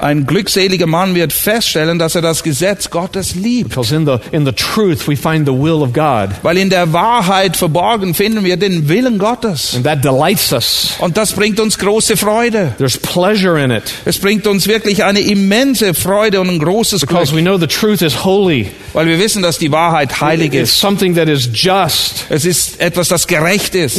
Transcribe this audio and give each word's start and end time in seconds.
Ein 0.00 0.26
glückseliger 0.26 0.86
Mann 0.86 1.14
wird 1.14 1.32
feststellen, 1.32 1.98
dass 1.98 2.14
er 2.14 2.22
das 2.22 2.42
Gesetz 2.42 2.90
Gottes 2.90 3.34
liebt. 3.34 3.70
Because 3.70 3.94
in 3.94 4.06
the, 4.06 4.16
in 4.32 4.44
the 4.44 4.52
truth 4.52 5.06
we 5.08 5.16
find 5.16 5.46
the 5.46 5.52
will 5.52 5.82
of 5.82 5.92
God. 5.92 6.30
Weil 6.42 6.56
in 6.58 6.70
der 6.70 6.92
Wahrheit 6.92 7.56
verborgen 7.56 8.14
finden 8.14 8.44
wir 8.44 8.56
den 8.56 8.88
Willen 8.88 9.18
Gottes. 9.18 9.74
And 9.74 9.84
that 9.84 10.04
delights 10.04 10.52
us. 10.52 10.94
Und 10.98 11.16
das 11.16 11.32
bringt 11.32 11.60
uns 11.60 11.78
große 11.78 12.16
Freude. 12.16 12.74
There's 12.78 12.96
pleasure 12.98 13.62
in 13.62 13.70
it. 13.70 13.82
Es 14.04 14.18
bringt 14.18 14.46
uns 14.46 14.66
wirklich 14.66 15.04
eine 15.04 15.20
immense 15.20 15.94
Freude 15.94 16.40
und 16.40 16.48
ein 16.48 16.58
großes 16.58 17.00
Because 17.02 17.32
Glück. 17.32 17.44
we 17.44 17.48
know 17.48 17.58
the 17.58 17.66
truth 17.66 18.02
is 18.02 18.24
holy. 18.24 18.68
Weil 18.92 19.06
wir 19.06 19.18
wissen, 19.18 19.42
dass 19.42 19.58
die 19.58 19.70
Wahrheit 19.70 20.20
heilig 20.20 20.54
ist. 20.54 20.78
something 20.78 21.14
that 21.14 21.28
is 21.28 21.48
just. 21.52 22.26
Es 22.28 22.44
ist 22.44 22.80
etwas, 22.80 23.08
das 23.08 23.26
gerecht 23.26 23.74
ist. 23.74 23.96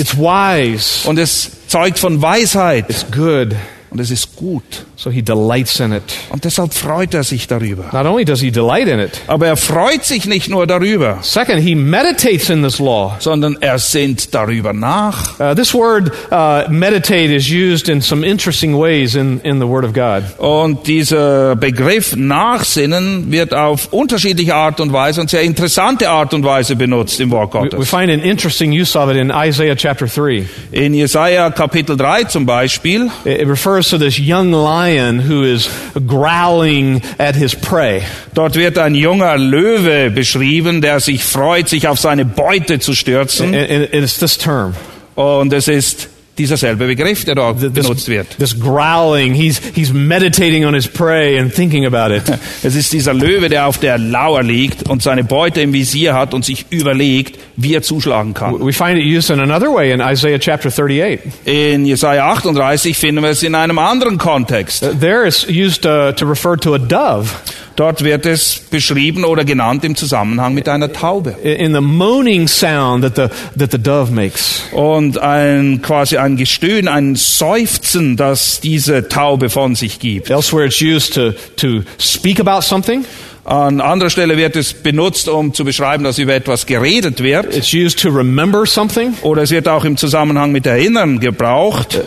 Und 1.05 1.17
es 1.17 1.51
zeugt 1.71 1.99
von 1.99 2.21
Weisheit. 2.21 2.89
It's 2.89 3.09
good. 3.09 3.55
Und 3.91 3.99
es 3.99 4.09
ist 4.09 4.37
gut. 4.37 4.63
So 4.95 5.11
he 5.11 5.21
delights 5.21 5.79
in 5.81 5.91
it. 5.91 6.03
Und 6.29 6.45
deshalb 6.45 6.73
freut 6.73 7.13
er 7.13 7.23
sich 7.23 7.47
darüber. 7.47 7.89
Not 7.91 8.05
only 8.05 8.23
does 8.23 8.39
he 8.39 8.49
delight 8.49 8.87
in 8.87 8.99
it, 8.99 9.19
Aber 9.27 9.47
er 9.47 9.57
freut 9.57 10.05
sich 10.05 10.25
nicht 10.25 10.49
nur 10.49 10.65
darüber, 10.65 11.19
second, 11.21 11.59
he 11.61 11.75
meditates 11.75 12.49
in 12.49 12.63
this 12.63 12.79
law. 12.79 13.15
sondern 13.19 13.57
er 13.59 13.79
sinnt 13.79 14.33
darüber 14.33 14.71
nach. 14.71 15.37
Uh, 15.41 15.53
this 15.55 15.73
word 15.73 16.09
uh, 16.31 16.71
meditate 16.71 17.35
is 17.35 17.49
used 17.51 17.89
in 17.89 17.99
some 18.01 18.25
interesting 18.25 18.77
ways 18.79 19.15
in, 19.15 19.41
in 19.41 19.59
the 19.59 19.67
Word 19.67 19.83
of 19.83 19.91
God. 19.93 20.23
Und 20.37 20.87
dieser 20.87 21.57
Begriff 21.57 22.15
Nachsinnen 22.15 23.31
wird 23.31 23.53
auf 23.53 23.91
unterschiedliche 23.91 24.55
Art 24.55 24.79
und 24.79 24.93
Weise 24.93 25.19
und 25.19 25.29
sehr 25.29 25.41
interessante 25.41 26.09
Art 26.09 26.33
und 26.33 26.45
Weise 26.45 26.75
benutzt 26.77 27.19
im 27.19 27.31
Wort 27.31 27.53
We, 27.53 27.59
we 27.63 27.69
Gottes. 27.69 27.89
find 27.89 28.09
an 28.09 28.19
interesting 28.21 28.71
use 28.71 28.97
of 28.97 29.09
it 29.09 29.17
in 29.17 29.31
Isaiah 29.35 29.75
chapter 29.75 30.05
3. 30.07 30.45
In 30.71 30.93
Jesaja 30.93 31.49
Kapitel 31.49 31.97
3 31.97 32.23
zum 32.25 32.45
Beispiel, 32.45 33.09
It 33.25 33.41
it 33.41 33.47
refers 33.47 33.80
to 33.89 33.97
this 33.97 34.17
young 34.19 34.51
lion 34.51 35.19
who 35.19 35.43
is 35.43 35.69
growling 36.07 37.01
at 37.17 37.35
his 37.35 37.55
prey. 37.55 38.03
dort 38.33 38.55
wird 38.55 38.77
ein 38.77 38.95
junger 38.95 39.37
Löwe 39.37 40.09
beschrieben, 40.11 40.81
der 40.81 40.99
sich 40.99 41.23
freut, 41.23 41.69
sich 41.69 41.87
auf 41.87 41.99
seine 41.99 42.25
Beute 42.25 42.79
zu 42.79 42.91
And, 42.91 42.97
stürzen. 42.97 43.53
and 43.55 43.93
it's 43.93 44.17
this 44.19 44.37
term. 44.37 44.73
Und 45.15 45.51
es 45.53 45.67
ist 45.67 46.09
dieser 46.37 46.57
selbe 46.57 46.87
Begriff, 46.87 47.25
der 47.25 47.35
dort 47.35 47.73
benutzt 47.73 48.07
wird. 48.07 48.37
This 48.37 48.57
growling, 48.57 49.33
he's, 49.33 49.61
he's 49.75 49.91
meditating 49.91 50.65
on 50.65 50.73
his 50.73 50.87
prey 50.87 51.37
and 51.37 51.53
thinking 51.53 51.85
about 51.85 52.13
it. 52.13 52.23
Es 52.63 52.75
ist 52.75 52.93
dieser 52.93 53.13
Löwe, 53.13 53.49
der 53.49 53.67
auf 53.67 53.77
der 53.79 53.97
Lauer 53.97 54.43
liegt 54.43 54.89
und 54.89 55.01
seine 55.01 55.23
Beute 55.23 55.61
im 55.61 55.73
Visier 55.73 56.13
hat 56.13 56.33
und 56.33 56.45
sich 56.45 56.65
überlegt, 56.69 57.39
wie 57.57 57.73
er 57.73 57.81
zuschlagen 57.81 58.33
kann. 58.33 58.59
We 58.59 58.73
find 58.73 58.97
it 58.97 59.05
used 59.05 59.29
in 59.29 59.39
another 59.39 59.73
way 59.73 59.91
in 59.91 59.99
Isaiah 59.99 60.39
chapter 60.39 60.69
38. 60.69 61.19
In 61.45 61.85
Jesaja 61.85 62.31
38 62.31 62.97
finden 62.97 63.23
wir 63.23 63.31
es 63.31 63.43
in 63.43 63.55
einem 63.55 63.79
anderen 63.79 64.17
Kontext. 64.17 64.83
Uh, 64.83 64.93
There 64.99 65.27
it's 65.27 65.45
used 65.47 65.85
uh, 65.85 66.11
to 66.13 66.25
refer 66.25 66.55
to 66.57 66.75
a 66.75 66.79
dove 66.79 67.29
Dort 67.75 68.03
wird 68.03 68.25
es 68.25 68.59
beschrieben 68.69 69.23
oder 69.23 69.45
genannt 69.45 69.83
im 69.83 69.95
Zusammenhang 69.95 70.53
mit 70.53 70.67
einer 70.67 70.91
Taube. 70.91 71.35
in 71.43 71.73
the 71.73 71.81
moaning 71.81 72.47
sound 72.47 73.03
that 73.03 73.15
the, 73.15 73.59
that 73.59 73.71
the 73.71 73.77
dove 73.77 74.11
makes. 74.11 74.63
Und 74.71 75.17
ein, 75.17 75.81
quasi 75.81 76.17
ein 76.17 76.37
Gestöhn, 76.37 76.87
ein 76.87 77.15
Seufzen, 77.15 78.17
das 78.17 78.59
diese 78.59 79.07
Taube 79.07 79.49
von 79.49 79.75
sich 79.75 79.99
gibt. 79.99 80.29
Elsewhere 80.29 80.65
it's 80.65 80.81
used 80.81 81.13
to, 81.13 81.31
to 81.55 81.83
speak 81.97 82.39
about 82.39 82.61
something. 82.61 83.05
An 83.51 83.81
anderer 83.81 84.09
Stelle 84.09 84.37
wird 84.37 84.55
es 84.55 84.71
benutzt, 84.73 85.27
um 85.27 85.53
zu 85.53 85.65
beschreiben, 85.65 86.05
dass 86.05 86.17
über 86.19 86.33
etwas 86.33 86.65
geredet 86.65 87.21
wird. 87.21 87.53
It's 87.53 87.73
used 87.73 87.99
to 88.01 88.07
remember 88.09 88.65
something. 88.65 89.13
Oder 89.23 89.41
es 89.41 89.51
wird 89.51 89.67
auch 89.67 89.83
im 89.83 89.97
Zusammenhang 89.97 90.53
mit 90.53 90.65
Erinnern 90.65 91.19
gebraucht. 91.19 91.99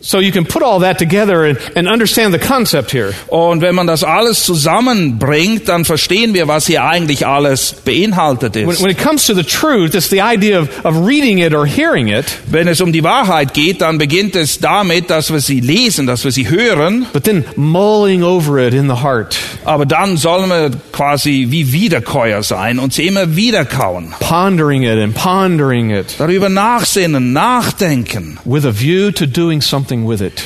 So 0.00 0.20
you 0.20 0.32
can 0.32 0.44
put 0.44 0.62
all 0.62 0.80
that 0.80 0.98
together 0.98 1.44
and, 1.44 1.58
and 1.76 1.88
understand 1.88 2.34
the 2.34 2.38
concept 2.38 2.92
here. 2.92 3.14
Und 3.28 3.62
wenn 3.62 3.74
man 3.74 3.86
das 3.86 4.04
alles 4.04 4.44
zusammenbringt, 4.44 5.66
dann 5.68 5.86
verstehen 5.86 6.34
wir, 6.34 6.46
was 6.46 6.66
hier 6.66 6.84
eigentlich 6.84 7.26
alles 7.26 7.74
beinhaltet 7.84 8.54
When, 8.54 8.68
ist. 8.68 8.82
when 8.82 8.90
it 8.90 8.98
comes 9.02 9.26
to 9.26 9.34
the 9.34 9.42
truth, 9.42 9.94
it's 9.94 10.10
the 10.10 10.20
idea 10.20 10.60
of, 10.60 10.68
of 10.84 11.06
reading 11.06 11.38
it 11.38 11.54
or 11.54 11.64
hearing 11.64 12.08
it, 12.08 12.26
Wenn 12.50 12.68
es 12.68 12.82
um 12.82 12.92
die 12.92 13.02
Wahrheit 13.02 13.54
geht, 13.54 13.80
dann 13.80 13.96
beginnt 13.96 14.36
es 14.36 14.58
damit, 14.58 15.08
dass 15.08 15.32
wir 15.32 15.40
sie 15.40 15.60
lesen, 15.60 16.06
dass 16.06 16.22
wir 16.24 16.32
sie 16.32 16.50
hören. 16.50 17.06
but 17.14 17.24
then 17.24 17.42
mulling 17.56 18.22
over 18.22 18.58
it 18.58 18.74
in 18.74 18.88
the 18.88 19.02
heart, 19.02 19.38
Aber 19.64 19.86
dann 19.86 20.18
sollen 20.18 20.50
wir 20.54 20.70
quasi 20.92 21.46
wie 21.50 21.72
Wiederkäuer 21.72 22.42
sein 22.42 22.78
und 22.78 22.92
sie 22.92 23.06
immer 23.06 23.36
wieder 23.36 23.64
kauen. 23.64 24.14
pondering 24.20 24.82
it 24.82 24.98
and 24.98 25.14
pondering 25.14 25.90
it 25.90 26.14
Darüber 26.18 26.48
nachsinnen, 26.48 27.32
nachdenken. 27.32 28.38
with 28.44 28.64
a 28.64 28.72
view 28.72 29.10
to 29.10 29.26
doing 29.26 29.60
something 29.60 30.06
with 30.08 30.20
it. 30.20 30.42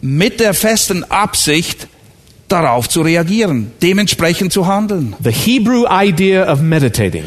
Mit 0.00 0.38
der 0.40 0.54
festen 0.54 1.02
Absicht, 1.10 1.88
darauf 2.48 2.88
zu 2.88 3.02
reagieren, 3.02 3.72
dementsprechend 3.82 4.52
zu 4.52 4.66
handeln. 4.66 5.14
The 5.22 5.32
Hebrew 5.32 5.84
idea 5.90 6.50
of 6.50 6.60
meditating 6.62 7.24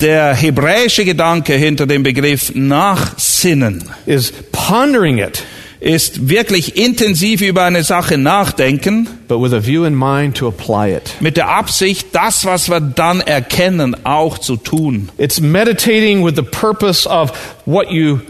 Der 0.00 0.34
hebräische 0.34 1.04
Gedanke 1.04 1.54
hinter 1.54 1.86
dem 1.86 2.02
Begriff 2.02 2.52
Nachsinnen 2.54 3.84
is 4.06 4.32
pondering 4.52 5.18
it, 5.18 5.42
ist 5.84 6.30
wirklich 6.30 6.76
intensiv 6.78 7.42
über 7.42 7.64
eine 7.64 7.84
Sache 7.84 8.16
nachdenken, 8.16 9.06
but 9.28 9.40
with 9.42 9.52
a 9.52 9.60
view 9.64 9.84
in 9.84 9.94
mind 9.94 10.34
to 10.36 10.48
apply 10.48 10.96
it. 10.96 11.14
mit 11.20 11.36
der 11.36 11.48
Absicht, 11.50 12.08
das, 12.12 12.46
was 12.46 12.70
wir 12.70 12.80
dann 12.80 13.20
erkennen, 13.20 13.94
auch 14.04 14.38
zu 14.38 14.56
tun. 14.56 15.10
It's 15.18 15.40
meditating 15.40 16.24
with 16.24 16.36
the 16.36 16.42
purpose 16.42 17.06
of 17.06 17.32
what 17.66 17.90
you 17.90 18.20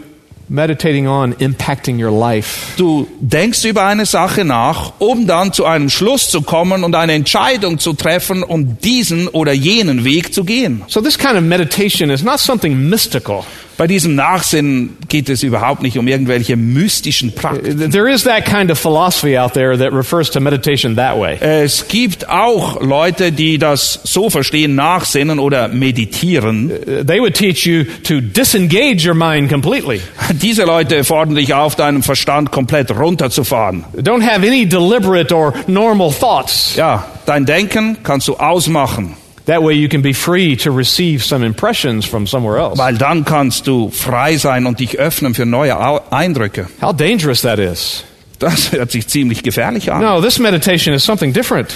meditating 0.49 1.07
on 1.07 1.33
impacting 1.39 1.97
your 2.03 2.11
life. 2.11 2.73
Du 2.77 3.07
denkst 3.21 3.63
über 3.63 3.85
eine 3.85 4.05
Sache 4.05 4.43
nach, 4.43 4.91
um 4.99 5.25
dann 5.25 5.53
zu 5.53 5.65
einem 5.65 5.89
Schluss 5.89 6.29
zu 6.29 6.41
kommen 6.41 6.83
und 6.83 6.93
eine 6.93 7.13
Entscheidung 7.13 7.79
zu 7.79 7.93
treffen, 7.93 8.43
um 8.43 8.77
diesen 8.81 9.29
oder 9.29 9.53
jenen 9.53 10.03
Weg 10.03 10.33
zu 10.33 10.43
gehen. 10.43 10.83
So 10.87 10.99
this 10.99 11.17
kind 11.17 11.35
of 11.35 11.41
meditation 11.41 12.09
is 12.09 12.21
not 12.21 12.39
something 12.39 12.89
mystical. 12.89 13.45
Bei 13.77 13.87
diesem 13.87 14.15
Nachsinn 14.15 14.97
geht 15.09 15.27
es 15.27 15.43
überhaupt 15.43 15.81
nicht 15.81 15.97
um 15.97 16.07
irgendwelche 16.07 16.55
mystischen 16.55 17.33
Praktiken. 17.35 17.91
There 17.91 18.09
is 18.09 18.23
that 18.23 18.45
kind 18.45 18.71
of 18.71 18.79
philosophy 18.79 19.37
out 19.37 19.53
there 19.53 19.77
that 19.77 19.91
refers 19.91 20.29
to 20.31 20.39
meditation 20.39 20.95
that 20.95 21.19
way. 21.19 21.37
Es 21.39 21.87
gibt 21.87 22.29
auch 22.29 22.81
Leute, 22.81 23.31
die 23.31 23.57
das 23.57 23.99
so 24.03 24.29
verstehen, 24.29 24.75
nachsinnen 24.75 25.39
oder 25.39 25.67
meditieren. 25.67 26.71
They 27.05 27.19
would 27.19 27.33
teach 27.33 27.65
you 27.65 27.83
to 28.03 28.21
disengage 28.21 29.05
your 29.05 29.15
mind 29.15 29.49
completely. 29.49 29.99
Diese 30.31 30.63
Leute 30.63 31.03
fordern 31.03 31.35
dich 31.35 31.53
auf, 31.53 31.75
deinen 31.75 32.01
Verstand 32.01 32.51
komplett 32.51 32.91
runterzufahren. 32.91 33.83
Don't 33.97 34.23
have 34.23 34.45
any 34.45 34.65
deliberate 34.65 35.35
or 35.35 35.53
normal 35.67 36.13
thoughts. 36.13 36.75
Ja, 36.75 37.05
dein 37.25 37.45
Denken 37.45 37.97
kannst 38.03 38.27
du 38.27 38.35
ausmachen, 38.35 39.17
That 39.45 39.61
way 39.61 39.73
you 39.73 39.87
can 39.87 40.01
be 40.01 40.13
free 40.13 40.55
to 40.57 40.71
receive 40.71 41.23
some 41.23 41.45
impressions 41.45 42.05
from 42.05 42.25
somewhere 42.25 42.57
else. 42.59 42.77
weil 42.79 42.97
dann 42.97 43.25
kannst 43.25 43.67
du 43.67 43.89
frei 43.91 44.37
sein 44.37 44.65
und 44.65 44.79
dich 44.79 44.97
öffnen 44.97 45.33
für 45.35 45.45
neue 45.45 45.77
Eindrücke. 46.11 46.67
How 46.81 46.95
dangerous 46.95 47.41
that 47.41 47.59
is. 47.59 48.03
Das 48.39 48.71
hört 48.71 48.91
sich 48.91 49.07
ziemlich 49.07 49.43
gefährlich 49.43 49.91
an. 49.91 50.01
No, 50.01 50.19
this 50.21 50.39
meditation 50.39 50.93
is 50.95 51.03
something 51.03 51.31
different. 51.31 51.75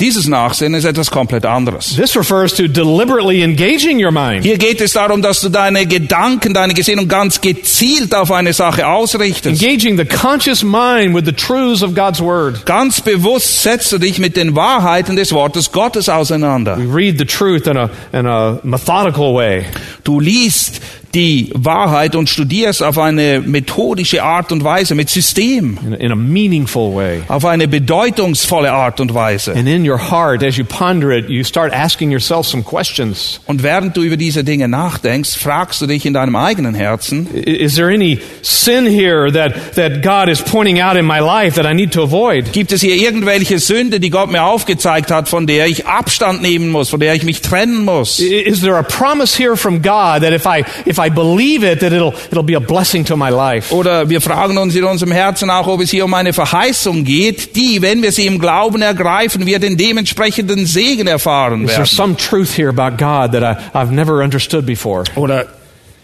Dieses 0.00 0.28
Nachsinnen 0.28 0.78
ist 0.78 0.84
etwas 0.84 1.10
komplett 1.10 1.44
anderes. 1.44 1.96
This 1.96 2.16
refers 2.16 2.54
to 2.54 2.68
deliberately 2.68 3.42
engaging 3.42 4.02
your 4.02 4.12
mind. 4.12 4.44
Hier 4.44 4.56
geht 4.56 4.80
es 4.80 4.92
darum, 4.92 5.22
dass 5.22 5.40
du 5.40 5.48
deine 5.48 5.86
Gedanken, 5.86 6.54
deine 6.54 6.72
Gesinnung 6.72 7.08
ganz 7.08 7.40
gezielt 7.40 8.14
auf 8.14 8.30
eine 8.30 8.52
Sache 8.52 8.86
ausrichtest. 8.86 9.60
Engaging 9.60 9.96
the 9.96 10.04
conscious 10.04 10.62
mind 10.62 11.14
with 11.14 11.24
the 11.24 11.32
truths 11.32 11.82
of 11.82 11.94
God's 11.94 12.20
Word. 12.20 12.64
Ganz 12.64 13.00
bewusst 13.00 13.64
setzt 13.64 13.90
du 13.90 13.98
dich 13.98 14.20
mit 14.20 14.36
den 14.36 14.54
Wahrheiten 14.54 15.16
des 15.16 15.32
Wortes 15.32 15.72
Gottes 15.72 16.08
auseinander. 16.08 16.78
We 16.78 16.94
read 16.94 17.18
the 17.18 17.24
truth 17.24 17.66
in 17.66 17.76
a, 17.76 17.90
in 18.12 18.26
a 18.26 18.60
methodical 18.62 19.34
way. 19.34 19.64
Du 20.04 20.20
liest 20.20 20.80
die 21.14 21.50
Wahrheit 21.54 22.14
und 22.14 22.28
studierst 22.28 22.82
auf 22.82 22.98
eine 22.98 23.40
methodische 23.40 24.22
Art 24.22 24.52
und 24.52 24.64
Weise, 24.64 24.94
mit 24.94 25.08
System, 25.10 25.78
in 25.84 25.94
a, 25.94 25.96
in 25.96 26.12
a 26.12 26.16
meaningful 26.16 26.94
way. 26.94 27.22
auf 27.28 27.44
eine 27.44 27.68
bedeutungsvolle 27.68 28.72
Art 28.72 29.00
und 29.00 29.14
Weise. 29.14 29.52
And 29.54 29.68
in 29.68 29.88
your 29.88 29.98
heart, 30.10 30.42
as 30.42 30.56
you 30.56 30.64
ponder 30.64 31.10
it, 31.10 31.28
you 31.28 31.44
start 31.44 31.72
asking 31.72 32.10
yourself 32.10 32.46
some 32.46 32.62
questions. 32.62 33.40
Und 33.46 33.62
während 33.62 33.96
du 33.96 34.02
über 34.02 34.16
diese 34.16 34.44
Dinge 34.44 34.68
nachdenkst, 34.68 35.36
fragst 35.38 35.80
du 35.80 35.86
dich 35.86 36.06
in 36.06 36.14
deinem 36.14 36.36
eigenen 36.36 36.74
Herzen, 36.74 37.26
Is 37.32 37.74
there 37.76 37.88
any 37.92 38.18
sin 38.42 38.86
here 38.86 39.32
that, 39.32 39.74
that 39.74 40.02
God 40.02 40.28
is 40.28 40.40
pointing 40.42 40.80
out 40.80 40.96
in 40.96 41.06
my 41.06 41.20
life 41.20 41.60
that 41.60 41.70
I 41.70 41.74
need 41.74 41.92
to 41.92 42.02
avoid? 42.02 42.52
gibt 42.52 42.72
es 42.72 42.80
hier 42.80 42.96
irgendwelche 42.96 43.58
Sünde, 43.58 44.00
die 44.00 44.10
Gott 44.10 44.30
mir 44.30 44.44
aufgezeigt 44.44 45.10
hat, 45.10 45.28
von 45.28 45.46
der 45.46 45.66
ich 45.66 45.86
Abstand 45.86 46.42
nehmen 46.42 46.70
muss, 46.70 46.90
von 46.90 47.00
der 47.00 47.14
ich 47.14 47.22
mich 47.24 47.40
trennen 47.40 47.84
muss? 47.84 48.18
Is 48.20 48.60
there 48.60 48.76
a 48.76 48.82
promise 48.82 49.36
here 49.36 49.56
from 49.56 49.82
God 49.82 50.22
that 50.22 50.32
if 50.32 50.46
I, 50.46 50.64
if 50.86 50.97
I 50.98 51.10
believe 51.10 51.62
it, 51.62 51.80
that 51.80 51.92
it'll, 51.92 52.14
it'll 52.30 52.42
be 52.42 52.54
a 52.54 52.60
blessing 52.60 53.04
to 53.06 53.16
my 53.16 53.30
life? 53.30 53.72
Oder 53.74 54.08
wir 54.08 54.20
fragen 54.20 54.58
uns 54.58 54.74
in 54.74 54.84
unserem 54.84 55.12
Herzen 55.12 55.50
auch, 55.50 55.66
ob 55.66 55.80
es 55.80 55.90
hier 55.90 56.04
um 56.04 56.14
eine 56.14 56.32
Verheißung 56.32 57.04
geht, 57.04 57.56
die, 57.56 57.82
wenn 57.82 58.02
wir 58.02 58.12
sie 58.12 58.26
im 58.26 58.38
Glauben 58.38 58.82
ergreifen, 58.82 59.46
wir 59.46 59.58
den 59.58 59.76
dementsprechenden 59.76 60.66
Segen 60.66 61.06
erfahren 61.06 61.62
Is 61.64 61.68
there 61.70 61.78
werden. 61.78 61.86
some 61.86 62.16
truth 62.16 62.56
here 62.56 62.68
about 62.68 62.96
God 62.96 63.32
that 63.32 63.42
I, 63.42 63.76
I've 63.76 63.92
never 63.92 64.22
understood 64.22 64.66
before? 64.66 65.04
Oder 65.16 65.46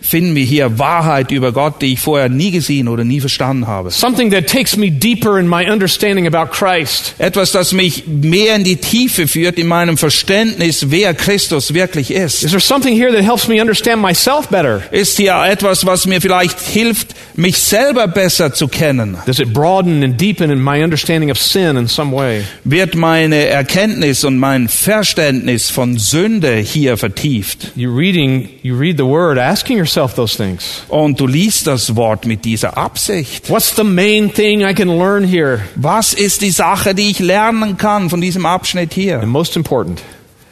finden 0.05 0.35
wir 0.35 0.45
hier 0.45 0.79
Wahrheit 0.79 1.31
über 1.31 1.53
Gott, 1.53 1.81
die 1.81 1.95
ich 1.95 2.01
vorher 2.01 2.29
nie 2.29 2.51
gesehen 2.51 2.89
oder 2.89 3.05
nie 3.05 3.21
verstanden 3.21 3.67
habe? 3.67 3.91
Something 3.91 4.31
that 4.31 4.47
takes 4.47 4.77
me 4.77 4.91
deeper 4.91 5.39
in 5.39 5.49
my 5.49 5.69
understanding 5.69 6.27
about 6.27 6.53
Christ. 6.53 7.15
Etwas, 7.19 7.53
das 7.53 7.73
mich 7.73 8.05
mehr 8.07 8.55
in 8.57 8.65
die 8.65 8.77
Tiefe 8.77 9.27
führt 9.27 9.59
in 9.59 9.67
meinem 9.67 9.97
Verständnis, 9.97 10.91
wer 10.91 11.15
Christus 11.15 11.73
wirklich 11.73 12.11
ist. 12.11 12.45
Is 12.45 12.51
there 12.51 12.61
something 12.61 12.95
here 12.95 13.11
that 13.13 13.25
helps 13.25 13.49
me 13.49 13.61
understand 13.61 14.03
myself 14.03 14.49
better? 14.49 14.83
Ist 14.91 15.17
hier 15.17 15.43
etwas, 15.49 15.87
was 15.87 16.07
mir 16.07 16.21
vielleicht 16.21 16.61
hilft, 16.61 17.15
mich 17.35 17.57
selber 17.57 18.07
besser 18.07 18.53
zu 18.53 18.69
kennen? 18.69 19.17
Does 19.25 19.39
it 19.39 19.55
broaden 19.55 20.05
and 20.05 20.21
deepen 20.21 20.51
in 20.51 20.63
my 20.63 20.85
understanding 20.85 21.31
of 21.31 21.39
sin 21.41 21.79
in 21.79 21.89
some 21.89 22.15
way? 22.15 22.45
Wird 22.65 22.95
meine 22.95 23.47
Erkenntnis 23.47 24.23
und 24.25 24.39
mein 24.39 24.69
Verständnis 24.69 25.71
von 25.71 25.97
Sünde 25.97 26.57
hier 26.57 26.99
vertieft? 26.99 27.73
You 27.75 27.95
reading, 27.97 28.51
you 28.63 28.77
read 28.77 28.99
the 28.99 29.07
word, 29.07 29.39
asking 29.39 29.79
yourself 29.79 29.94
those 30.15 30.37
things. 30.37 30.83
Und 30.89 31.19
du 31.21 31.27
liest 31.27 31.67
das 31.67 31.97
Wort 31.97 32.27
mit 32.27 32.45
dieser 32.45 32.77
Absicht. 32.77 33.49
What's 33.51 33.75
the 33.77 33.85
main 33.85 34.33
thing 34.33 34.61
I 34.61 34.75
can 34.75 34.89
learn 34.89 35.25
here? 35.25 35.61
Was 35.77 36.13
ist 36.13 36.43
die 36.43 36.51
Sache, 36.51 36.95
die 36.95 37.11
ich 37.11 37.19
lernen 37.21 37.77
kann 37.77 38.11
von 38.11 38.21
diesem 38.21 38.47
Abschnitt 38.47 38.93
hier? 38.93 39.21
And 39.21 39.29
most 39.29 39.57
important, 39.57 40.03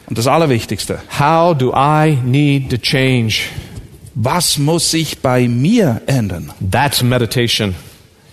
Und 0.07 0.17
das 0.17 0.27
Allerwichtigste, 0.27 0.99
how 1.19 1.55
do 1.57 1.73
I 1.75 2.17
need 2.23 2.69
to 2.69 2.77
change? 2.77 3.43
was 4.15 4.57
muss 4.57 4.91
sich 4.91 5.19
bei 5.19 5.47
mir 5.47 6.01
ändern? 6.05 6.51
That's 6.71 7.01
meditation. 7.01 7.75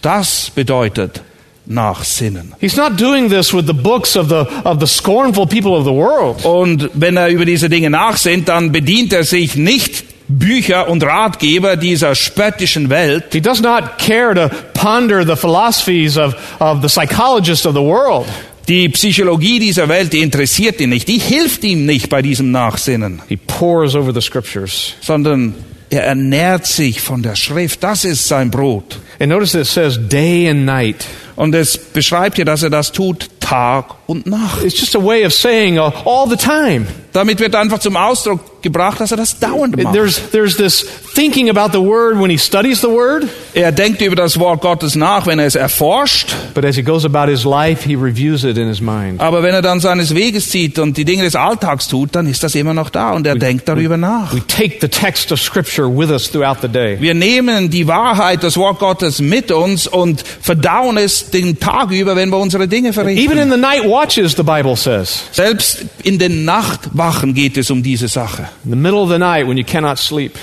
Das 0.02 0.50
bedeutet 0.54 1.22
Nachsinnen. 1.66 2.54
He's 2.60 2.76
not 2.76 3.00
doing 3.00 3.28
this 3.28 3.54
with 3.54 3.66
the 3.66 3.72
books 3.72 4.16
of 4.16 4.28
the, 4.28 4.44
of 4.64 4.80
the 4.80 4.86
scornful 4.86 5.46
people 5.46 5.72
of 5.72 5.84
the 5.84 5.92
world. 5.92 6.44
Und 6.44 6.90
wenn 6.94 7.16
er 7.16 7.28
über 7.28 7.44
diese 7.44 7.68
Dinge 7.68 7.90
nachsinnt, 7.90 8.48
dann 8.48 8.72
bedient 8.72 9.12
er 9.12 9.24
sich 9.24 9.54
nicht 9.56 10.04
Bücher 10.38 10.88
und 10.88 11.02
Ratgeber 11.02 11.76
dieser 11.76 12.14
spöttischen 12.14 12.88
Welt. 12.90 13.24
He 13.32 13.40
does 13.40 13.60
not 13.60 13.98
care 13.98 14.34
to 14.34 14.48
ponder 14.74 15.24
the 15.26 15.36
philosophies 15.36 16.16
of, 16.16 16.34
of 16.60 16.80
the 16.82 16.88
psychologists 16.88 17.66
of 17.66 17.74
the 17.74 17.80
world. 17.80 18.26
Die 18.68 18.88
Psychologie 18.90 19.58
dieser 19.58 19.88
Welt, 19.88 20.12
die 20.12 20.20
interessiert 20.20 20.80
ihn 20.80 20.90
nicht. 20.90 21.08
Die 21.08 21.18
hilft 21.18 21.64
ihm 21.64 21.86
nicht 21.86 22.08
bei 22.08 22.22
diesem 22.22 22.50
Nachsinnen, 22.52 23.20
He 23.28 23.36
pores 23.36 23.94
over 23.94 24.12
the 24.14 24.20
scriptures. 24.20 24.94
sondern 25.00 25.54
er 25.88 26.04
ernährt 26.04 26.66
sich 26.66 27.00
von 27.00 27.20
der 27.22 27.34
Schrift. 27.34 27.82
Das 27.82 28.04
ist 28.04 28.28
sein 28.28 28.50
Brot. 28.50 29.00
And 29.18 29.30
notice 29.30 29.54
it 29.58 29.66
says 29.66 29.98
day 30.08 30.48
and 30.48 30.64
night. 30.64 31.04
Und 31.34 31.54
es 31.54 31.76
beschreibt 31.76 32.36
hier, 32.36 32.44
dass 32.44 32.62
er 32.62 32.70
das 32.70 32.92
tut 32.92 33.28
Tag 33.40 33.86
und 34.10 34.26
Nacht. 34.26 34.64
It's 34.64 34.78
just 34.80 34.96
a 34.96 35.02
way 35.04 35.24
of 35.24 35.32
saying 35.32 35.78
uh, 35.78 35.90
all 36.04 36.28
the 36.28 36.36
time. 36.36 36.86
Damit 37.12 37.40
wird 37.40 37.56
einfach 37.56 37.80
zum 37.80 37.96
Ausdruck 37.96 38.62
gebracht, 38.62 39.00
dass 39.00 39.10
er 39.10 39.16
das 39.16 39.36
dauernd 39.40 39.82
macht. 39.82 39.94
There's, 39.94 40.20
there's 40.30 40.56
this 40.56 40.86
thinking 41.14 41.48
about 41.50 41.72
the 41.76 41.82
word 41.84 42.20
when 42.20 42.30
he 42.30 42.38
studies 42.38 42.80
the 42.82 42.88
word, 42.88 43.26
Er 43.52 43.72
denkt 43.72 44.00
über 44.00 44.14
das 44.14 44.38
Wort 44.38 44.60
Gottes 44.60 44.94
nach, 44.94 45.26
wenn 45.26 45.40
er 45.40 45.46
es 45.46 45.56
erforscht. 45.56 46.28
but 46.54 46.64
as 46.64 46.76
he 46.76 46.82
goes 46.82 47.04
about 47.04 47.28
his 47.28 47.44
life, 47.44 47.82
he 47.88 47.96
reviews 47.96 48.44
it 48.44 48.56
in 48.56 48.68
his 48.68 48.80
mind. 48.80 49.20
Aber 49.20 49.42
wenn 49.42 49.54
er 49.54 49.62
dann 49.62 49.80
seines 49.80 50.14
Weges 50.14 50.50
zieht 50.50 50.78
und 50.78 50.96
die 50.96 51.04
Dinge 51.04 51.24
des 51.24 51.34
Alltags 51.34 51.88
tut, 51.88 52.14
dann 52.14 52.26
ist 52.28 52.44
das 52.44 52.54
immer 52.54 52.74
noch 52.74 52.90
da 52.90 53.12
und 53.12 53.26
er 53.26 53.34
denkt 53.34 53.68
darüber 53.68 53.96
nach. 53.96 54.32
We 54.32 54.46
take 54.46 54.76
the 54.80 54.88
text 54.88 55.32
of 55.32 55.40
Scripture 55.40 55.88
with 55.88 56.10
us 56.10 56.30
throughout 56.30 56.58
the 56.62 56.68
day. 56.68 56.96
Wir 57.00 57.14
nehmen 57.14 57.70
die 57.70 57.88
Wahrheit, 57.88 58.44
das 58.44 58.56
Wort 58.56 58.78
Gottes 58.78 59.20
mit 59.20 59.50
uns 59.50 59.88
und 59.88 60.22
verdauen 60.22 60.96
es 60.96 61.30
den 61.30 61.58
Tag 61.58 61.90
über, 61.90 62.14
wenn 62.14 62.28
wir 62.30 62.38
unsere 62.38 62.68
Dinge 62.68 62.90
Even 62.90 62.94
verrichten. 62.94 63.38
in 63.38 63.50
the 63.50 63.56
night 63.56 63.84
watches, 64.00 64.34
the 64.34 64.42
Bible 64.42 64.76
says. 64.76 65.28
Selbst 65.32 65.84
in 66.04 66.18
den 66.18 66.44
Nachtwachen 66.44 67.34
geht 67.34 67.56
es 67.56 67.70
um 67.70 67.82
diese 67.82 68.08
Sache. 68.08 68.48
In 68.64 68.70
the 68.70 68.76
middle 68.76 69.00
of 69.00 69.10
the 69.10 69.18
night 69.18 69.46
when 69.46 69.58
you 69.58 69.64
cannot 69.64 69.98
sleep. 69.98 70.38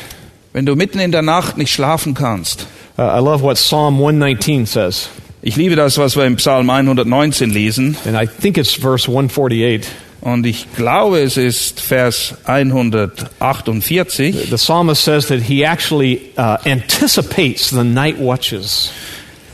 Wenn 0.54 0.66
du 0.66 0.76
mitten 0.76 1.00
in 1.00 1.12
der 1.12 1.24
Nacht 1.24 1.58
nicht 1.58 1.74
schlafen 1.74 2.14
kannst. 2.14 2.68
Uh, 2.98 3.04
I 3.04 3.20
love 3.20 3.44
what 3.44 3.58
Psalm 3.58 3.96
119 3.96 4.66
says. 4.66 5.10
Ich 5.42 5.56
liebe 5.56 5.76
das, 5.76 5.98
was 5.98 6.16
wir 6.16 6.26
im 6.26 6.36
Psalm 6.36 6.70
119 6.70 7.50
lesen. 7.50 7.98
And 8.06 8.16
I 8.16 8.28
think 8.28 8.58
it's 8.58 8.74
verse 8.74 9.08
148. 9.08 9.88
Und 10.22 10.46
ich 10.46 10.68
glaube, 10.76 11.20
es 11.20 11.38
ist 11.38 11.80
Vers 11.80 12.36
148. 12.46 14.50
The 14.50 14.58
psalmist 14.58 15.04
says 15.04 15.28
that 15.28 15.42
he 15.42 15.64
actually 15.64 16.34
uh, 16.38 16.58
anticipates 16.66 17.70
the 17.70 17.84
night 17.84 18.20
watches. 18.20 18.92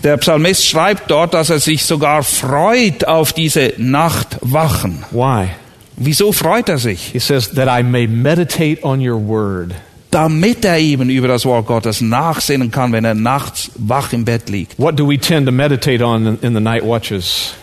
Der 0.03 0.17
Psalmist 0.17 0.65
schreibt 0.65 1.09
dort, 1.09 1.33
dass 1.33 1.49
er 1.49 1.59
sich 1.59 1.85
sogar 1.85 2.23
freut 2.23 3.07
auf 3.07 3.31
diese 3.31 3.73
Nachtwachen. 3.77 5.05
Why? 5.11 5.47
Wieso 5.95 6.33
freut 6.33 6.67
er 6.67 6.77
sich? 6.77 7.11
He 7.13 7.19
says 7.19 7.51
that 7.51 7.69
I 7.69 7.83
may 7.83 8.05
meditate 8.07 8.83
on 8.83 8.99
your 8.99 9.17
word. 9.25 9.73
Damit 10.11 10.65
er 10.65 10.77
eben 10.77 11.09
über 11.09 11.29
das 11.29 11.45
Wort 11.45 11.67
Gottes 11.67 12.01
nachsinnen 12.01 12.69
kann, 12.69 12.91
wenn 12.91 13.05
er 13.05 13.15
nachts 13.15 13.71
wach 13.75 14.11
im 14.11 14.25
Bett 14.25 14.49
liegt. 14.49 14.77
What 14.77 14.99
do 14.99 15.07
we 15.07 15.17
tend 15.17 15.45
to 15.45 15.53
meditate 15.53 16.03
on 16.03 16.27
in, 16.27 16.37
in 16.41 16.53
the 16.53 16.59
night 16.59 16.83
watches? 16.83 17.53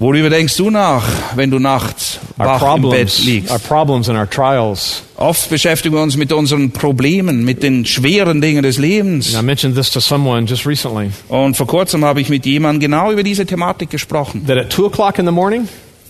Worüber 0.00 0.30
denkst 0.30 0.56
du 0.56 0.70
nach, 0.70 1.04
wenn 1.36 1.50
du 1.50 1.58
nachts 1.58 2.18
wach 2.38 2.46
im 2.46 2.58
Bett 2.58 2.58
problems, 2.58 3.24
liegst? 3.24 3.50
our 3.52 3.58
problems 3.58 4.08
and 4.08 4.16
our 4.18 4.28
trials. 4.28 5.02
Oft 5.16 5.50
beschäftigen 5.50 5.94
wir 5.94 6.02
uns 6.02 6.16
mit 6.16 6.32
unseren 6.32 6.70
Problemen, 6.70 7.44
mit 7.44 7.62
den 7.62 7.84
schweren 7.84 8.40
Dingen 8.40 8.62
des 8.62 8.78
Lebens. 8.78 9.34
And 9.34 9.42
I 9.42 9.46
mentioned 9.46 9.76
this 9.76 9.90
to 9.90 10.00
someone 10.00 10.46
just 10.46 10.66
recently 10.66 11.10
Und 11.28 11.54
vor 11.58 11.66
kurzem 11.66 12.02
habe 12.02 12.22
ich 12.22 12.30
mit 12.30 12.46
jemandem 12.46 12.80
genau 12.90 13.12
über 13.12 13.22
diese 13.22 13.44
Thematik 13.44 13.90
gesprochen. 13.90 14.46
that 14.46 14.56
at 14.56 14.70
two 14.70 14.86
o'clock 14.86 15.18
in 15.18 15.26
the 15.26 15.32
morning, 15.32 15.68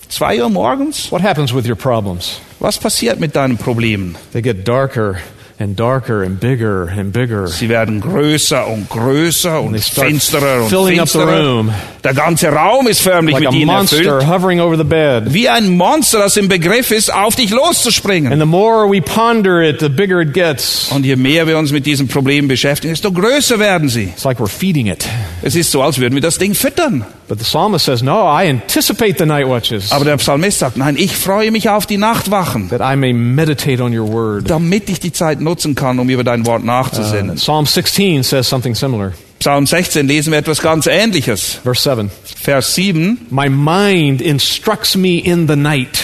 Zwei 0.09 0.41
Uhr 0.41 0.49
morgens? 0.51 1.11
what 1.11 1.21
happens 1.23 1.53
with 1.53 1.67
your 1.69 1.75
problems? 1.77 2.41
Was 2.61 2.79
passiert 2.79 3.19
mit 3.19 3.35
deinen 3.35 3.59
Problemen? 3.59 4.15
They 4.33 4.41
get 4.43 4.69
darker 4.69 5.17
and 5.61 5.79
darker 5.79 6.23
and 6.23 6.41
bigger 6.41 6.89
and 6.89 7.13
bigger. 7.13 7.47
Sie 7.47 7.69
werden 7.69 8.01
größer 8.01 8.67
und 8.67 8.89
größer 8.89 9.61
und 9.61 9.79
finsterer 9.79 10.63
und 10.65 10.69
filling 10.71 10.99
up 11.01 11.09
the 11.09 11.19
finsterer. 11.19 11.43
room. 11.57 11.71
Der 12.03 12.15
ganze 12.15 12.49
Raum 12.49 12.87
ist 12.89 13.03
förmlich 13.03 13.35
Like 13.35 13.47
a 13.49 13.51
mit 13.51 13.61
ihnen 13.61 13.67
monster 13.67 13.97
erfüllt. 13.99 14.27
hovering 14.27 14.61
over 14.61 14.77
the 14.79 14.85
bed. 14.85 15.35
Wie 15.35 15.49
ein 15.51 15.77
Monster, 15.77 16.19
das 16.21 16.37
im 16.39 16.49
Begriff 16.49 16.91
ist, 16.91 17.13
auf 17.13 17.37
dich 17.37 17.51
loszuspringen. 17.51 18.33
And 18.33 18.41
the 18.41 18.47
more 18.47 18.91
we 18.91 19.03
ponder 19.03 19.63
it, 19.63 19.81
the 19.81 19.89
bigger 19.91 20.21
it 20.23 20.33
gets. 20.33 20.91
Und 20.93 21.05
je 21.05 21.17
mehr 21.17 21.47
wir 21.47 21.59
uns 21.59 21.73
mit 21.73 21.85
diesem 21.85 22.09
Problem 22.09 22.49
beschäftigen, 22.49 22.95
desto 22.95 23.13
größer 23.13 23.59
werden 23.59 23.89
sie. 23.91 24.05
It's 24.05 24.25
like 24.25 24.39
we're 24.41 24.49
feeding 24.49 24.87
it. 24.87 25.07
Es 25.43 25.55
ist 25.55 25.71
so, 25.71 25.83
als 25.83 25.99
würden 25.99 26.15
wir 26.15 26.23
das 26.23 26.39
Ding 26.39 26.55
füttern. 26.55 27.05
But 27.29 27.39
the 27.39 27.45
psalmist 27.45 27.85
says, 27.85 28.03
No, 28.03 28.23
I 28.27 28.49
anticipate 28.51 29.17
the 29.19 29.27
night 29.27 29.47
watches 29.47 29.93
Aber 29.93 30.05
der 30.05 30.17
Psalmist 30.17 30.59
sagt, 30.59 30.77
nein, 30.77 30.97
ich 30.99 31.15
freue 31.15 31.53
mich 31.53 31.69
auf 31.69 31.87
die 31.87 31.97
Nachtwachen, 31.97 32.71
that 32.71 32.81
I 32.81 32.97
may 32.97 33.13
meditate 33.13 33.81
on 33.81 33.97
your 33.97 34.09
word. 34.11 34.51
damit 34.51 34.89
ich 34.91 34.99
die 34.99 35.13
Zeit 35.13 35.41
nutzen 35.51 35.75
kann, 35.75 35.99
um 35.99 36.09
über 36.09 36.23
dein 36.25 36.47
Wort 36.47 36.65
nachzusinnen. 36.65 37.37
Psalm 37.37 37.67
16 37.67 38.23
says 38.23 38.49
something 38.49 38.75
similar. 38.75 39.13
Psalm 39.41 39.67
16 39.67 40.07
lesen 40.07 40.33
wir 40.33 40.39
etwas 40.39 40.61
ganz 40.61 40.87
Ähnliches. 40.87 41.59
Verse 41.65 41.83
7 41.83 42.11
Vers 42.43 42.75
7, 42.75 43.27
My 43.31 43.49
mind 43.49 44.21
instructs 44.23 44.97
me 44.97 45.19
in 45.19 45.49
the 45.49 45.57
night. 45.57 45.99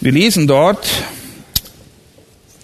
wir 0.00 0.12
lesen 0.12 0.46
dort, 0.46 0.86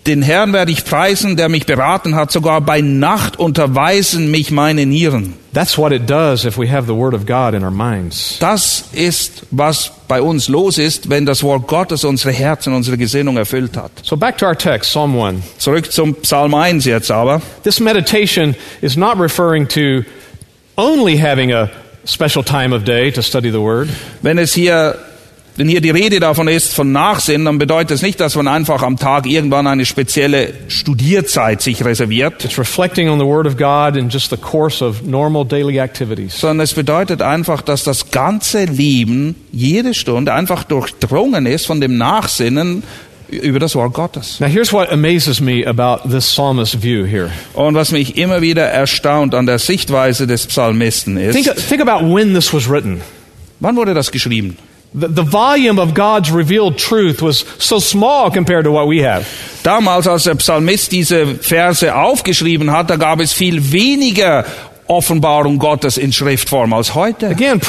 den 0.06 0.22
Herrn 0.22 0.52
werde 0.52 0.72
ich 0.72 0.84
preisen, 0.84 1.36
der 1.36 1.48
mich 1.48 1.66
beraten 1.66 2.14
hat, 2.14 2.32
sogar 2.32 2.60
bei 2.60 2.80
Nacht 2.80 3.38
unterweisen 3.38 4.30
mich 4.30 4.50
meine 4.50 4.84
Nieren. 4.84 5.34
That's 5.54 5.76
what 5.76 5.92
it 5.92 6.08
does 6.08 6.44
if 6.44 6.56
we 6.56 6.70
have 6.70 6.86
the 6.86 6.94
word 6.94 7.14
of 7.14 7.26
God 7.26 7.54
in 7.54 7.62
our 7.62 7.70
minds. 7.70 8.38
Das 8.40 8.84
ist, 8.92 9.46
was 9.50 9.92
bei 10.08 10.20
uns 10.22 10.48
los 10.48 10.78
ist, 10.78 11.10
wenn 11.10 11.26
das 11.26 11.42
Wort 11.42 11.66
Gottes 11.66 12.04
unsere 12.04 12.32
Herzen, 12.32 12.72
unsere 12.72 12.96
Gesinnung 12.96 13.36
erfüllt 13.36 13.76
hat. 13.76 13.92
So 14.02 14.16
back 14.16 14.38
to 14.38 14.46
our 14.46 14.56
text, 14.56 14.90
Psalm 14.90 15.18
1. 15.20 15.42
Zurück 15.58 15.92
zum 15.92 16.14
Psalm 16.22 16.54
1 16.54 16.86
jetzt 16.86 17.10
aber. 17.10 17.42
This 17.62 17.80
meditation 17.80 18.56
is 18.80 18.96
not 18.96 19.20
referring 19.20 19.68
to 19.68 20.04
only 20.76 21.18
having 21.18 21.52
a 21.52 21.68
special 22.06 22.42
time 22.42 22.74
of 22.74 22.84
day 22.84 23.10
to 23.12 23.22
study 23.22 23.50
the 23.50 23.60
word. 23.60 23.88
Wenn 24.22 24.38
es 24.38 24.54
hier 24.54 24.96
Wenn 25.54 25.68
hier 25.68 25.82
die 25.82 25.90
Rede 25.90 26.18
davon 26.18 26.48
ist, 26.48 26.74
von 26.74 26.92
Nachsinnen, 26.92 27.44
dann 27.44 27.58
bedeutet 27.58 27.90
es 27.90 28.00
nicht, 28.02 28.18
dass 28.20 28.36
man 28.36 28.48
einfach 28.48 28.82
am 28.82 28.96
Tag 28.96 29.26
irgendwann 29.26 29.66
eine 29.66 29.84
spezielle 29.84 30.54
Studierzeit 30.68 31.60
sich 31.60 31.84
reserviert, 31.84 32.42
It's 32.44 32.58
reflecting 32.58 33.10
on 33.10 33.18
the 33.18 33.26
Word 33.26 33.46
of 33.46 33.58
God 33.58 33.96
in 33.96 34.08
just 34.08 34.30
the 34.30 34.38
course 34.38 34.82
of 34.82 35.02
normal 35.02 35.44
daily 35.44 35.78
activities. 35.78 36.40
sondern 36.40 36.64
es 36.64 36.72
bedeutet 36.72 37.20
einfach, 37.20 37.60
dass 37.60 37.84
das 37.84 38.10
ganze 38.10 38.64
Leben, 38.64 39.34
jede 39.52 39.92
Stunde 39.92 40.32
einfach 40.32 40.64
durchdrungen 40.64 41.44
ist 41.44 41.66
von 41.66 41.82
dem 41.82 41.98
Nachsinnen 41.98 42.82
über 43.28 43.58
das 43.58 43.74
Wort 43.74 43.92
Gottes. 43.92 44.40
Now, 44.40 44.46
here's 44.46 44.72
what 44.72 44.90
amazes 44.90 45.40
me 45.40 45.66
about 45.66 46.08
this 46.08 46.26
psalmist's 46.30 46.82
view 46.82 47.04
here. 47.06 47.30
Und 47.52 47.74
was 47.74 47.90
mich 47.92 48.16
immer 48.16 48.40
wieder 48.40 48.64
erstaunt 48.64 49.34
an 49.34 49.44
der 49.46 49.58
Sichtweise 49.58 50.26
des 50.26 50.46
Psalmisten 50.46 51.16
Think, 51.16 51.46
ist, 51.46 51.68
think 51.68 51.80
about 51.86 52.04
when 52.06 52.32
this 52.34 52.52
was 52.54 52.68
written. 52.70 53.02
wann 53.60 53.76
wurde 53.76 53.92
das 53.92 54.10
geschrieben? 54.10 54.56
The, 54.94 55.22
volume 55.22 55.78
of 55.78 55.94
God's 55.94 56.30
revealed 56.30 56.76
truth 56.76 57.22
was 57.22 57.46
so 57.58 57.78
small 57.78 58.30
compared 58.30 58.64
to 58.64 58.70
what 58.72 58.88
we 58.88 59.02
have. 59.02 59.26
Damals, 59.62 60.06
als 60.06 60.24
der 60.24 60.34
Psalmist 60.34 60.92
diese 60.92 61.26
Verse 61.36 61.94
aufgeschrieben 61.94 62.70
hat, 62.70 62.90
da 62.90 62.96
gab 62.96 63.20
es 63.20 63.32
viel 63.32 63.72
weniger 63.72 64.44
Offenbarung 64.88 65.58
Gottes 65.58 65.96
in 65.96 66.12
Schriftform 66.12 66.74
als 66.74 66.94
heute. 66.94 67.28
Again, 67.28 67.60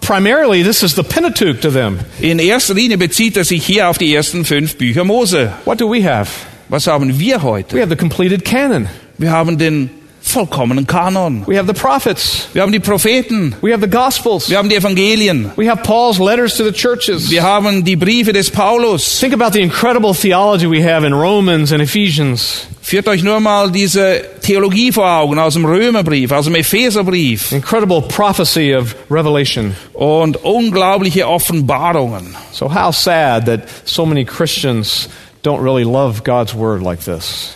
primarily, 0.00 0.64
this 0.64 0.82
is 0.82 0.96
the 0.96 1.04
Pentateuch 1.04 1.60
to 1.60 1.70
them. 1.70 2.00
In 2.20 2.40
erster 2.40 2.74
Linie 2.74 2.98
bezieht 2.98 3.36
er 3.36 3.44
sich 3.44 3.64
hier 3.64 3.88
auf 3.88 3.98
die 3.98 4.12
ersten 4.12 4.44
fünf 4.44 4.76
Bücher 4.76 5.04
Mose. 5.04 5.52
What 5.64 5.80
do 5.80 5.88
we 5.88 6.02
have? 6.02 6.28
Was 6.68 6.86
haben 6.88 7.18
wir 7.20 7.36
We 7.36 7.42
heute? 7.42 7.80
have 7.80 7.88
the 7.88 7.96
completed 7.96 8.44
canon. 8.44 8.88
Wir 9.16 9.30
haben 9.30 9.58
den 9.58 9.90
vollkommenen 10.30 10.86
Kanon. 10.86 11.44
We 11.46 11.56
have 11.58 11.66
the 11.66 11.78
prophets. 11.78 12.48
Wir 12.52 12.62
haben 12.62 12.72
die 12.72 12.80
Propheten. 12.80 13.54
We 13.62 13.72
have 13.72 13.80
the 13.82 13.90
Gospels. 13.90 14.48
Wir 14.48 14.58
haben 14.58 14.68
die 14.68 14.76
Evangelien. 14.76 15.50
We 15.56 15.68
have 15.70 15.82
Paul's 15.82 16.18
letters 16.18 16.56
to 16.56 16.64
the 16.64 16.72
churches. 16.72 17.30
Wir 17.30 17.42
haben 17.42 17.84
die 17.84 17.96
Briefe 17.96 18.32
des 18.32 18.50
Paulus. 18.50 19.20
Think 19.20 19.32
about 19.34 19.52
the 19.52 19.60
incredible 19.62 20.14
theology 20.14 20.66
we 20.66 20.82
have 20.82 21.04
in 21.06 21.12
Romans 21.12 21.72
and 21.72 21.80
Ephesians. 21.82 22.66
Führt 22.80 23.06
euch 23.06 23.22
nur 23.22 23.38
mal 23.40 23.70
diese 23.70 24.22
Theologie 24.40 24.90
vor 24.92 25.06
Augen 25.06 25.38
aus 25.38 25.52
dem 25.52 25.66
Römerbrief, 25.66 26.32
aus 26.32 26.46
dem 26.46 26.54
Epheserbrief 26.54 27.52
Incredible 27.52 28.00
prophecy 28.00 28.74
of 28.74 28.94
Revelation. 29.10 29.74
und 29.92 30.36
unglaubliche 30.42 31.28
Offenbarungen. 31.28 32.34
So, 32.52 32.72
how 32.74 32.90
sad 32.90 33.44
that 33.44 33.60
so 33.84 34.06
many 34.06 34.24
Christians 34.24 35.08
don't 35.42 35.62
really 35.62 35.84
love 35.84 36.22
God's 36.24 36.54
Word 36.54 36.82
like 36.82 37.00
this. 37.04 37.54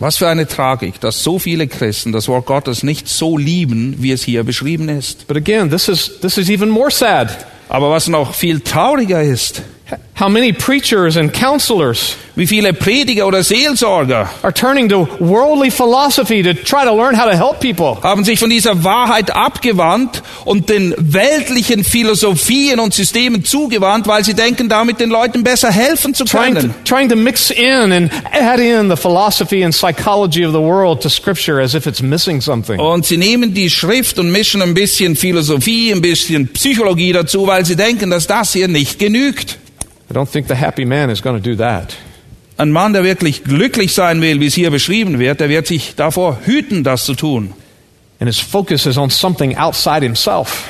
Was 0.00 0.18
für 0.18 0.28
eine 0.28 0.46
Tragik, 0.46 1.00
dass 1.00 1.24
so 1.24 1.38
viele 1.38 1.66
Christen 1.66 2.12
das 2.12 2.28
Wort 2.28 2.46
Gottes 2.46 2.82
nicht 2.82 3.08
so 3.08 3.36
lieben, 3.36 3.96
wie 3.98 4.12
es 4.12 4.22
hier 4.22 4.44
beschrieben 4.44 4.88
ist. 4.88 5.26
But 5.26 5.36
again, 5.36 5.70
this 5.70 5.88
is, 5.88 6.20
this 6.20 6.38
is 6.38 6.48
even 6.48 6.68
more 6.68 6.90
sad. 6.90 7.46
Aber 7.68 7.90
was 7.90 8.08
noch 8.08 8.34
viel 8.34 8.60
trauriger 8.60 9.22
ist, 9.22 9.62
How 10.18 10.28
many 10.28 10.52
preachers 10.52 11.16
and 11.16 11.32
counselors 11.32 12.16
wie 12.34 12.46
viele 12.48 12.72
Prediger 12.72 13.26
oder 13.26 13.44
Seelsorger 13.44 14.28
are 14.42 14.52
turning 14.52 14.88
to 14.88 15.08
worldly 15.20 15.70
philosophy 15.70 16.42
to 16.42 16.54
try 16.54 16.84
to 16.84 16.92
learn 16.92 17.16
how 17.16 17.30
to 17.30 17.36
help 17.36 17.60
people? 17.60 18.02
haben 18.02 18.24
sich 18.24 18.40
von 18.40 18.50
dieser 18.50 18.82
Wahrheit 18.82 19.30
abgewandt 19.30 20.22
und 20.44 20.70
den 20.70 20.92
weltlichen 20.98 21.84
Philosophien 21.84 22.80
und 22.80 22.94
Systemen 22.94 23.44
zugewandt, 23.44 24.08
weil 24.08 24.24
sie 24.24 24.34
denken, 24.34 24.68
damit 24.68 24.98
den 24.98 25.10
Leuten 25.10 25.44
besser 25.44 25.70
helfen 25.70 26.14
zu 26.14 26.24
Trying 26.24 26.54
to, 26.54 26.60
können. 26.62 26.74
trying 26.84 27.08
to 27.08 27.16
mix 27.16 27.50
in 27.50 27.92
and 27.92 28.10
add 28.32 28.60
in 28.60 28.88
the 28.90 28.96
philosophy 28.96 29.64
and 29.64 29.72
psychology 29.72 30.44
of 30.44 30.52
the 30.52 30.60
world 30.60 31.00
to 31.00 31.08
Scripture 31.08 31.60
as 31.62 31.74
if 31.74 31.86
it's 31.86 32.02
missing 32.02 32.40
something. 32.40 32.80
Und 32.80 33.06
sie 33.06 33.18
nehmen 33.18 33.54
die 33.54 33.70
Schrift 33.70 34.18
und 34.18 34.32
mischen 34.32 34.62
ein 34.62 34.74
bisschen 34.74 35.14
Philosophie, 35.14 35.92
ein 35.92 36.02
bisschen 36.02 36.48
Psychologie 36.48 37.12
dazu, 37.12 37.46
weil 37.46 37.64
sie 37.64 37.76
denken, 37.76 38.10
dass 38.10 38.26
das 38.26 38.52
hier 38.52 38.66
nicht 38.66 38.98
genügt. 38.98 39.58
I 40.10 40.14
don't 40.14 40.28
think 40.30 40.48
the 40.48 40.54
happy 40.54 40.84
man 40.84 41.10
is 41.10 41.20
going 41.22 41.40
to 41.40 41.50
do 41.50 41.56
that. 41.56 41.94
Ein 42.56 42.72
Mann, 42.72 42.92
der 42.92 43.04
wirklich 43.04 43.44
glücklich 43.44 43.92
sein 43.94 44.20
will, 44.20 44.40
wie 44.40 44.46
es 44.46 44.54
hier 44.54 44.70
beschrieben 44.70 45.18
wird, 45.18 45.38
der 45.40 45.48
wird 45.48 45.66
sich 45.66 45.94
davor 45.96 46.38
hüten, 46.44 46.82
das 46.82 47.04
zu 47.04 47.14
tun. 47.14 47.52
And 48.20 48.28
his 48.28 48.40
focus 48.40 48.84
is 48.86 48.96
on 48.98 49.10
something 49.10 49.56
outside 49.56 50.00
himself. 50.02 50.64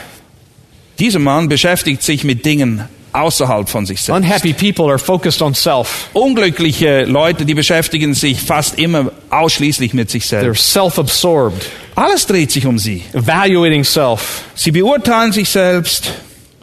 Dieser 0.99 1.19
Mann 1.21 1.49
beschäftigt 1.49 2.03
sich 2.03 2.25
mit 2.25 2.45
Dingen 2.45 2.83
außerhalb 3.13 3.69
von 3.69 3.87
sich 3.87 4.01
selbst. 4.03 4.17
Unhappy 4.19 4.53
people 4.53 4.87
are 4.91 4.99
focused 4.99 5.41
on 5.41 5.55
self. 5.55 6.11
Unglückliche 6.13 7.05
Leute, 7.05 7.47
die 7.47 7.55
beschäftigen 7.55 8.13
sich 8.15 8.43
fast 8.43 8.79
immer 8.79 9.11
ausschließlich 9.31 9.95
mit 9.95 10.11
sich 10.11 10.25
They're 10.25 10.41
selbst. 10.41 10.73
self 10.73 10.99
absorbed, 10.99 11.65
Alles 11.95 12.27
dreht 12.27 12.51
sich 12.53 12.67
um 12.67 12.79
sie. 12.79 13.03
evaluating 13.15 13.85
self, 13.85 14.43
Sie 14.55 14.73
beurteilen 14.73 15.33
sich 15.33 15.49
selbst. 15.49 16.13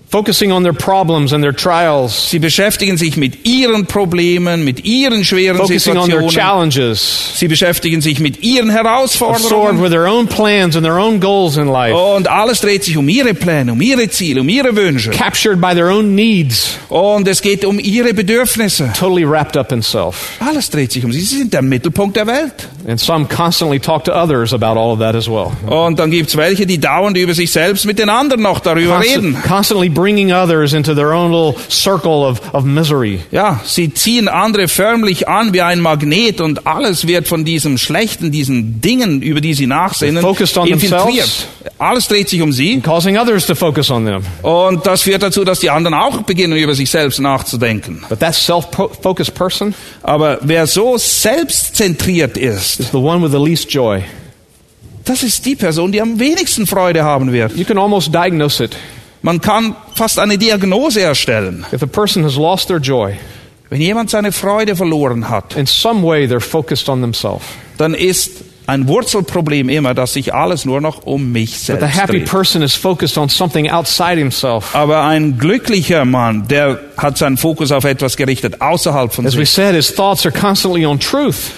Focusing 0.09 0.51
on 0.51 0.63
their 0.63 0.73
problems 0.73 1.33
and 1.33 1.43
their 1.43 1.53
trials, 1.55 2.29
Sie 2.29 2.39
beschäftigen 2.39 2.97
sich 2.97 3.17
mit 3.17 3.45
ihren 3.45 3.85
Problemen, 3.85 4.63
mit 4.63 4.85
ihren 4.85 5.25
schweren 5.25 5.57
focusing 5.57 5.97
on 5.97 6.09
their 6.09 6.21
Situationen. 6.21 6.69
challenges, 6.71 7.31
Sie 7.35 7.47
beschäftigen 7.47 8.01
sich 8.01 8.19
mit 8.19 8.41
ihren 8.43 8.69
Herausforderungen. 8.69 9.81
with 9.81 9.91
their 9.91 10.07
own 10.07 10.27
plans 10.27 10.75
and 10.75 10.85
their 10.85 10.97
own 10.97 11.19
goals 11.19 11.57
in 11.57 11.67
life, 11.67 11.95
Und 11.95 12.27
alles 12.27 12.61
dreht 12.61 12.83
sich 12.83 12.97
um 12.97 13.09
ihre 13.09 13.33
Pläne, 13.33 13.71
um 13.73 13.81
ihre 13.81 14.09
Ziele, 14.09 14.41
um 14.41 14.49
ihre 14.49 14.75
Wünsche. 14.75 15.09
captured 15.11 15.59
by 15.59 15.73
their 15.73 15.89
own 15.91 16.15
needs, 16.15 16.77
Und 16.89 17.27
es 17.27 17.41
geht 17.41 17.65
um 17.65 17.79
ihre 17.79 18.13
Bedürfnisse. 18.13 18.91
totally 18.97 19.25
wrapped 19.29 19.57
up 19.57 19.71
in 19.71 19.81
self. 19.81 20.29
Alles 20.39 20.69
dreht 20.69 20.91
sich 20.91 21.03
um 21.03 21.11
sie. 21.11 21.21
Sie 21.21 21.37
sind 21.37 21.53
der 21.53 21.61
Mittelpunkt 21.61 22.15
der 22.15 22.27
Welt. 22.27 22.69
And 22.87 22.99
some 22.99 23.25
constantly 23.25 23.79
talk 23.79 24.03
to 24.05 24.13
others 24.13 24.53
about 24.53 24.79
all 24.79 24.91
of 24.93 24.99
that 24.99 25.15
as 25.15 25.27
well. 25.27 25.51
Und 25.67 25.99
dann 25.99 26.11
gibt's 26.11 26.37
welche, 26.37 26.65
die 26.65 26.77
dauernd 26.79 27.17
über 27.17 27.33
sich 27.33 27.51
selbst 27.51 27.85
mit 27.85 27.99
den 27.99 28.09
anderen 28.09 28.43
noch 28.43 28.59
darüber 28.59 28.99
reden. 29.01 29.33
Constant- 29.33 29.43
constantly 29.47 29.89
bringing 29.95 30.31
others 30.31 30.73
into 30.73 30.93
their 30.93 31.13
own 31.13 31.31
little 31.31 31.59
circle 31.69 32.23
of, 32.23 32.53
of 32.53 32.63
misery. 32.63 33.21
Ja, 33.31 33.59
sie 33.65 33.91
ziehen 33.91 34.27
andere 34.27 34.67
förmlich 34.67 35.27
an 35.27 35.53
wie 35.53 35.61
ein 35.63 35.79
Magnet 35.79 36.39
und 36.41 36.67
alles 36.67 37.07
wird 37.07 37.27
von 37.27 37.43
diesem 37.43 37.79
Schlechten, 37.79 38.31
diesen 38.31 38.81
Dingen, 38.81 39.23
über 39.23 39.41
die 39.41 39.55
sie 39.55 39.65
nachsinnen, 39.65 40.23
on 40.23 40.67
infiltriert. 40.67 41.47
Alles 41.79 42.07
dreht 42.07 42.29
sich 42.29 42.43
um 42.43 42.51
sie 42.51 42.79
causing 42.81 43.17
others 43.17 43.47
to 43.47 43.55
focus 43.55 43.89
on 43.89 44.05
them. 44.05 44.21
und 44.43 44.85
das 44.85 45.01
führt 45.01 45.23
dazu, 45.23 45.43
dass 45.43 45.59
die 45.59 45.71
anderen 45.71 45.95
auch 45.95 46.21
beginnen, 46.21 46.57
über 46.57 46.75
sich 46.75 46.91
selbst 46.91 47.19
nachzudenken. 47.19 48.03
But 48.07 48.19
that 48.19 48.35
self 48.35 48.67
focused 49.01 49.33
person 49.33 49.73
Aber 50.03 50.37
wer 50.41 50.67
so 50.67 50.97
selbstzentriert 50.97 52.37
ist, 52.37 52.79
is 52.79 52.91
the 52.91 52.97
one 52.97 53.23
with 53.23 53.31
the 53.31 53.43
least 53.43 53.71
joy. 53.71 54.03
das 55.05 55.23
ist 55.23 55.45
die 55.45 55.55
Person, 55.55 55.91
die 55.91 56.01
am 56.01 56.19
wenigsten 56.19 56.67
Freude 56.67 57.03
haben 57.03 57.31
wird. 57.31 57.55
You 57.55 57.63
can 57.63 57.77
almost 57.77 58.13
diagnose 58.13 58.63
it. 58.63 58.75
Man 59.25 59.41
kann 59.41 59.75
fast 59.95 60.19
eine 60.19 60.37
Diagnose 60.37 61.01
erstellen. 61.01 61.65
If 61.73 61.81
a 61.81 61.87
person 61.87 62.23
has 62.25 62.35
lost 62.35 62.67
their 62.67 62.77
joy, 62.77 63.17
Wenn 63.71 63.81
jemand 63.81 64.11
seine 64.11 64.31
Freude 64.31 64.75
verloren 64.75 65.27
hat, 65.27 65.55
in 65.55 65.65
some 65.65 66.03
way 66.03 66.27
they're 66.27 66.39
focused 66.39 66.87
on 66.89 67.01
themselves. 67.01 67.43
dann 67.79 67.95
ist 67.95 68.43
ein 68.67 68.87
Wurzelproblem 68.87 69.67
immer, 69.69 69.95
dass 69.95 70.13
sich 70.13 70.31
alles 70.31 70.65
nur 70.65 70.79
noch 70.79 71.07
um 71.07 71.31
mich 71.31 71.57
selbst 71.59 71.81
dreht. 72.07 72.31
Aber 74.73 75.01
ein 75.03 75.37
glücklicher 75.39 76.05
Mann, 76.05 76.47
der 76.47 76.79
hat 76.95 77.17
seinen 77.17 77.37
Fokus 77.37 77.71
auf 77.71 77.83
etwas 77.83 78.17
gerichtet, 78.17 78.61
außerhalb 78.61 79.11
von 79.11 79.25
As 79.25 79.35
we 79.35 79.39
sich. 79.39 79.49
said, 79.49 79.73
his 79.73 79.91
thoughts 79.93 80.23
are 80.27 80.39
constantly 80.39 80.85
on 80.85 80.99
truth. 80.99 81.51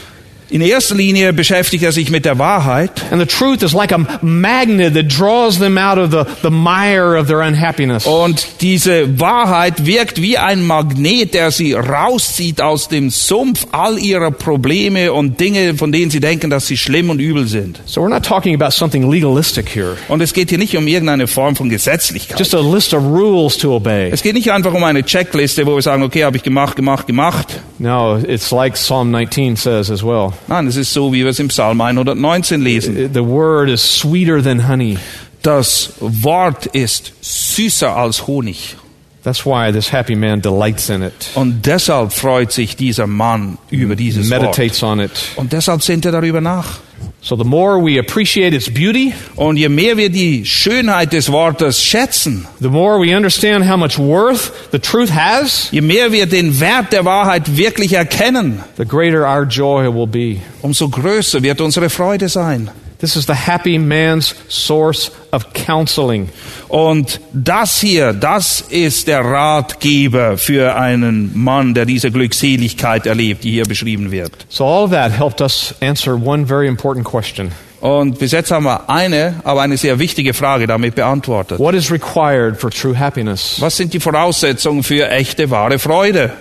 In 0.49 0.61
erster 0.61 0.95
Linie 0.95 1.33
beschäftigt 1.33 1.83
er 1.83 1.91
sich 1.91 2.09
mit 2.09 2.23
der 2.23 2.39
Wahrheit. 2.39 2.91
And 3.11 3.19
the 3.19 3.27
truth 3.27 3.63
is 3.63 3.73
like 3.73 3.91
a 3.91 3.99
magnet 4.21 4.93
that 4.93 5.07
draws 5.09 5.59
them 5.59 5.77
out 5.77 5.97
of 5.97 6.11
the, 6.11 6.23
the 6.41 6.49
mire 6.49 7.19
of 7.19 7.27
their 7.27 7.39
unhappiness. 7.41 8.05
Und 8.05 8.47
diese 8.61 9.19
Wahrheit 9.19 9.85
wirkt 9.85 10.21
wie 10.21 10.37
ein 10.37 10.65
Magnet, 10.65 11.33
der 11.33 11.51
sie 11.51 11.73
rauszieht 11.73 12.61
aus 12.61 12.87
dem 12.87 13.09
Sumpf 13.09 13.67
all 13.71 13.97
ihrer 13.99 14.31
Probleme 14.31 15.11
und 15.11 15.39
Dinge, 15.39 15.75
von 15.75 15.91
denen 15.91 16.11
sie 16.11 16.21
denken, 16.21 16.49
dass 16.49 16.67
sie 16.67 16.77
schlimm 16.77 17.09
und 17.09 17.19
übel 17.19 17.45
sind. 17.47 17.81
So 17.85 18.01
we're 18.01 18.09
not 18.09 18.23
talking 18.23 18.55
about 18.55 18.71
something 18.71 19.09
legalistic 19.11 19.67
here, 19.75 19.97
Und 20.07 20.21
es 20.21 20.33
geht 20.33 20.49
hier 20.49 20.57
nicht 20.57 20.77
um 20.77 20.87
irgendeine 20.87 21.27
Form 21.27 21.57
von 21.57 21.69
Gesetzlichkeit. 21.69 22.39
just 22.39 22.55
a 22.55 22.59
list 22.61 22.93
of 22.93 23.03
rules 23.03 23.57
to 23.57 23.75
obey. 23.75 24.09
Es 24.11 24.21
geht 24.21 24.33
nicht 24.35 24.49
einfach 24.51 24.73
um 24.73 24.83
eine 24.85 25.03
Checkliste, 25.03 25.65
wo 25.65 25.75
wir 25.75 25.81
sagen, 25.81 26.03
okay, 26.03 26.23
habe 26.23 26.37
ich 26.37 26.43
gemacht, 26.43 26.77
gemacht, 26.77 27.05
gemacht. 27.05 27.59
No, 27.79 28.17
it's 28.17 28.51
like 28.51 28.75
Psalm 28.75 29.11
19 29.11 29.55
says 29.57 29.91
as 29.91 30.01
well. 30.03 30.33
Nein, 30.47 30.67
es 30.67 30.75
ist 30.75 30.93
so, 30.93 31.11
wie 31.11 31.23
wir 31.23 31.31
es 31.31 31.39
im 31.39 31.47
Psalm 31.49 31.81
119 31.81 32.61
lesen. 32.61 33.09
The 33.13 33.23
word 33.23 33.69
is 33.69 33.81
sweeter 33.81 34.41
than 34.43 34.67
honey. 34.67 34.97
Das 35.43 35.93
Wort 35.99 36.65
ist 36.67 37.13
süßer 37.21 37.95
als 37.95 38.27
Honig. 38.27 38.75
That's 39.23 39.45
why 39.45 39.71
this 39.73 39.91
happy 39.91 40.15
man 40.15 40.41
delights 40.41 40.89
in 40.89 41.01
it, 41.03 41.13
Und 41.35 41.65
deshalb 41.65 42.13
freut 42.13 42.51
sich 42.53 42.77
dieser 42.77 43.07
Mann 43.07 43.57
über 43.69 43.95
dieses 43.97 44.29
Wort. 44.29 44.41
meditates 44.41 44.81
on 44.83 45.01
it. 45.01 45.11
Und 45.35 45.51
deshalb 45.51 45.83
sinnt 45.83 46.05
er 46.05 46.13
darüber 46.13 46.39
nach. 46.39 46.79
So 47.21 47.35
the 47.35 47.43
more 47.43 47.77
we 47.83 47.99
appreciate 47.99 48.55
its 48.55 48.69
beauty, 48.69 49.13
Und 49.35 49.57
je 49.57 49.69
mehr 49.69 49.97
wir 49.97 50.09
die 50.09 50.45
Schönheit 50.45 51.11
des 51.11 51.31
Wortes 51.31 51.83
schätzen, 51.83 52.47
the 52.61 52.69
more 52.69 52.99
we 52.99 53.15
understand 53.15 53.69
how 53.69 53.77
much 53.77 53.97
worth 53.97 54.51
the 54.71 54.79
truth 54.79 55.13
has, 55.13 55.69
je 55.71 55.81
mehr 55.81 56.11
wir 56.11 56.25
den 56.25 56.59
Wert 56.59 56.93
der 56.93 57.03
Wahrheit 57.05 57.57
wirklich 57.57 57.93
erkennen, 57.93 58.63
the 58.77 58.85
greater 58.85 59.25
our 59.27 59.43
joy 59.43 59.93
will 59.93 60.07
be. 60.07 60.41
umso 60.61 60.87
größer 60.89 61.43
wird 61.43 61.59
unsere 61.59 61.89
Freude 61.89 62.29
sein. 62.29 62.69
This 62.99 63.15
is 63.15 63.27
the 63.27 63.35
happy 63.35 63.77
man's 63.77 64.33
source 64.49 65.11
of 65.31 65.53
counseling. 65.53 66.29
Und 66.67 67.19
das 67.31 67.79
hier, 67.79 68.13
das 68.13 68.61
ist 68.61 69.07
der 69.07 69.23
Ratgeber 69.23 70.37
für 70.39 70.75
einen 70.75 71.37
Mann, 71.37 71.75
der 71.75 71.85
diese 71.85 72.09
Glückseligkeit 72.09 73.05
erlebt, 73.05 73.43
die 73.43 73.51
hier 73.51 73.65
beschrieben 73.65 74.09
wird. 74.09 74.31
So 74.49 74.65
all 74.65 74.85
of 74.85 74.91
that 74.91 75.11
helped 75.11 75.41
us 75.41 75.75
answer 75.79 76.15
one 76.15 76.47
very 76.47 76.67
important 76.67 77.05
question. 77.05 77.51
Und 77.81 78.17
bis 78.17 78.31
jetzt 78.31 78.49
haben 78.49 78.63
wir 78.65 78.89
eine, 78.89 79.35
aber 79.43 79.61
eine 79.61 79.77
sehr 79.77 79.99
wichtige 79.99 80.33
Frage 80.33 80.65
damit 80.65 80.95
beantwortet. 80.95 81.59
What 81.59 81.75
is 81.75 81.91
required 81.91 82.59
for 82.59 82.71
true 82.71 82.97
happiness? 82.97 83.61
Was 83.61 83.77
sind 83.77 83.93
die 83.93 83.99
Voraussetzungen 83.99 84.81
für 84.81 85.07
echte, 85.09 85.51
wahre 85.51 85.77
Freude? 85.77 86.31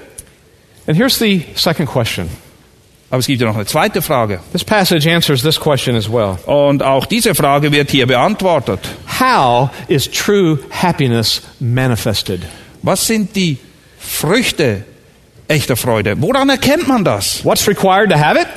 And 0.87 0.97
here's 0.97 1.19
the 1.19 1.45
second 1.55 1.87
question. 1.87 2.31
Aber 3.09 3.21
es 3.21 3.27
gibt 3.27 3.41
ja 3.41 3.47
noch 3.47 3.55
eine 3.55 3.67
zweite 3.67 4.03
Frage. 4.03 4.41
This 4.53 4.65
passage 4.65 5.09
answers 5.09 5.43
this 5.43 5.61
question 5.61 5.95
as 5.97 6.11
well. 6.11 6.39
Und 6.47 6.83
auch 6.83 7.07
diese 7.07 7.35
Frage 7.35 7.71
wird 7.71 7.91
hier 7.91 8.07
beantwortet. 8.07 8.81
How 9.21 9.71
is 9.87 10.11
true 10.11 10.59
happiness 10.71 11.43
manifested? 11.61 12.41
Was 12.83 13.07
sind 13.07 13.37
die 13.37 13.59
Früchte 13.99 14.85
echter 15.47 15.77
Freude? 15.77 16.21
Woran 16.21 16.49
erkennt 16.49 16.89
man 16.89 17.05
das? 17.05 17.45
What's 17.45 17.69
required 17.69 18.11
to 18.11 18.19
have 18.19 18.41
it? 18.41 18.49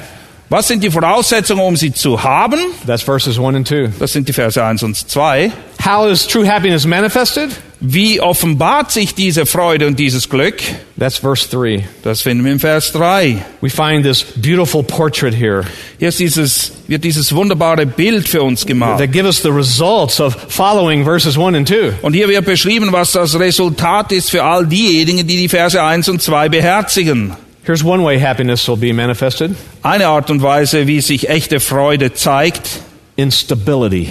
Was 0.50 0.68
sind 0.68 0.84
die 0.84 0.90
Voraussetzungen, 0.90 1.62
um 1.62 1.78
sie 1.78 1.94
zu 1.94 2.24
haben? 2.24 2.60
That's 2.88 3.04
verses 3.04 3.38
1 3.38 3.56
and 3.56 3.68
2. 3.68 3.92
Das 4.00 4.14
sind 4.14 4.28
die 4.28 4.34
Verse 4.34 4.64
1 4.64 4.82
und 4.82 4.96
2. 4.96 5.52
How 5.86 6.10
is 6.10 6.26
true 6.26 6.48
happiness 6.48 6.88
manifested? 6.88 7.52
Wie 7.82 8.20
offenbart 8.20 8.92
sich 8.92 9.16
diese 9.16 9.46
Freude 9.46 9.88
und 9.88 9.98
dieses 9.98 10.30
Glück? 10.30 10.58
That's 11.00 11.18
verse 11.18 11.48
3. 11.50 11.88
Das 12.04 12.22
finden 12.22 12.44
wir 12.44 12.52
im 12.52 12.60
Vers 12.60 12.92
3. 12.92 13.38
We 13.62 13.70
find 13.70 14.04
this 14.04 14.22
beautiful 14.36 14.84
portrait 14.84 15.34
here 15.34 15.64
Hier 15.98 16.10
ist 16.10 16.20
dieses, 16.20 16.74
wird 16.88 17.06
dieses 17.06 17.34
wunderbare 17.34 17.86
Bild 17.86 18.28
für 18.28 18.44
uns 18.44 18.66
gemacht. 18.66 19.00
that 19.00 19.14
give 19.14 19.26
us 19.26 19.42
the 19.42 19.50
results 19.50 20.20
of 20.20 20.36
following 20.50 21.06
verses 21.06 21.38
1 21.38 21.56
and 21.56 21.70
2. 21.70 21.94
Und 22.02 22.14
hier 22.14 22.28
wird 22.28 22.44
beschrieben, 22.44 22.92
was 22.92 23.14
das 23.14 23.40
Resultat 23.40 24.12
ist 24.12 24.30
für 24.30 24.44
all 24.44 24.68
diejenigen, 24.68 25.26
die 25.26 25.38
die 25.38 25.48
Verse 25.48 25.82
1 25.82 26.10
und 26.10 26.22
2 26.22 26.50
beherzigen. 26.50 27.34
Here's 27.64 27.84
one 27.84 28.04
way 28.04 28.20
happiness 28.20 28.68
will 28.68 28.78
be 28.78 28.92
manifested 28.92 29.52
Eine 29.84 30.08
Art 30.08 30.30
und 30.30 30.42
Weise, 30.42 30.86
wie 30.88 31.00
sich 31.00 31.30
echte 31.30 31.62
Freude 31.62 32.14
zeigt, 32.14 32.82
in 33.16 33.32
stability. 33.32 34.10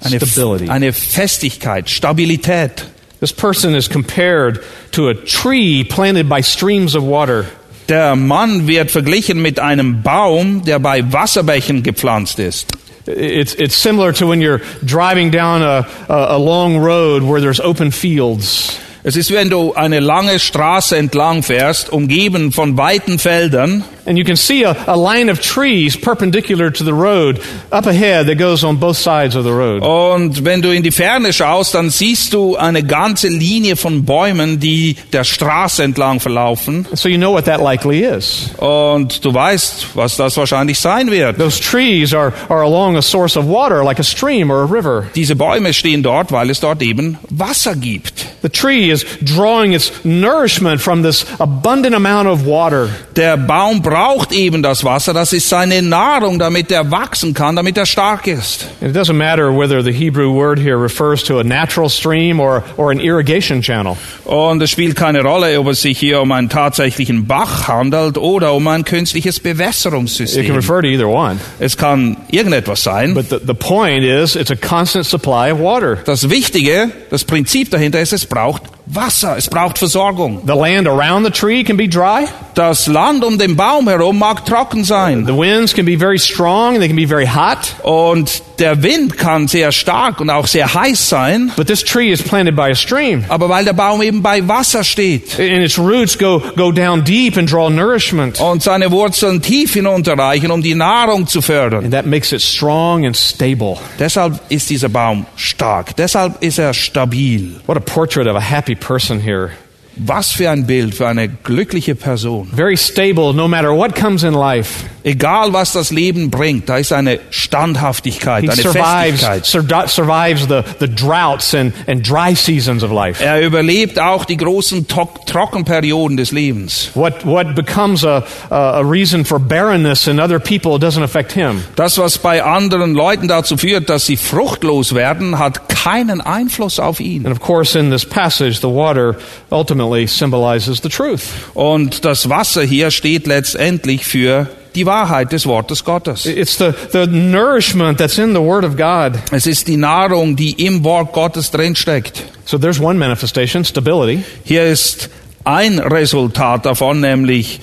Eine, 0.00 0.20
Stability. 0.20 0.68
eine 0.68 0.92
Festigkeit, 0.92 1.88
Stabilität. 1.88 2.86
This 3.20 3.32
person 3.32 3.74
is 3.74 3.88
compared 3.88 4.60
to 4.92 5.08
a 5.08 5.14
tree 5.14 5.84
planted 5.84 6.28
by 6.28 6.42
streams 6.42 6.94
of 6.94 7.02
water. 7.02 7.46
Der 7.88 8.16
Mann 8.16 8.66
wird 8.66 8.90
verglichen 8.90 9.40
mit 9.40 9.58
einem 9.60 10.02
Baum, 10.02 10.64
der 10.64 10.78
bei 10.80 11.12
Wasserbächen 11.12 11.82
gepflanzt 11.82 12.38
ist. 12.38 12.66
It's, 13.06 13.54
it's 13.54 13.80
similar 13.80 14.12
to 14.14 14.26
when 14.28 14.40
you're 14.40 14.60
driving 14.84 15.30
down 15.30 15.62
a, 15.62 15.86
a, 16.08 16.34
a 16.34 16.38
long 16.38 16.76
road 16.76 17.22
where 17.22 17.40
there's 17.40 17.60
open 17.60 17.92
fields. 17.92 18.78
Es 19.04 19.14
ist, 19.14 19.30
wenn 19.30 19.48
du 19.50 19.72
eine 19.72 20.00
lange 20.00 20.40
Straße 20.40 20.96
entlang 20.96 21.44
fährst, 21.44 21.90
umgeben 21.90 22.50
von 22.50 22.76
weiten 22.76 23.20
Feldern, 23.20 23.84
And 24.06 24.16
you 24.16 24.24
can 24.24 24.36
see 24.36 24.62
a, 24.64 24.76
a 24.86 24.96
line 24.96 25.28
of 25.28 25.40
trees 25.40 25.96
perpendicular 25.96 26.70
to 26.70 26.84
the 26.84 26.94
road 26.94 27.40
up 27.72 27.86
ahead 27.86 28.26
that 28.26 28.36
goes 28.38 28.62
on 28.62 28.76
both 28.76 28.96
sides 28.96 29.34
of 29.34 29.44
the 29.44 29.52
road. 29.52 29.82
und 29.82 30.44
wenn 30.44 30.62
du 30.62 30.70
in 30.70 30.82
die 30.82 30.92
Ferne 30.92 31.32
schaust, 31.32 31.74
dann 31.74 31.90
siehst 31.90 32.32
du 32.32 32.56
eine 32.56 32.84
ganze 32.84 33.28
Linie 33.28 33.76
von 33.76 34.04
Bäumen, 34.04 34.60
die 34.60 34.96
der 35.12 35.24
Straße 35.24 35.82
entlang 35.82 36.20
verlaufen. 36.20 36.86
So 36.94 37.08
you 37.08 37.18
know 37.18 37.32
what 37.32 37.46
that 37.46 37.60
likely 37.60 38.04
is. 38.04 38.50
Und 38.58 39.24
du 39.24 39.34
weißt, 39.34 39.88
was 39.94 40.16
das 40.16 40.36
wahrscheinlich 40.36 40.78
sein 40.78 41.10
wird. 41.10 41.38
Those 41.38 41.60
trees 41.60 42.14
are, 42.14 42.32
are 42.48 42.62
along 42.62 42.96
a 42.96 43.02
source 43.02 43.36
of 43.36 43.46
water, 43.46 43.82
like 43.84 43.98
a 43.98 44.04
stream 44.04 44.50
or 44.50 44.62
a 44.62 44.66
river. 44.66 45.06
Diese 45.16 45.34
Bäume 45.34 45.72
stehen 45.74 46.02
dort, 46.02 46.30
weil 46.30 46.50
es 46.50 46.60
dort 46.60 46.80
eben 46.80 47.18
Wasser 47.30 47.74
gibt. 47.74 48.26
The 48.42 48.48
tree 48.48 48.90
is 48.90 49.04
drawing 49.20 49.72
its 49.72 49.90
nourishment 50.04 50.80
from 50.80 51.02
this 51.02 51.26
abundant 51.40 51.94
amount 51.96 52.28
of 52.28 52.46
water. 52.46 52.88
Der 53.16 53.36
Baum 53.36 53.82
braucht 53.82 53.95
eben 54.32 54.62
das 54.62 54.84
Wasser, 54.84 55.12
das 55.12 55.32
ist 55.32 55.48
seine 55.48 55.82
Nahrung, 55.82 56.38
damit 56.38 56.70
er 56.70 56.90
wachsen 56.90 57.34
kann, 57.34 57.56
damit 57.56 57.76
er 57.76 57.86
stark 57.86 58.26
ist. 58.26 58.66
It 58.80 58.94
doesn't 58.94 59.14
matter 59.14 59.50
whether 59.50 59.82
the 59.82 59.92
Hebrew 59.92 60.32
word 60.32 60.58
here 60.58 60.76
refers 60.80 61.22
to 61.24 61.38
a 61.38 61.44
natural 61.44 61.88
stream 61.88 62.40
or, 62.40 62.62
or 62.76 62.90
an 62.90 63.00
irrigation 63.00 63.62
channel. 63.62 63.96
Und 64.24 64.62
es 64.62 64.70
spielt 64.70 64.96
keine 64.96 65.22
Rolle, 65.22 65.58
ob 65.58 65.68
es 65.68 65.82
sich 65.82 65.98
hier 65.98 66.20
um 66.20 66.32
einen 66.32 66.48
tatsächlichen 66.48 67.26
Bach 67.26 67.68
handelt 67.68 68.18
oder 68.18 68.52
um 68.54 68.66
ein 68.68 68.84
künstliches 68.84 69.38
It 69.38 69.42
can 69.42 69.56
Bewässerungssystem. 69.56 70.54
refer 70.54 70.82
to 70.82 70.88
either 70.88 71.08
one. 71.08 71.38
Es 71.58 71.76
kann 71.76 72.16
irgendetwas 72.30 72.82
sein. 72.82 73.14
But 73.14 73.30
the, 73.30 73.38
the 73.46 73.54
point 73.54 74.04
is, 74.04 74.36
it's 74.36 74.50
a 74.50 74.56
constant 74.56 75.06
supply 75.06 75.50
of 75.52 75.58
water. 75.60 75.98
Das 76.04 76.28
Wichtige, 76.30 76.90
das 77.10 77.24
Prinzip 77.24 77.70
dahinter 77.70 78.00
ist, 78.00 78.12
es 78.12 78.26
braucht 78.26 78.62
Wasser, 78.86 79.36
es 79.36 79.48
braucht 79.48 79.78
Versorgung. 79.78 80.42
The 80.46 80.54
land 80.54 80.86
around 80.86 81.24
the 81.24 81.30
tree 81.30 81.64
can 81.64 81.76
be 81.76 81.88
dry. 81.88 82.26
Das 82.54 82.86
Land 82.86 83.24
um 83.24 83.36
den 83.36 83.56
Baum 83.56 83.88
herum 83.88 84.18
mag 84.18 84.46
trocken 84.46 84.84
sein. 84.84 85.26
The 85.26 85.36
winds 85.36 85.74
can 85.74 85.84
be 85.84 85.96
very 85.96 86.18
strong 86.18 86.74
and 86.74 86.80
they 86.80 86.88
can 86.88 86.96
be 86.96 87.06
very 87.06 87.26
hot. 87.26 87.74
Und 87.82 88.42
der 88.58 88.82
Wind 88.82 89.16
kann 89.18 89.48
sehr 89.48 89.72
stark 89.72 90.20
und 90.20 90.30
auch 90.30 90.46
sehr 90.46 90.72
heiß 90.72 91.08
sein. 91.08 91.52
But 91.56 91.66
this 91.66 91.82
tree 91.84 92.10
is 92.10 92.22
planted 92.22 92.56
by 92.56 92.70
a 92.70 92.74
stream. 92.74 93.24
Aber 93.28 93.48
weil 93.48 93.64
der 93.64 93.72
Baum 93.72 94.02
eben 94.02 94.22
bei 94.22 94.46
Wasser 94.46 94.84
steht 94.84 95.38
And 95.38 95.64
its 95.64 95.78
roots 95.78 96.18
go, 96.18 96.42
go 96.56 96.72
down 96.72 97.04
deep 97.04 97.36
and 97.36 97.50
draw 97.50 97.68
nourishment. 97.70 98.40
und 98.40 98.62
seine 98.62 98.90
Wurzeln 98.90 99.42
tief 99.42 99.74
hinunterreichen, 99.74 100.50
um 100.50 100.62
die 100.62 100.74
Nahrung 100.74 101.26
zu 101.26 101.42
fördern. 101.42 101.84
And 101.84 101.92
that 101.92 102.06
makes 102.06 102.32
it 102.32 102.42
strong 102.42 103.06
and 103.06 103.16
stable. 103.16 103.76
Deshalb 103.98 104.40
ist 104.48 104.70
dieser 104.70 104.88
Baum 104.88 105.26
stark. 105.36 105.96
Deshalb 105.96 106.42
ist 106.42 106.58
er 106.58 106.74
stabil. 106.74 107.56
What 107.66 107.76
a 107.76 107.80
portrait 107.80 108.26
of 108.26 108.36
a 108.36 108.40
happy 108.40 108.74
person 108.74 109.20
here. 109.20 109.50
Was 109.98 110.32
für 110.32 110.50
ein 110.50 110.66
Bild 110.66 110.94
für 110.94 111.08
eine 111.08 111.26
glückliche 111.26 111.94
Person. 111.94 112.48
Very 112.54 112.76
stable 112.76 113.32
no 113.32 113.48
matter 113.48 113.74
what 113.74 113.94
comes 113.94 114.24
in 114.24 114.34
life. 114.34 114.84
Egal 115.08 115.52
was 115.52 115.70
das 115.72 115.92
Leben 115.92 116.30
bringt, 116.30 116.68
da 116.68 116.78
ist 116.78 116.92
eine 116.92 117.20
Standhaftigkeit, 117.30 118.42
He 118.42 118.50
eine 118.50 118.60
survives, 118.60 119.20
Festigkeit. 119.24 119.46
sur- 119.46 119.86
survives 119.88 120.48
the, 120.48 120.62
the 120.80 120.88
droughts 120.92 121.54
and, 121.54 121.72
and 121.86 122.02
dry 122.02 122.34
seasons 122.34 122.82
of 122.82 122.90
life. 122.90 123.22
Er 123.22 123.40
überlebt 123.40 124.00
auch 124.00 124.24
die 124.24 124.36
großen 124.36 124.88
To- 124.88 125.08
Trockenperioden 125.26 126.16
des 126.16 126.32
Lebens. 126.32 126.90
What, 126.94 127.24
what 127.24 127.54
becomes 127.54 128.04
a, 128.04 128.24
a 128.50 128.80
a 128.80 128.80
reason 128.80 129.24
for 129.24 129.38
barrenness 129.38 130.08
in 130.08 130.18
other 130.18 130.40
people 130.40 130.72
doesn't 130.78 131.04
affect 131.04 131.30
him. 131.32 131.62
Das, 131.76 131.98
was 131.98 132.18
bei 132.18 132.42
anderen 132.42 132.94
Leuten 132.94 133.28
dazu 133.28 133.56
führt, 133.56 133.88
dass 133.88 134.06
sie 134.06 134.16
fruchtlos 134.16 134.92
werden, 134.94 135.38
hat 135.38 135.68
keinen 135.68 136.20
Einfluss 136.20 136.80
auf 136.80 136.98
ihn. 136.98 137.24
And 137.26 137.32
of 137.32 137.40
course, 137.40 137.78
in 137.78 137.90
this 137.92 138.04
passage, 138.04 138.56
the 138.60 138.66
water 138.68 139.14
ultimately 139.50 140.08
symbolizes 140.08 140.80
the 140.82 140.88
truth. 140.88 141.22
Und 141.54 142.04
das 142.04 142.28
Wasser 142.28 142.64
hier 142.64 142.90
steht 142.90 143.28
letztendlich 143.28 144.04
für 144.04 144.48
die 144.76 144.86
Wahrheit 144.86 145.32
des 145.32 145.46
Wortes 145.46 145.82
Gottes. 145.82 146.26
It's 146.26 146.58
the, 146.58 146.72
the 146.92 147.06
nourishment 147.06 147.98
that's 147.98 148.18
in 148.18 148.32
the 148.32 148.40
Word 148.40 148.64
of 148.64 148.76
God. 148.76 149.18
Es 149.32 149.46
ist 149.46 149.66
die 149.66 149.76
Nahrung, 149.76 150.36
die 150.36 150.52
im 150.64 150.84
Wort 150.84 151.12
Gottes 151.12 151.50
drinsteckt. 151.50 152.24
So 152.44 152.58
there's 152.58 152.78
one 152.78 152.98
manifestation, 152.98 153.64
stability. 153.64 154.22
Hier 154.44 154.64
ist 154.64 155.08
ein 155.44 155.78
Resultat 155.78 156.66
davon, 156.66 157.00
nämlich 157.00 157.60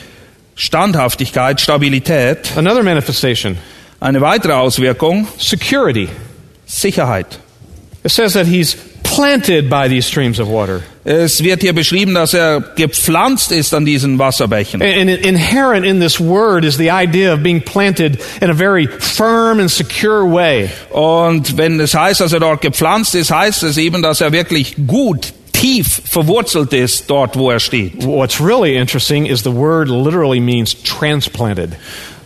Standhaftigkeit, 0.56 1.62
Stabilität. 1.62 2.58
Another 2.58 2.84
manifestation, 2.84 3.58
Eine 4.00 4.20
weitere 4.20 4.54
Auswirkung, 4.54 5.28
security. 5.38 6.10
Sicherheit. 6.66 7.40
It 8.04 8.12
says 8.12 8.34
that 8.34 8.48
he's 8.48 8.76
planted 9.16 9.70
by 9.70 9.88
these 9.88 10.08
streams 10.08 10.40
of 10.40 10.48
water. 10.48 10.82
Es 11.06 11.44
wird 11.44 11.62
hier 11.62 11.74
beschrieben, 11.74 12.14
dass 12.14 12.34
er 12.34 12.62
gepflanzt 12.76 13.52
ist 13.52 13.74
an 13.74 13.86
diesen 13.86 14.18
Wasserbächen. 14.20 14.82
And 14.82 15.10
inherent 15.10 15.86
in 15.86 16.00
this 16.00 16.20
word 16.20 16.64
is 16.64 16.78
the 16.78 16.90
idea 16.90 17.34
of 17.34 17.44
being 17.44 17.62
planted 17.62 18.20
in 18.42 18.50
a 18.50 18.54
very 18.54 18.88
firm 18.88 19.60
and 19.60 19.70
secure 19.70 20.24
way. 20.24 20.70
Und 20.92 21.58
wenn 21.58 21.80
es 21.80 21.94
heißt, 21.94 22.22
dass 22.22 22.32
er 22.32 22.40
dort 22.40 22.62
gepflanzt 22.62 23.16
ist, 23.16 23.32
heißt 23.32 23.64
es 23.64 23.78
eben, 23.78 24.02
dass 24.02 24.22
er 24.22 24.32
wirklich 24.32 24.76
gut, 24.88 25.34
tief 25.52 26.02
verwurzelt 26.06 26.74
ist 26.74 27.10
dort, 27.10 27.38
wo 27.38 27.52
er 27.52 27.60
steht. 27.60 28.06
What's 28.06 28.42
really 28.42 28.76
interesting 28.76 29.26
is 29.26 29.44
the 29.44 29.54
word 29.54 29.90
literally 29.90 30.40
means 30.40 30.76
transplanted. 30.84 31.72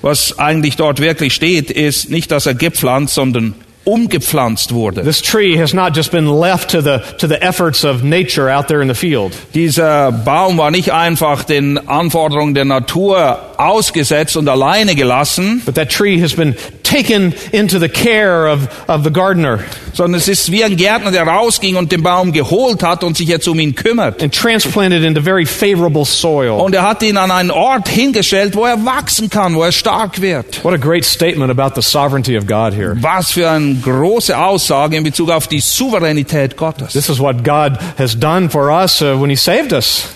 Was 0.02 0.38
eigentlich 0.38 0.76
dort 0.76 1.00
wirklich 1.00 1.34
steht, 1.34 1.72
ist 1.72 2.10
nicht, 2.10 2.32
dass 2.32 2.46
er 2.46 2.54
gepflanzt, 2.54 3.16
sondern 3.16 3.56
umgepflanzt 3.88 4.74
wurde. 4.74 5.04
This 5.04 5.22
tree 5.22 5.58
has 5.58 5.74
not 5.74 5.96
just 5.96 6.12
been 6.12 6.28
left 6.28 6.70
to 6.72 6.82
the, 6.82 7.00
to 7.18 7.28
the 7.28 7.42
efforts 7.42 7.84
of 7.86 8.04
nature 8.04 8.50
out 8.54 8.68
there 8.68 8.82
in 8.82 8.90
the 8.90 8.96
field. 8.96 9.34
Dieser 9.54 10.12
Baum 10.12 10.58
war 10.58 10.72
nicht 10.72 10.92
einfach 10.92 11.44
den 11.44 11.78
Anforderungen 11.88 12.54
der 12.54 12.66
Natur 12.66 13.40
ausgesetzt 13.58 14.36
und 14.38 14.48
alleine 14.50 14.96
gelassen, 14.96 15.62
But 15.66 15.76
that 15.76 15.90
tree 15.90 16.22
has 16.22 16.34
been 16.34 16.56
taken 16.84 17.34
into 17.52 17.80
the 17.80 17.90
care 17.90 18.48
of, 18.52 18.68
of 18.88 19.04
the 19.04 19.12
gardener 19.12 19.60
sondern 19.98 20.20
es 20.20 20.28
ist 20.28 20.52
wie 20.52 20.64
ein 20.64 20.78
Gärtner, 20.78 21.12
der 21.12 21.24
rausging 21.24 21.76
und 21.76 21.92
den 21.92 22.04
Baum 22.04 22.32
geholt 22.32 22.84
hat 22.84 23.04
und 23.04 23.18
sich 23.18 23.28
jetzt 23.28 23.48
um 23.48 23.60
ihn 23.60 23.74
kümmert. 23.74 24.22
and 24.22 24.34
transplanted 24.34 25.04
into 25.04 25.22
very 25.22 25.46
favorable 25.46 26.06
soil. 26.06 26.52
Und 26.52 26.76
er 26.76 26.84
hat 26.84 27.02
ihn 27.02 27.18
an 27.18 27.32
einen 27.32 27.50
Ort 27.50 27.88
hingestellt, 27.90 28.56
wo 28.56 28.66
er 28.66 28.86
wachsen 28.86 29.30
kann, 29.30 29.56
wo 29.56 29.64
er 29.64 29.72
stark 29.72 30.22
wird. 30.22 30.64
What 30.64 30.74
a 30.76 30.78
great 30.78 31.04
statement 31.04 31.50
about 31.50 31.80
the 31.80 31.82
sovereignty 31.82 32.38
of 32.38 32.46
God 32.46 32.74
here. 32.76 32.96
Was 33.02 33.32
für 33.32 33.50
eine 33.50 33.77
große 33.82 34.38
Aussage 34.38 34.96
in 34.98 35.04
Bezug 35.04 35.30
auf 35.32 35.48
die 35.48 35.60
Souveränität 35.62 36.58
Gottes. 36.58 36.94
This 36.94 37.10
is 37.10 37.20
what 37.20 37.44
God 37.44 37.78
has 37.98 38.18
done 38.18 38.50
for 38.50 38.70
us 38.70 39.02
uh, 39.02 39.20
when 39.20 39.30
He 39.30 39.36
saved 39.36 39.74
us. 39.74 40.08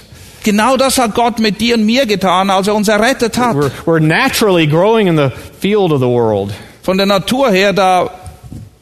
Genau 0.44 0.76
das 0.76 0.98
hat 0.98 1.14
Gott 1.14 1.40
mit 1.40 1.62
dir 1.62 1.76
und 1.76 1.86
mir 1.86 2.06
getan, 2.08 2.50
als 2.50 2.68
er 2.68 2.74
uns 2.76 2.88
errettet 2.88 3.38
hat. 3.38 3.56
We're, 3.56 3.72
we're 3.86 4.00
naturally 4.00 4.66
growing 4.66 5.08
in 5.08 5.16
the 5.16 5.30
field 5.60 5.92
of 5.92 6.00
the 6.00 6.08
world, 6.08 6.52
Von 6.84 6.98
der 6.98 7.06
Natur 7.06 7.52
her, 7.52 7.74
da 7.74 8.10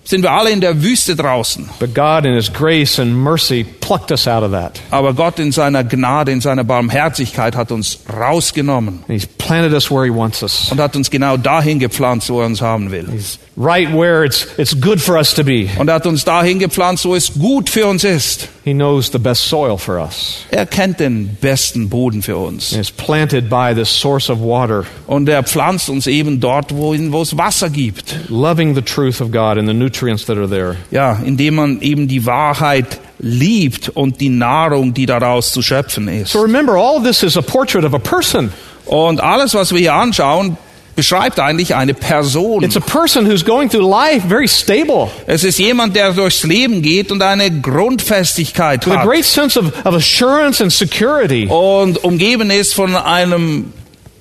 sind 0.05 0.23
wir 0.23 0.31
alle 0.31 0.51
in 0.51 0.61
der 0.61 0.81
Wüste 0.81 1.15
draußen. 1.17 1.69
but 1.79 1.93
God, 1.93 2.25
in 2.25 2.33
His 2.33 2.51
grace 2.51 2.97
and 2.97 3.13
mercy, 3.13 3.65
plucked 3.89 4.12
us 4.12 4.28
out 4.28 4.43
of 4.43 4.52
that. 4.52 4.80
Aber 4.91 5.13
Gott 5.15 5.39
in 5.39 5.52
seiner 5.52 5.84
Gnade, 5.84 6.32
in 6.32 6.41
seiner 6.41 6.63
Barmherzigkeit 6.63 7.56
hat 7.56 7.71
uns 7.71 7.99
rausgenommen 8.08 8.99
And 9.08 9.19
He's 9.19 9.25
planted 9.25 9.73
us 9.73 9.89
where 9.89 10.06
He 10.06 10.12
wants 10.15 10.43
us, 10.43 10.71
und 10.71 10.80
hat 10.80 10.95
uns 10.95 11.10
genau 11.10 11.38
dahin 11.38 11.80
gepflanzt, 11.80 12.30
wo 12.30 12.39
er 12.41 12.45
uns 12.45 12.62
haben 12.62 12.91
will. 12.91 13.08
right 13.58 13.91
where 13.91 14.23
it's, 14.23 14.47
it's 14.58 14.80
good 14.80 15.02
for 15.02 15.17
us 15.17 15.34
to 15.34 15.43
be. 15.43 15.67
Und 15.80 15.89
hat 15.89 16.06
uns 16.06 16.23
dahin 16.23 16.60
gepflanzt, 16.60 17.04
wo 17.06 17.15
es 17.15 17.34
gut 17.34 17.69
für 17.69 17.88
uns 17.88 18.04
ist. 18.04 18.47
He 18.63 18.73
knows 18.73 19.12
the 19.12 19.17
best 19.17 19.49
soil 19.49 19.78
for 19.78 19.97
us. 19.99 20.45
Er 20.52 20.67
kennt 20.67 20.99
den 20.99 21.36
besten 21.41 21.89
Boden 21.89 22.21
für 22.21 22.38
uns. 22.38 22.75
And 22.75 22.97
planted 22.97 23.49
by 23.49 23.73
this 23.73 23.89
source 23.89 24.30
of 24.30 24.39
water, 24.39 24.84
Und 25.08 25.28
er 25.28 25.41
pflanzt 25.43 25.89
uns 25.89 26.06
eben 26.06 26.39
dort, 26.39 26.75
wo, 26.75 26.93
wo 26.95 27.21
es 27.23 27.36
Wasser 27.36 27.71
gibt. 27.71 28.15
loving 28.30 28.75
the 28.75 28.82
truth 28.84 29.19
of 29.19 29.32
God 29.32 29.58
and 29.58 29.67
the 29.67 29.73
nutrients 29.73 30.25
that 30.28 30.38
are 30.38 30.47
there. 30.47 30.75
Ja, 30.91 31.19
indem 31.25 31.56
man 31.56 31.82
eben 31.82 32.08
die 32.08 32.25
Wahrheit 32.28 32.99
liebt 33.19 33.89
und 33.89 34.19
die 34.21 34.29
Nahrung, 34.29 34.93
die 34.93 35.05
daraus 35.05 35.51
zu 35.51 35.62
schöpfen 35.62 36.08
ist. 36.08 36.32
So 36.32 36.39
remember, 36.41 36.73
all 36.73 37.01
this 37.03 37.21
is 37.23 37.38
a 37.38 37.41
portrait 37.41 37.84
of 37.84 37.93
a 37.93 37.99
person. 37.99 38.51
Und 38.86 39.21
alles, 39.21 39.53
was 39.53 39.71
wir 39.71 39.79
hier 39.79 39.93
anschauen, 39.93 40.58
beschreibt 40.95 41.39
eigentlich 41.39 41.75
eine 41.75 41.93
Person. 41.93 42.63
It's 42.63 42.75
a 42.75 42.79
person 42.82 43.25
who's 43.29 43.45
going 43.45 43.69
through 43.69 43.88
life 43.89 44.27
very 44.27 44.47
stable, 44.47 45.10
Es 45.27 45.43
ist 45.43 45.58
jemand, 45.60 45.95
der 45.95 46.12
durchs 46.12 46.43
Leben 46.43 46.82
geht 46.82 47.12
und 47.12 47.21
eine 47.21 47.49
Grundfestigkeit 47.62 48.86
with 48.86 48.93
a 48.93 48.99
hat 48.99 49.08
great 49.08 49.25
sense 49.25 49.58
of, 49.58 49.67
of 49.86 49.95
assurance 49.95 50.62
and 50.62 50.71
security. 50.73 51.47
und 51.47 52.03
umgeben 52.03 52.49
ist 52.51 52.73
von 52.73 52.95
einem 52.95 53.73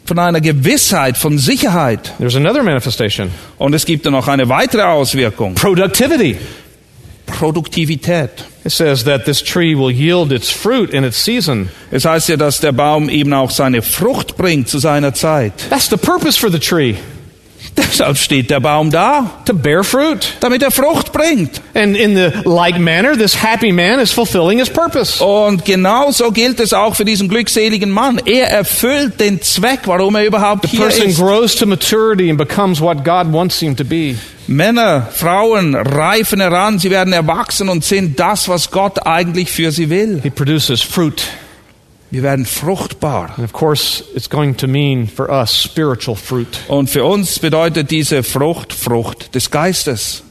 von 0.04 0.18
einer 0.18 0.40
Gewissheit, 0.40 1.18
von 1.18 1.36
Sicherheit. 1.36 2.14
There's 2.18 2.34
another 2.36 2.62
manifestation 2.62 3.30
Und 3.58 3.74
es 3.74 3.84
gibt 3.84 4.06
dann 4.06 4.12
noch 4.14 4.26
eine 4.28 4.48
weitere 4.48 4.82
Auswirkung. 4.82 5.54
productivity. 5.54 6.36
Produktivität. 7.28 8.30
It 8.64 8.72
says 8.72 9.04
that 9.04 9.24
this 9.24 9.42
tree 9.42 9.74
will 9.74 9.90
yield 9.90 10.32
its 10.32 10.50
fruit 10.50 10.92
in 10.92 11.04
its 11.04 11.22
season. 11.22 11.68
Es 11.90 12.04
heißt 12.04 12.28
ja, 12.28 12.36
dass 12.36 12.60
der 12.60 12.72
Baum 12.72 13.08
eben 13.08 13.32
auch 13.32 13.50
seine 13.50 13.82
Frucht 13.82 14.36
bringt 14.36 14.68
zu 14.68 14.78
seiner 14.78 15.14
Zeit. 15.14 15.52
That's 15.70 15.88
the 15.88 15.96
purpose 15.96 16.38
for 16.38 16.50
the 16.50 16.58
tree 16.58 16.96
Deshalb 17.78 18.16
steht 18.16 18.50
der 18.50 18.60
Baum 18.60 18.90
da, 18.90 19.42
to 19.44 19.54
bear 19.54 19.84
fruit. 19.84 20.34
damit 20.40 20.62
er 20.62 20.70
Frucht 20.70 21.12
bringt. 21.12 21.60
And 21.74 21.96
in 21.96 22.16
the 22.16 22.30
like 22.44 22.78
manner, 22.78 23.16
this 23.16 23.40
happy 23.40 23.72
man 23.72 24.00
is 24.00 24.10
fulfilling 24.10 24.58
his 24.58 24.68
purpose. 24.68 25.22
Und 25.22 25.64
genauso 25.64 26.30
gilt 26.32 26.60
es 26.60 26.72
auch 26.72 26.96
für 26.96 27.04
diesen 27.04 27.28
glückseligen 27.28 27.90
Mann. 27.90 28.20
Er 28.24 28.50
erfüllt 28.50 29.20
den 29.20 29.40
Zweck, 29.42 29.80
warum 29.84 30.16
er 30.16 30.24
überhaupt 30.26 30.62
The 30.62 30.68
hier 30.68 30.80
person 30.80 31.06
ist. 31.08 31.18
grows 31.18 31.54
to 31.56 31.66
maturity 31.66 32.28
and 32.30 32.38
becomes 32.38 32.80
what 32.80 33.04
God 33.04 33.32
wants 33.32 33.60
him 33.60 33.76
to 33.76 33.84
be. 33.84 34.16
Männer, 34.48 35.06
Frauen 35.12 35.74
reifen 35.74 36.40
heran, 36.40 36.78
sie 36.78 36.90
werden 36.90 37.12
erwachsen 37.12 37.68
und 37.68 37.84
sind 37.84 38.18
das, 38.18 38.48
was 38.48 38.70
Gott 38.70 39.06
eigentlich 39.06 39.52
für 39.52 39.70
sie 39.72 39.90
will. 39.90 40.20
He 40.22 40.30
produces 40.30 40.82
fruit. 40.82 41.22
Wir 42.10 42.22
werden 42.22 42.46
fruchtbar. 42.46 43.34
And 43.36 43.44
of 43.44 43.52
course, 43.52 44.02
it's 44.14 44.30
going 44.30 44.56
to 44.56 44.66
mean 44.66 45.06
for 45.06 45.28
us 45.28 45.62
spiritual 45.62 46.16
fruit. 46.16 46.60
Und 46.68 46.88
für 46.88 47.04
uns 47.04 47.38
bedeutet 47.38 47.90
diese 47.90 48.22
Frucht 48.22 48.72
Frucht 48.72 49.34
des 49.34 49.50
Geistes. 49.50 50.22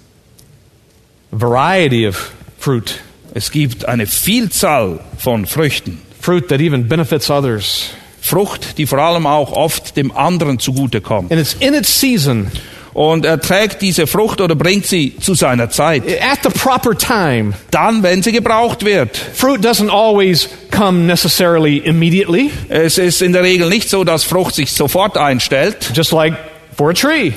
A 1.32 1.40
variety 1.40 2.08
of 2.08 2.32
fruit. 2.58 3.00
Es 3.36 3.52
gibt 3.52 3.86
eine 3.86 4.08
Vielzahl 4.08 5.00
von 5.20 5.46
Früchten. 5.46 6.02
Fruit 6.20 6.48
that 6.48 6.60
even 6.60 6.88
benefits 6.88 7.30
others. 7.30 7.92
Frucht, 8.20 8.80
die 8.80 8.88
vor 8.88 8.98
allem 8.98 9.28
auch 9.28 9.52
oft 9.52 9.96
dem 9.96 10.12
anderen 10.12 10.58
zugutekommt. 10.58 11.32
And 11.32 11.40
it's 11.40 11.54
in 11.60 11.76
its 11.76 12.00
season, 12.00 12.52
Und 12.98 13.26
er 13.26 13.40
trägt 13.40 13.84
diese 13.84 14.08
Frucht 14.08 14.42
oder 14.42 14.56
bringt 14.56 14.88
sie 14.88 15.16
zu 15.22 15.36
seiner 15.36 15.70
Zeit. 15.70 16.02
at 16.20 16.40
the 16.42 16.50
proper 16.50 16.98
time. 16.98 17.54
Dann, 17.70 18.02
wenn 18.02 18.24
sie 18.24 18.32
gebraucht 18.32 18.84
wird. 18.84 19.16
Fruit 19.16 19.64
doesn't 19.64 19.92
always 19.92 20.50
come 20.76 21.02
necessarily 21.06 21.78
immediately, 21.78 22.50
Es 22.70 22.98
ist 22.98 23.22
in 23.22 23.34
der 23.34 23.44
Regel 23.44 23.70
nicht 23.70 23.88
so, 23.88 24.04
dass 24.04 24.24
Frucht 24.24 24.56
sich 24.56 24.72
sofort 24.72 25.16
einstellt. 25.16 25.92
just 25.94 26.12
like 26.12 26.34
for 26.76 26.90
a 26.90 26.94
tree. 26.94 27.34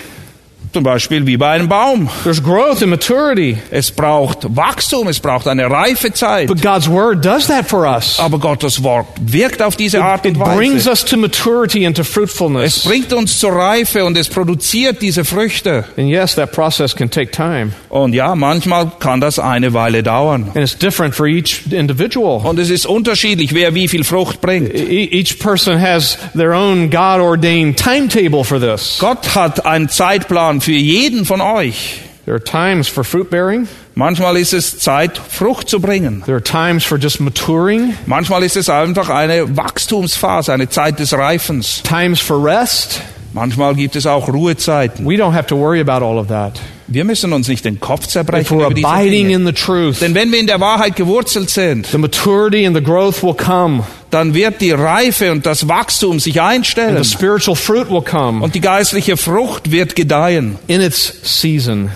Zum 0.72 0.84
Beispiel 0.84 1.26
wie 1.26 1.36
bei 1.36 1.50
einem 1.50 1.68
Baum. 1.68 2.08
There's 2.22 2.40
growth 2.42 2.80
and 2.82 2.90
maturity. 2.90 3.58
Es 3.72 3.90
braucht 3.90 4.46
Wachstum, 4.54 5.08
es 5.08 5.18
braucht 5.18 5.48
eine 5.48 5.68
reife 5.68 6.12
Zeit. 6.12 6.46
But 6.46 6.62
God's 6.62 6.88
Word 6.88 7.24
does 7.24 7.48
that 7.48 7.66
for 7.68 7.80
us. 7.90 8.20
Aber 8.20 8.38
Gottes 8.38 8.82
Wort 8.84 9.06
wirkt 9.20 9.62
auf 9.62 9.74
diese 9.74 10.02
Art 10.04 10.24
It 10.26 10.36
und 10.36 10.44
brings 10.44 10.86
Weise. 10.86 10.90
us 10.90 11.04
to 11.04 11.16
maturity 11.16 11.84
and 11.86 11.96
to 11.96 12.02
Es 12.02 12.08
fruitfulness. 12.08 12.84
bringt 12.84 13.12
uns 13.12 13.38
zur 13.40 13.52
Reife 13.52 14.04
und 14.04 14.16
es 14.16 14.28
produziert 14.28 15.02
diese 15.02 15.24
Früchte. 15.24 15.84
And 15.96 16.08
yes, 16.08 16.36
that 16.36 16.52
process 16.52 16.94
can 16.94 17.10
take 17.10 17.32
time. 17.32 17.72
Und 17.88 18.12
ja, 18.14 18.36
manchmal 18.36 18.92
kann 19.00 19.20
das 19.20 19.40
eine 19.40 19.72
Weile 19.74 20.04
dauern. 20.04 20.52
And 20.54 20.56
it's 20.56 20.78
different 20.78 21.14
for 21.16 21.26
each 21.26 21.62
individual. 21.72 22.46
Und 22.46 22.60
es 22.60 22.70
ist 22.70 22.86
unterschiedlich, 22.86 23.54
wer 23.54 23.74
wie 23.74 23.88
viel 23.88 24.04
Frucht 24.04 24.40
bringt. 24.40 24.72
E- 24.72 25.08
Each 25.10 25.36
person 25.40 25.80
has 25.80 26.16
their 26.36 26.52
own 26.52 26.90
God 26.90 27.20
ordained 27.20 27.76
timetable 27.76 28.44
for 28.44 28.60
this. 28.60 28.98
Gott 29.00 29.34
hat 29.34 29.66
einen 29.66 29.88
Zeitplan 29.88 30.59
für 30.60 30.72
jeden 30.72 31.24
von 31.24 31.40
euch. 31.40 32.00
There 32.26 32.34
are 32.36 32.44
times 32.44 32.86
for 32.88 33.02
fruit 33.04 33.30
bearing, 33.30 33.66
Manchmal 33.94 34.36
ist 34.36 34.52
es 34.52 34.78
Zeit, 34.78 35.18
Frucht 35.18 35.68
zu 35.68 35.80
bringen. 35.80 36.22
there 36.24 36.36
are 36.36 36.42
times 36.42 36.84
for 36.84 36.96
just 36.98 37.20
maturing, 37.20 37.94
Manchmal 38.06 38.42
ist 38.44 38.56
es 38.56 38.68
einfach 38.68 39.08
eine 39.08 39.56
Wachstumsphase, 39.56 40.52
eine 40.52 40.68
Zeit 40.68 40.98
des 41.00 41.12
Reifens. 41.12 41.82
times 41.82 42.20
for 42.20 42.44
rest. 42.44 43.00
Manchmal 43.32 43.74
gibt 43.76 43.94
es 43.96 44.06
auch 44.06 44.28
Ruhezeiten. 44.28 45.06
We 45.06 45.14
don't 45.14 45.32
have 45.32 45.46
to 45.46 45.56
worry 45.56 45.80
about 45.80 46.04
all 46.04 46.18
of 46.18 46.28
that. 46.28 46.60
Wir 46.88 47.04
müssen 47.04 47.32
uns 47.32 47.46
nicht 47.46 47.64
den 47.64 47.78
Kopf 47.78 48.08
zerbrechen 48.08 48.58
über 48.58 48.74
diese 48.74 48.88
Dinge. 49.04 49.32
in 49.32 49.46
the 49.46 49.52
truth, 49.52 50.00
Denn 50.00 50.14
wenn 50.16 50.32
wir 50.32 50.40
in 50.40 50.48
der 50.48 50.58
Wahrheit 50.60 50.96
gewurzelt 50.96 51.48
sind, 51.48 51.86
the 51.86 51.98
maturity 51.98 52.66
and 52.66 52.76
the 52.76 52.82
growth 52.82 53.22
will 53.22 53.34
come, 53.34 53.84
dann 54.10 54.34
wird 54.34 54.60
die 54.60 54.72
Reife 54.72 55.30
und 55.30 55.46
das 55.46 55.68
Wachstum 55.68 56.18
sich 56.18 56.40
and 56.40 56.50
einstellen. 56.50 57.00
the 57.00 57.08
spiritual 57.08 57.54
fruit 57.54 57.88
will 57.88 58.02
come 58.02 58.42
Und 58.42 58.56
die 58.56 58.60
geistliche 58.60 59.16
Frucht 59.16 59.70
wird 59.70 59.94
gedeihen 59.94 60.58
in 60.66 60.80
its 60.80 61.12
season. 61.22 61.90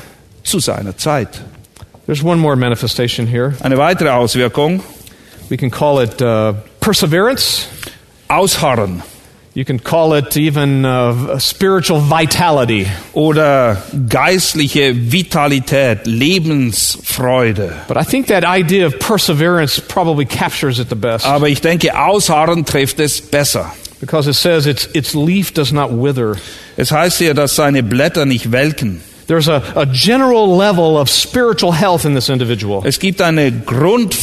zu 0.44 0.60
seiner 0.60 0.96
Zeit. 0.96 1.40
There's 2.06 2.22
one 2.22 2.36
more 2.40 2.54
manifestation 2.54 3.26
here. 3.26 3.54
Eine 3.60 3.78
weitere 3.78 4.10
Auswirkung, 4.10 4.80
We 5.48 5.56
can 5.56 5.70
call 5.70 6.00
it 6.02 6.22
uh, 6.22 6.54
perseverance. 6.80 7.66
Ausharren 8.28 9.02
You 9.56 9.64
can 9.64 9.78
call 9.78 10.14
it 10.14 10.36
even 10.36 10.84
uh, 10.84 11.38
spiritual 11.38 12.00
vitality. 12.00 12.86
oder 13.12 13.76
geistliche 14.08 14.92
Vitalität, 15.12 16.06
Lebensfreude. 16.06 17.72
But 17.86 17.96
I 17.96 18.02
think 18.04 18.26
that 18.28 18.44
idea 18.44 18.84
of 18.86 18.98
perseverance 18.98 19.78
probably 19.80 20.24
captures 20.26 20.78
it 20.80 20.88
the 20.88 20.96
best 20.96 21.24
Aber 21.24 21.48
ich 21.48 21.60
denke, 21.60 21.94
Ausharren 21.96 22.64
trifft 22.64 22.98
es 22.98 23.20
besser. 23.20 23.70
because 24.00 24.26
it 24.28 24.34
says 24.34 24.66
its, 24.66 24.86
its 24.92 25.14
leaf 25.14 25.52
does 25.54 25.72
not 25.72 25.90
wither. 25.92 26.36
Es 26.76 26.90
heißt 26.90 27.18
hier, 27.18 27.32
dass 27.34 27.54
seine 27.54 27.82
Blätter 27.84 28.26
nicht 28.26 28.50
welken. 28.50 29.02
There's 29.26 29.48
a, 29.48 29.62
a 29.74 29.86
general 29.86 30.56
level 30.56 30.96
of 30.98 31.08
spiritual 31.08 31.72
health 31.72 32.04
in 32.04 32.14
this 32.14 32.28
individual. 32.28 32.82
Es 32.84 32.98
gibt 32.98 33.22
eine 33.22 33.50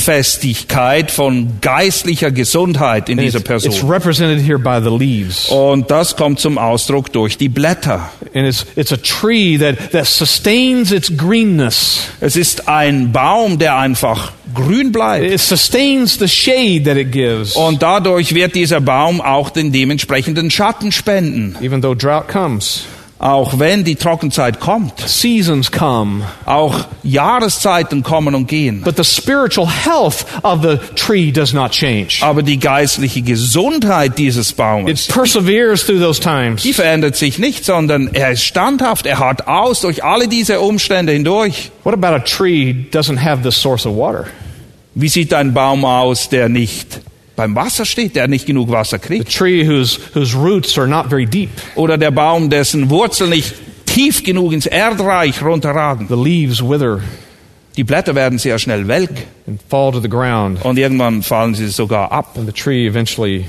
Grundfestigkeit 0.02 1.12
von 1.12 1.60
geistlicher 1.62 2.32
Gesundheit 2.32 3.10
in 3.10 3.18
And 3.20 3.26
dieser 3.28 3.40
It's, 3.40 3.48
Person. 3.48 3.72
it's 3.72 3.84
represented 3.84 4.40
here 4.46 4.60
by 4.60 4.80
the 4.82 4.90
leaves. 4.96 5.50
Und 5.50 5.90
das 5.90 6.16
kommt 6.16 6.40
zum 6.40 6.58
Ausdruck 6.58 7.12
durch 7.14 7.38
die 7.38 7.50
Blätter. 7.50 8.12
And 8.34 8.48
it's, 8.48 8.66
it's 8.76 8.92
a 8.92 8.98
tree 8.98 9.58
that, 9.58 9.92
that 9.92 10.06
sustains 10.08 10.92
its 10.92 11.12
greenness. 11.16 12.02
Es 12.20 12.36
ist 12.36 12.68
ein 12.68 13.12
Baum, 13.12 13.58
der 13.60 13.78
einfach 13.78 14.32
grün 14.54 14.92
bleibt. 14.92 15.26
It 15.26 15.40
sustains 15.40 16.18
the 16.20 16.28
shade 16.28 16.84
that 16.84 16.98
it 16.98 17.12
gives, 17.12 17.56
Und 17.56 17.82
dadurch 17.82 18.34
wird 18.36 18.54
dieser 18.56 18.82
Baum 18.82 19.22
auch 19.22 19.50
den 19.50 19.72
dementsprechenden 19.72 20.52
Schatten 20.52 20.92
spenden. 20.92 21.56
even 21.62 21.82
though 21.82 21.96
drought 21.96 22.28
comes. 22.28 22.84
Auch 23.24 23.60
wenn 23.60 23.84
die 23.84 23.94
Trockenzeit 23.94 24.60
kommt, 24.60 25.00
seasons 25.00 25.72
come, 25.72 26.24
auch 26.48 26.88
Jahreszeiten 27.04 28.02
kommen 28.02 28.34
und 28.34 28.48
gehen. 28.48 28.82
but 28.84 28.98
the 28.98 29.04
spiritual 29.04 29.68
health 29.70 30.26
of 30.42 30.64
the 30.64 30.80
tree 30.96 31.32
does 31.32 31.54
not 31.54 31.70
change. 31.72 32.18
Aber 32.22 32.42
die 32.42 32.58
geistliche 32.58 33.22
Gesundheit 33.22 34.18
dieses 34.18 34.50
It 34.50 34.58
Baumes, 34.58 35.06
perseveres 35.06 35.86
through 35.86 36.00
those 36.00 36.20
times. 36.20 36.64
die 36.64 36.74
verändert 36.74 37.16
sich 37.16 37.38
nicht, 37.38 37.64
sondern 37.64 38.10
er 38.12 38.32
ist 38.32 38.44
standhaft, 38.44 39.06
er 39.06 39.20
hat 39.20 39.48
aus 39.48 39.82
durch 39.82 40.04
alle 40.04 40.28
diese 40.28 40.60
Umstände 40.60 41.14
hindurch. 41.14 41.70
What 41.84 41.94
about 41.94 42.16
a 42.16 42.20
tree 42.20 42.74
doesn't 42.92 43.24
have 43.24 43.44
this 43.44 43.56
source 43.56 43.86
of 43.86 43.96
water? 43.96 44.26
Wie 44.96 45.10
sieht 45.10 45.32
ein 45.32 45.54
Baum 45.54 45.86
aus, 45.86 46.28
der 46.28 46.50
nicht 46.50 47.02
beim 47.42 47.56
Wasser 47.56 47.86
steht, 47.86 48.16
der 48.16 48.28
nicht 48.28 48.46
genug 48.46 48.70
Wasser 48.70 49.00
kriegt? 49.00 49.36
tree 49.36 49.66
whose, 49.66 50.00
whose 50.14 50.38
roots 50.38 50.78
are 50.78 50.88
not 50.88 51.08
very 51.08 51.26
deep. 51.26 51.50
Oder 51.74 51.98
der 51.98 52.12
Baum, 52.12 52.52
dessen 52.52 52.92
Wurzeln 52.92 53.32
nicht 53.32 53.56
tief 53.88 54.24
genug 54.24 54.54
ins 54.54 54.68
Erdreich 54.68 55.42
runterragen? 55.42 56.08
The 56.08 56.14
leaves 56.14 56.62
wither 56.62 57.02
Die 57.78 57.84
Blätter 57.84 58.14
werden 58.14 58.38
sehr 58.38 58.60
schnell 58.60 58.88
welk 58.88 59.26
and 59.48 59.60
fall 59.70 59.92
to 59.92 60.00
the 60.00 60.10
ground, 60.10 60.64
und 60.64 60.78
irgendwann 60.78 61.24
fallen 61.24 61.56
sie 61.56 61.68
sogar 61.70 62.12
ab 62.12 62.38
and 62.38 62.46
the 62.46 62.54
tree 62.54 62.86
eventually 62.86 63.46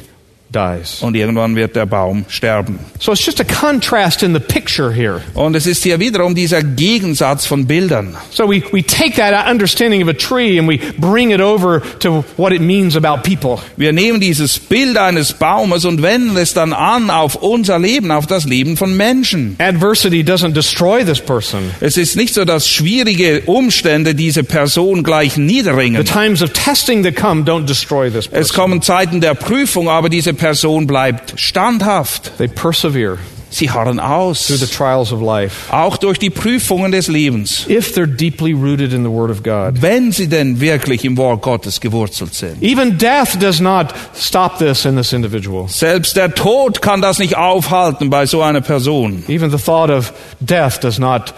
dies. 0.52 1.02
und 1.02 1.14
irgendwann 1.16 1.56
wird 1.56 1.74
der 1.76 1.86
Baum 1.86 2.24
sterben. 2.28 2.78
So 3.00 3.12
it's 3.12 3.24
just 3.24 3.40
a 3.40 3.44
contrast 3.44 4.22
in 4.22 4.34
the 4.34 4.40
picture 4.40 4.92
here. 4.92 5.20
Und 5.34 5.56
es 5.56 5.66
ist 5.66 5.82
hier 5.82 5.98
wiederum 5.98 6.34
dieser 6.34 6.62
Gegensatz 6.62 7.46
von 7.46 7.66
Bildern. 7.66 8.16
So 8.30 8.44
we, 8.48 8.62
we 8.72 8.82
take 8.84 9.16
that 9.16 9.50
understanding 9.50 10.02
of 10.02 10.08
a 10.08 10.12
tree 10.12 10.58
and 10.58 10.68
we 10.68 10.78
bring 10.98 11.30
it 11.30 11.40
over 11.40 11.80
to 12.00 12.24
what 12.36 12.52
it 12.52 12.60
means 12.60 12.96
about 12.96 13.22
people. 13.22 13.58
Wir 13.76 13.92
nehmen 13.92 14.20
dieses 14.20 14.58
Bild 14.58 14.96
eines 14.98 15.32
Baumes 15.32 15.84
und 15.84 16.02
wenden 16.02 16.36
es 16.36 16.54
dann 16.54 16.72
an 16.72 17.10
auf 17.10 17.36
unser 17.36 17.78
Leben, 17.78 18.10
auf 18.10 18.26
das 18.26 18.44
Leben 18.44 18.76
von 18.76 18.96
Menschen. 18.96 19.56
Adversity 19.58 20.22
doesn't 20.22 20.52
destroy 20.52 21.04
this 21.04 21.20
person. 21.20 21.60
Es 21.80 21.96
ist 21.96 22.16
nicht 22.16 22.34
so, 22.34 22.44
dass 22.44 22.68
schwierige 22.68 23.42
Umstände 23.46 24.14
diese 24.14 24.44
Person 24.44 25.02
gleich 25.02 25.34
The 25.34 25.40
niederringen. 25.40 26.04
times 26.04 26.42
of 26.42 26.50
testing 26.52 27.02
that 27.04 27.16
come 27.16 27.42
don't 27.44 27.64
destroy 27.66 28.10
this 28.10 28.26
Es 28.26 28.30
person. 28.48 28.56
kommen 28.56 28.82
Zeiten 28.82 29.20
der 29.20 29.34
Prüfung, 29.34 29.88
aber 29.88 30.08
diese 30.08 30.34
Person 30.42 30.86
bleibt 30.88 31.34
standhaft. 31.36 32.32
They 32.38 32.48
persevere 32.48 33.18
Sie 33.54 33.70
harren 33.70 33.98
through 33.98 34.56
the 34.56 34.64
aus, 34.64 34.70
trials 34.70 35.12
of 35.12 35.20
life. 35.20 35.70
auch 35.70 35.98
durch 35.98 36.18
die 36.18 36.30
Prüfungen 36.30 36.90
des 36.90 37.06
Lebens, 37.08 37.66
If 37.68 37.94
they're 37.94 38.06
deeply 38.06 38.52
rooted 38.54 38.92
in 38.94 39.04
the 39.04 39.10
Word 39.10 39.30
of 39.30 39.42
God. 39.42 39.82
wenn 39.82 40.10
sie 40.10 40.26
denn 40.26 40.58
wirklich 40.58 41.04
im 41.04 41.16
Wort 41.18 41.42
Gottes 41.42 41.78
gewurzelt 41.80 42.34
sind. 42.34 42.62
Even 42.62 42.96
death 42.98 43.38
does 43.38 43.60
not 43.60 43.88
stop 44.18 44.58
this 44.58 44.84
in 44.86 44.96
this 44.96 45.12
individual. 45.12 45.68
Selbst 45.68 46.16
der 46.16 46.34
Tod 46.34 46.80
kann 46.82 47.02
das 47.02 47.18
nicht 47.18 47.36
aufhalten 47.36 48.08
bei 48.10 48.24
so 48.26 48.40
einer 48.42 48.62
Person. 48.62 49.22
Even 49.28 49.50
the 49.50 49.58
thought 49.58 49.90
of 49.90 50.12
death 50.40 50.80
does 50.80 50.98
not 50.98 51.34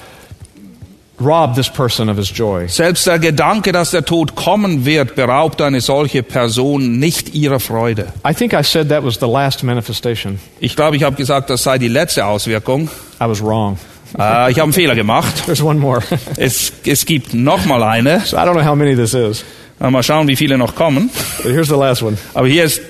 rob 1.20 1.54
this 1.54 1.68
person 1.68 2.08
of 2.08 2.16
his 2.16 2.30
joy. 2.36 2.66
Selbst 2.68 3.06
der 3.06 3.18
Gedanke, 3.18 3.72
dass 3.72 3.92
der 3.92 4.04
Tod 4.04 4.34
kommen 4.34 4.84
wird, 4.84 5.14
beraubt 5.14 5.60
eine 5.62 5.80
solche 5.80 6.22
Person 6.22 6.98
nicht 6.98 7.34
ihrer 7.34 7.60
Freude. 7.60 8.08
I 8.28 8.34
think 8.34 8.52
I 8.52 8.62
said 8.62 8.88
that 8.88 9.04
was 9.04 9.14
the 9.20 9.26
last 9.26 9.62
manifestation. 9.62 10.38
Ich 10.60 10.74
glaube, 10.76 10.96
ich 10.96 11.02
habe 11.04 11.16
gesagt, 11.16 11.50
das 11.50 11.62
sei 11.62 11.78
die 11.78 11.88
letzte 11.88 12.24
Auswirkung. 12.26 12.88
I 13.20 13.28
was 13.28 13.40
wrong. 13.42 13.78
Äh, 14.18 14.50
ich 14.50 14.58
habe 14.58 14.64
einen 14.64 14.72
Fehler 14.72 14.94
gemacht. 14.94 15.44
There's 15.46 15.62
one 15.62 15.78
more. 15.80 16.00
Es, 16.36 16.72
es 16.84 17.04
gibt 17.06 17.32
noch 17.34 17.64
mal 17.66 17.82
eine. 17.82 18.20
so 18.24 18.36
I 18.36 18.40
don't 18.40 18.52
know 18.54 18.64
how 18.64 18.76
many 18.76 18.94
this 18.96 19.14
is, 19.14 19.44
Mal 19.78 20.02
schauen, 20.02 20.28
wie 20.28 20.36
viele 20.36 20.56
noch 20.56 20.74
kommen. 20.74 21.10
but 21.42 21.52
here's 21.52 21.68
the 21.68 21.74
last 21.74 22.02
one 22.02 22.16
Aber 22.32 22.46
hier 22.48 22.64
ist 22.64 22.80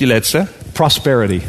die 0.00 0.04
letzte. 0.04 0.48
prosperity. 0.74 1.40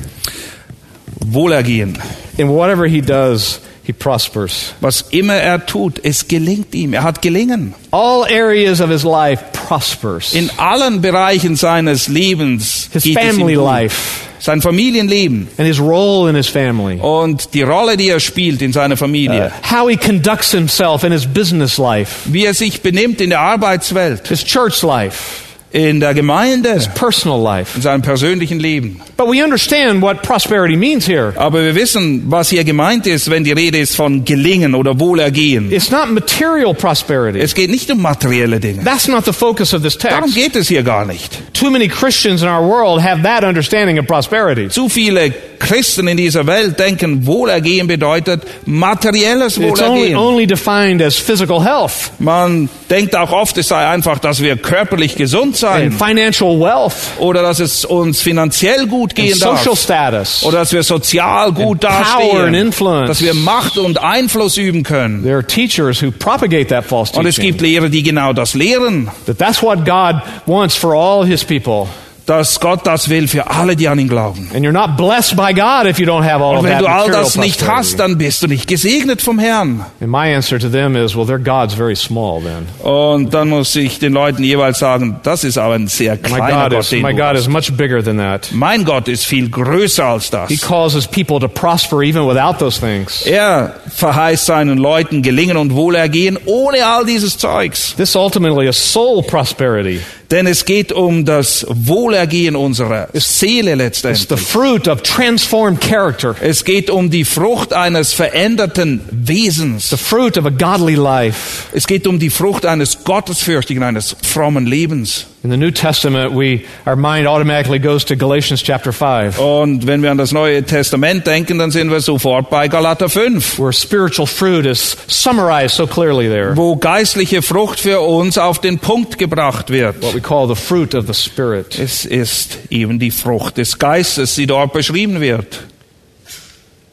Wohlergehen. 1.26 1.98
In 2.38 2.50
whatever 2.50 2.86
he 2.86 3.02
does, 3.02 3.60
he 3.88 3.94
prospers. 3.94 4.74
Was 4.82 5.06
immer 5.12 5.36
er 5.36 5.66
tut, 5.66 6.00
es 6.04 6.28
gelingt 6.28 6.76
ihm. 6.76 6.94
Er 6.94 7.04
hat 7.04 7.22
gelingen. 7.22 7.74
All 7.92 8.24
areas 8.26 8.82
of 8.82 8.90
his 8.90 9.04
life 9.04 9.44
prospers. 9.54 10.34
In 10.34 10.50
allen 10.58 11.02
Bereichen 11.02 11.56
seines 11.56 12.08
Lebens 12.08 12.90
his 12.94 13.04
geht 13.04 13.18
es 13.18 13.24
ihm 13.24 13.32
family 13.40 13.56
life 13.56 14.28
Sein 14.40 14.62
Familienleben 14.62 15.48
and 15.58 15.68
his 15.68 15.80
role 15.80 16.30
in 16.30 16.36
his 16.36 16.48
family. 16.48 17.00
und 17.00 17.54
die 17.56 17.64
Rolle, 17.64 17.98
die 17.98 18.10
er 18.10 18.20
spielt 18.20 18.62
in 18.62 18.72
seiner 18.72 18.96
Familie. 18.96 19.52
How 19.72 19.90
he 19.90 19.98
conducts 19.98 20.52
himself 20.52 21.04
in 21.04 21.12
his 21.12 21.26
business 21.26 21.78
life, 21.80 22.30
Wie 22.32 22.46
er 22.46 22.54
sich 22.54 22.82
benimmt 22.82 23.20
in 23.20 23.32
der 23.32 23.40
Arbeitswelt, 23.40 24.28
his 24.28 24.44
church 24.46 24.84
life, 24.84 25.47
in 25.72 26.00
der 26.00 26.14
Gemeinde, 26.14 26.80
personal 26.96 27.42
life. 27.42 27.76
in 27.76 27.82
seinem 27.82 28.02
persönlichen 28.02 28.60
Leben. 28.60 29.02
But 29.18 29.28
we 29.28 29.44
understand 29.44 30.02
what 30.02 30.22
prosperity 30.24 30.78
means 30.78 31.06
here. 31.08 31.34
Aber 31.36 31.62
wir 31.64 31.76
wissen, 31.76 32.24
was 32.28 32.50
hier 32.50 32.64
gemeint 32.64 33.06
ist, 33.06 33.30
wenn 33.30 33.44
die 33.44 33.52
Rede 33.52 33.78
ist 33.80 33.96
von 33.96 34.24
Gelingen 34.24 34.76
oder 34.76 35.00
Wohlergehen. 35.00 35.72
It's 35.72 35.92
not 35.92 36.10
material 36.10 36.74
prosperity. 36.74 37.40
Es 37.40 37.54
geht 37.54 37.70
nicht 37.70 37.92
um 37.92 38.02
materielle 38.02 38.60
Dinge. 38.60 38.84
That's 38.84 39.08
not 39.08 39.26
the 39.26 39.34
focus 39.34 39.74
of 39.74 39.82
this 39.82 39.98
Darum 39.98 40.22
text. 40.32 40.36
geht 40.36 40.56
es 40.56 40.68
hier 40.70 40.84
gar 40.84 41.06
nicht. 41.06 41.38
Too 41.54 41.70
many 41.70 41.88
Christians 41.88 42.42
in 42.44 42.48
our 42.48 42.64
world 42.66 43.02
have 43.04 43.24
that 43.24 43.44
understanding 43.44 44.00
of 44.00 44.06
prosperity. 44.08 44.70
Zu 44.70 44.88
viele 44.88 45.34
Christen 45.60 46.08
in 46.08 46.18
dieser 46.18 46.46
Welt 46.48 46.80
denken, 46.80 47.26
Wohlergehen 47.26 47.88
bedeutet 47.88 48.44
materielles 48.66 49.58
It's 49.58 49.82
only, 49.82 49.82
Wohlergehen. 50.14 50.16
only 50.18 50.48
defined 50.48 51.02
as 51.02 51.16
physical 51.16 51.64
health 51.64 52.12
Man 52.20 52.70
denkt 52.90 53.16
auch 53.16 53.32
oft, 53.32 53.58
es 53.58 53.68
sei 53.68 53.88
einfach, 53.88 54.20
dass 54.20 54.42
wir 54.42 54.56
körperlich 54.58 55.16
gesund 55.16 55.48
and 55.48 55.56
sein 55.58 55.92
financial 55.92 56.60
wealth 56.60 56.94
oder 57.20 57.42
dass 57.42 57.60
es 57.60 57.86
uns 57.86 58.22
finanziell 58.22 58.88
gut 58.88 59.12
and 59.12 59.16
gehen 59.16 59.40
darf. 59.40 59.60
social 59.62 59.76
status. 59.76 60.44
Oder 60.44 60.60
dass 60.60 60.72
wir 60.74 60.84
sozial 60.84 61.52
gut 61.52 61.84
And 61.86 61.94
power 62.06 62.22
and 62.22 62.32
dastehen, 62.48 62.54
influence. 62.54 63.08
dass 63.08 63.22
wir 63.22 63.34
Macht 63.34 63.78
und 63.78 64.02
Einfluss 64.02 64.58
üben 64.58 64.84
können. 64.84 65.24
There 65.24 65.36
are 65.36 65.46
teachers 65.46 66.02
who 66.02 66.12
propagate 66.12 66.68
that 66.70 66.86
false 66.86 67.14
Und 67.18 67.26
es 67.26 67.36
gibt 67.38 67.60
teaching. 67.60 67.74
Lehrer, 67.74 67.90
die 67.90 68.04
genau 68.04 68.34
das 68.34 68.54
lehren, 68.54 69.10
That 69.26 69.38
that's 69.38 69.62
what 69.62 69.86
God 69.86 70.22
wants 70.46 70.76
for 70.76 70.94
all 70.96 71.26
his 71.26 71.44
people. 71.44 71.88
Dass 72.28 72.60
Gott 72.60 72.86
das 72.86 73.08
will 73.08 73.30
für 73.30 73.50
alle, 73.50 73.78
die 73.78 73.88
an 73.88 73.98
ihn 73.98 74.10
glauben. 74.10 74.52
And 74.54 74.66
you're 74.66 74.74
not 74.74 74.98
blessed 74.98 75.38
by 75.38 75.54
God 75.54 75.88
if 75.90 75.98
you 75.98 76.06
don't 76.06 76.30
have 76.30 76.44
all 76.44 76.58
Und 76.58 76.60
of 76.60 76.64
wenn 76.66 76.74
that 76.74 76.82
du 76.82 76.88
all 76.88 77.10
das 77.10 77.38
nicht 77.38 77.66
hast, 77.66 78.00
dann 78.00 78.18
bist 78.18 78.44
du 78.44 78.48
nicht 78.48 78.68
gesegnet 78.68 79.22
vom 79.22 79.40
Herrn. 79.40 79.86
And 80.02 80.12
my 80.12 80.36
answer 80.36 80.60
to 80.60 80.68
them 80.68 80.98
is, 80.98 81.16
well, 81.16 81.26
their 81.26 81.40
God's 81.40 81.74
very 81.74 81.96
small 81.96 82.42
then. 82.42 82.68
Und 82.84 83.34
dann 83.34 83.48
muss 83.48 83.74
ich 83.78 84.00
den 84.00 84.12
Leuten 84.12 84.44
jeweils 84.44 84.80
sagen, 84.80 85.22
das 85.24 85.46
ist 85.46 85.58
aber 85.58 85.76
ein 85.76 85.88
sehr 85.88 86.16
My 86.16 86.20
kleiner 86.20 86.64
God 86.64 86.72
Gott, 86.72 86.80
is, 86.82 86.90
den 86.90 87.02
my 87.02 87.12
du 87.14 87.18
God 87.18 87.36
hast. 87.36 87.40
is 87.40 87.48
much 87.48 87.78
bigger 87.78 88.04
than 88.04 88.18
that. 88.18 88.50
Mein 88.52 88.84
Gott 88.84 89.08
ist 89.08 89.26
viel 89.26 89.50
größer 89.50 90.04
als 90.04 90.30
das. 90.30 90.50
He 90.50 90.58
causes 90.58 91.08
people 91.08 91.40
to 91.40 91.48
prosper 91.48 92.04
even 92.04 92.28
without 92.28 92.58
those 92.60 92.78
things. 92.78 93.26
Er 93.26 93.76
verheißt 93.96 94.46
seinen 94.46 94.78
Leuten 94.78 95.22
Gelingen 95.22 95.56
und 95.56 95.74
Wohlergehen 95.74 96.38
ohne 96.44 96.86
all 96.86 97.06
dieses 97.06 97.38
Zeugs. 97.38 97.96
This 97.96 98.18
ultimately 98.18 98.68
is 98.68 98.76
soul 98.76 99.24
prosperity. 99.24 100.02
Denn 100.30 100.46
es 100.46 100.66
geht 100.66 100.92
um 100.92 101.24
das 101.24 101.66
Wohlergehen 101.70 102.56
unserer 102.58 103.08
Seele 103.14 103.72
It's 103.86 104.02
the 104.02 104.08
letztendlich. 104.10 104.40
fruit 104.42 104.88
of 104.90 105.02
transformed 105.02 105.80
character, 105.80 106.36
Es 106.42 106.66
geht 106.66 106.90
um 106.90 107.10
die 107.10 107.24
Frucht 107.24 107.72
eines 107.72 108.12
veränderten 108.14 109.00
Wesens. 109.10 109.90
the 109.90 109.98
fruit 109.98 110.38
of 110.38 110.46
a 110.46 110.50
godly 110.50 110.96
life. 110.96 111.68
Es 111.74 111.88
geht 111.88 112.08
um 112.08 112.20
die 112.20 112.30
Frucht 112.30 112.66
eines 112.66 113.04
gottesfürchtigen, 113.06 113.84
eines 113.84 114.16
frommen 114.22 114.66
Lebens. 114.66 115.28
In 115.44 115.52
the 115.52 115.58
New 115.58 115.70
Testament, 115.72 116.34
we 116.34 116.66
our 116.88 116.96
mind 116.96 117.28
automatically 117.28 117.78
goes 117.78 118.04
to 118.06 118.16
Galatians 118.16 118.64
chapter 118.64 118.92
5, 118.92 119.38
Und 119.40 119.86
wenn 119.86 120.02
wir 120.02 120.10
an 120.10 120.18
das 120.18 120.32
Neue 120.32 120.64
Testament 120.64 121.28
denken, 121.28 121.60
dann 121.60 121.70
sind 121.70 121.92
wir 121.92 122.00
sofort 122.02 122.50
bei 122.50 122.68
Galater 122.68 123.08
5, 123.08 123.60
where 123.60 123.72
spiritual 123.72 124.26
fruit 124.26 124.66
is 124.66 124.98
summarized 125.08 125.76
so 125.76 125.86
clearly 125.86 126.28
there. 126.28 126.58
wo 126.58 126.76
geistliche 126.76 127.44
Frucht 127.44 127.80
für 127.80 128.00
uns 128.02 128.40
auf 128.40 128.60
den 128.60 128.80
Punkt 128.80 129.20
gebracht 129.20 129.70
wird. 129.70 130.02
What 130.02 130.16
we 130.16 130.22
call 130.22 130.48
the 130.48 130.56
fruit 130.60 130.96
of 130.96 131.06
the 131.06 131.14
Spirit. 131.14 131.78
Es 131.78 132.04
ist 132.04 132.58
eben 132.72 132.98
die 132.98 133.12
Frucht 133.12 133.58
des 133.58 133.78
Geistes, 133.78 134.34
die 134.34 134.48
dort 134.48 134.74
beschrieben 134.74 135.22
wird. 135.22 135.60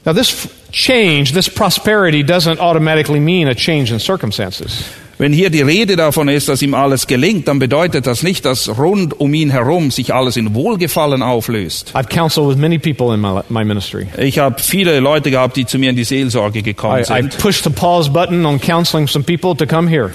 Now, 0.04 0.12
this 0.12 0.48
change, 0.70 1.33
this 1.33 1.48
prosperity, 1.48 2.22
doesn't 2.22 2.59
automatically 2.61 3.20
mean 3.20 3.48
a 3.48 3.54
change 3.54 3.90
in 3.90 3.98
circumstances. 3.98 4.85
Wenn 5.16 5.33
hier 5.33 5.50
die 5.50 5.62
Rede 5.62 5.94
davon 5.96 6.29
ist, 6.29 6.48
dass 6.48 6.61
ihm 6.62 6.74
alles 6.74 7.07
gelingt, 7.07 7.46
dann 7.46 7.59
bedeutet 7.61 8.07
das 8.07 8.22
nicht, 8.22 8.44
dass 8.44 8.79
rund 8.79 9.18
um 9.20 9.33
ihn 9.33 9.50
herum 9.50 9.90
sich 9.90 10.12
alles 10.12 10.37
in 10.37 10.55
Wohlgefallen 10.55 11.22
auflöst. 11.22 11.92
I've 11.94 12.09
counseled 12.09 12.48
with 12.48 12.57
many 12.57 12.79
people 12.79 13.14
in 13.14 13.20
my, 13.20 13.40
my 13.48 13.64
ministry. 13.64 14.09
Ich 14.18 14.38
habe 14.40 14.61
viele 14.61 14.98
Leute 15.00 15.31
gehabt, 15.31 15.57
die 15.57 15.66
zu 15.66 15.79
mir 15.79 15.90
in 15.90 15.96
die 15.96 16.05
Seelsorge 16.05 16.62
gekommen 16.62 16.98
I, 16.98 17.03
I 17.03 17.05
sind. 17.22 17.38
pushed 17.38 17.62
the 17.64 17.70
pause 17.70 18.11
button 18.11 18.44
on 18.44 18.61
counseling 18.61 19.07
some 19.07 19.24
people 19.24 19.55
to 19.57 19.66
come 19.66 19.88
here. 19.88 20.11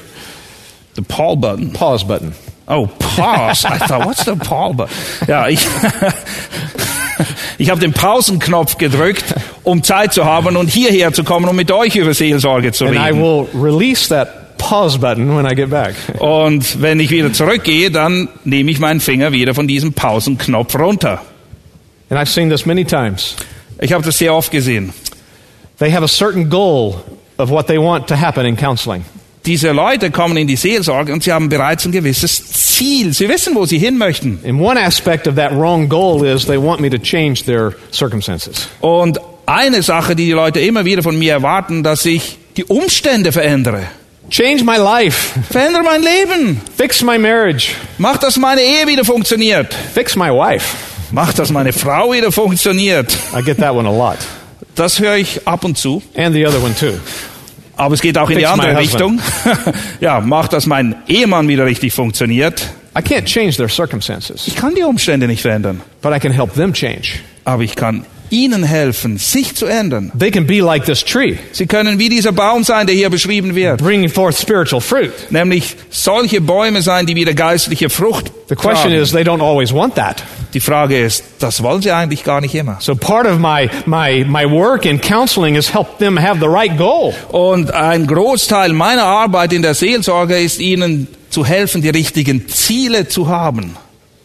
The 0.96 1.02
Paul 1.04 1.38
Button. 1.38 1.72
Pause 1.72 2.04
button. 2.06 2.34
Oh, 2.68 2.88
pause. 3.00 3.66
I 3.66 3.78
thought, 3.78 4.06
what's 4.06 4.26
the 4.26 4.36
Paul 4.36 4.74
button? 4.74 4.94
Ja, 5.28 5.48
ich, 5.48 5.66
ich 7.58 7.70
habe 7.70 7.80
den 7.80 7.94
Pausenknopf 7.94 8.78
gedrückt, 8.78 9.24
um 9.64 9.82
Zeit 9.84 10.14
zu 10.14 10.26
haben 10.26 10.56
und 10.56 10.70
hierher 10.70 11.14
zu 11.14 11.24
kommen, 11.24 11.48
um 11.48 11.56
mit 11.56 11.72
euch 11.72 11.96
über 11.96 12.14
Seelsorge 12.14 12.72
zu 12.72 12.86
And 12.86 12.96
I 12.96 13.00
reden. 13.10 13.22
will 13.22 13.48
release 13.54 14.10
that 14.10 14.49
pause 14.70 15.00
button 15.00 15.36
when 15.36 15.46
I 15.46 15.56
get 15.56 15.70
back. 15.70 15.96
Und 16.20 16.82
wenn 16.82 17.00
ich 17.00 17.10
wieder 17.10 17.34
zurückgehe, 17.34 17.90
dann 17.90 18.30
nehme 18.44 18.70
ich 18.70 18.80
meinen 18.80 19.00
Finger 19.00 19.32
wieder 19.32 19.56
von 19.56 19.68
diesem 19.68 19.94
Pausenknopf 19.94 20.76
runter. 20.76 21.22
And 22.10 22.20
I've 22.20 22.32
seen 22.32 22.50
this 22.50 22.66
many 22.66 22.86
times. 22.86 23.36
Ich 23.82 23.94
habe 23.94 24.04
das 24.04 24.18
sehr 24.18 24.34
oft 24.34 24.52
gesehen. 24.52 24.94
They 25.80 25.92
have 25.92 26.04
a 26.04 26.08
certain 26.08 26.50
goal 26.50 26.96
of 27.38 27.50
what 27.50 27.68
they 27.68 27.80
want 27.80 28.08
to 28.08 28.16
happen 28.16 28.46
in 28.46 28.56
counseling. 28.56 29.06
Diese 29.46 29.72
Leute 29.72 30.12
kommen 30.12 30.38
in 30.38 30.48
die 30.48 30.58
Seelsorge 30.58 31.14
und 31.14 31.24
sie 31.24 31.32
haben 31.32 31.50
bereits 31.50 31.86
ein 31.86 31.92
gewisses 31.92 32.44
Ziel. 32.52 33.14
Sie 33.14 33.28
wissen, 33.30 33.56
wo 33.56 33.66
sie 33.66 33.80
hin 33.80 33.98
möchten. 33.98 34.40
And 34.46 34.62
one 34.62 34.80
aspect 34.80 35.28
of 35.28 35.36
that 35.36 35.52
wrong 35.52 35.88
goal 35.88 36.26
is 36.26 36.46
they 36.46 36.62
want 36.62 36.82
me 36.82 36.90
to 36.90 36.98
change 36.98 37.46
their 37.46 37.74
circumstances. 37.92 38.68
Und 38.82 39.20
eine 39.46 39.82
Sache, 39.82 40.16
die 40.16 40.26
die 40.26 40.34
Leute 40.34 40.60
immer 40.60 40.86
wieder 40.86 41.02
von 41.02 41.18
mir 41.18 41.34
erwarten, 41.34 41.82
dass 41.82 42.06
ich 42.06 42.38
die 42.58 42.66
Umstände 42.66 43.32
verändere. 43.32 43.88
Change 44.30 44.64
my 44.64 44.78
life. 44.78 45.40
Verändere 45.50 45.84
mein 45.84 46.02
Leben. 46.02 46.62
Fix 46.78 47.02
my 47.02 47.18
marriage. 47.18 47.70
Mach, 47.98 48.18
dass 48.18 48.38
meine 48.38 48.62
Ehe 48.62 48.88
wieder 48.88 49.04
funktioniert. 49.04 49.74
Fix 49.94 50.16
my 50.16 50.30
wife. 50.30 50.76
Mach, 51.12 51.34
dass 51.34 51.52
meine 51.52 51.74
Frau 51.74 52.12
wieder 52.12 52.32
funktioniert. 52.32 53.18
I 53.36 53.42
get 53.44 53.58
that 53.58 53.74
one 53.74 53.88
a 53.88 53.92
lot. 53.92 54.18
Das 54.76 55.00
höre 55.00 55.16
ich 55.16 55.48
ab 55.48 55.66
und 55.66 55.78
zu. 55.78 56.04
And 56.16 56.36
the 56.36 56.46
other 56.46 56.62
one 56.62 56.76
too. 56.76 56.94
Aber 57.76 57.96
es 57.96 58.02
geht 58.02 58.18
auch 58.18 58.30
in 58.30 58.38
die 58.38 58.44
Fix 58.44 58.52
andere. 58.54 58.78
Richtung. 58.78 59.20
ja, 60.00 60.20
mach, 60.20 60.48
dass 60.48 60.68
mein 60.68 60.96
Ehemann 61.08 61.48
wieder 61.48 61.66
richtig 61.66 61.94
funktioniert. 61.94 62.62
I 62.96 63.02
can't 63.02 63.26
change 63.26 63.56
their 63.58 63.70
circumstances, 63.70 64.48
Ich 64.48 64.56
kann 64.56 64.76
die 64.76 64.84
Umstände 64.84 65.28
nicht 65.28 65.42
verändern. 65.42 65.82
but 66.02 66.16
I 66.16 66.20
can 66.20 66.32
help 66.32 66.54
them 66.54 66.74
change. 66.74 67.20
Aber 67.46 67.64
ich 67.64 67.76
kann 67.76 68.06
ihnen 68.32 68.64
helfen, 68.64 69.18
sich 69.18 69.56
zu 69.56 69.66
ändern. 69.66 70.12
They 70.18 70.32
can 70.32 70.46
be 70.46 70.60
like 70.62 70.86
this 70.86 71.04
tree, 71.04 71.38
Sie 71.52 71.66
können 71.68 72.00
wie 72.00 72.10
dieser 72.10 72.32
Baum 72.32 72.64
sein, 72.64 72.88
der 72.88 72.96
hier 72.96 73.10
beschrieben 73.10 73.56
wird. 73.56 73.82
bringing 73.82 74.10
forth 74.10 74.38
spiritual 74.38 74.82
fruit. 74.82 75.12
Nämlich 75.30 75.76
solche 75.90 76.42
Bäume 76.42 76.82
sein, 76.82 77.06
die 77.06 77.16
wieder 77.16 77.34
geistliche 77.34 77.90
Frucht 77.90 78.32
The 78.50 78.56
question 78.56 78.92
tragen. 78.92 79.04
is, 79.04 79.12
they 79.12 79.24
don't 79.24 79.42
always 79.44 79.74
want 79.74 79.96
that. 79.96 80.24
Die 80.54 80.60
Frage 80.60 81.00
ist, 81.00 81.24
das 81.40 81.62
wollen 81.62 81.82
sie 81.82 81.92
eigentlich 81.92 82.24
gar 82.24 82.42
nicht 82.42 82.56
immer. 82.56 82.78
So 82.80 82.96
part 82.96 83.28
of 83.28 83.38
my, 83.38 83.70
my, 83.86 84.26
my 84.28 84.50
work 84.50 84.86
in 84.86 85.00
counseling 85.00 85.56
is 85.56 85.72
help 85.74 86.00
them 86.00 86.20
have 86.20 86.40
the 86.40 86.48
right 86.48 86.76
goal. 86.76 87.14
Und 87.32 87.72
ein 87.72 88.08
Großteil 88.08 88.74
meiner 88.74 89.04
Arbeit 89.04 89.54
in 89.54 89.62
der 89.62 89.76
Seelsorge 89.76 90.38
ist 90.40 90.60
ihnen 90.60 91.08
zu 91.30 91.46
helfen, 91.46 91.84
die 91.84 91.90
richtigen 91.90 92.48
Ziele 92.48 93.08
zu 93.08 93.28
haben. 93.28 93.76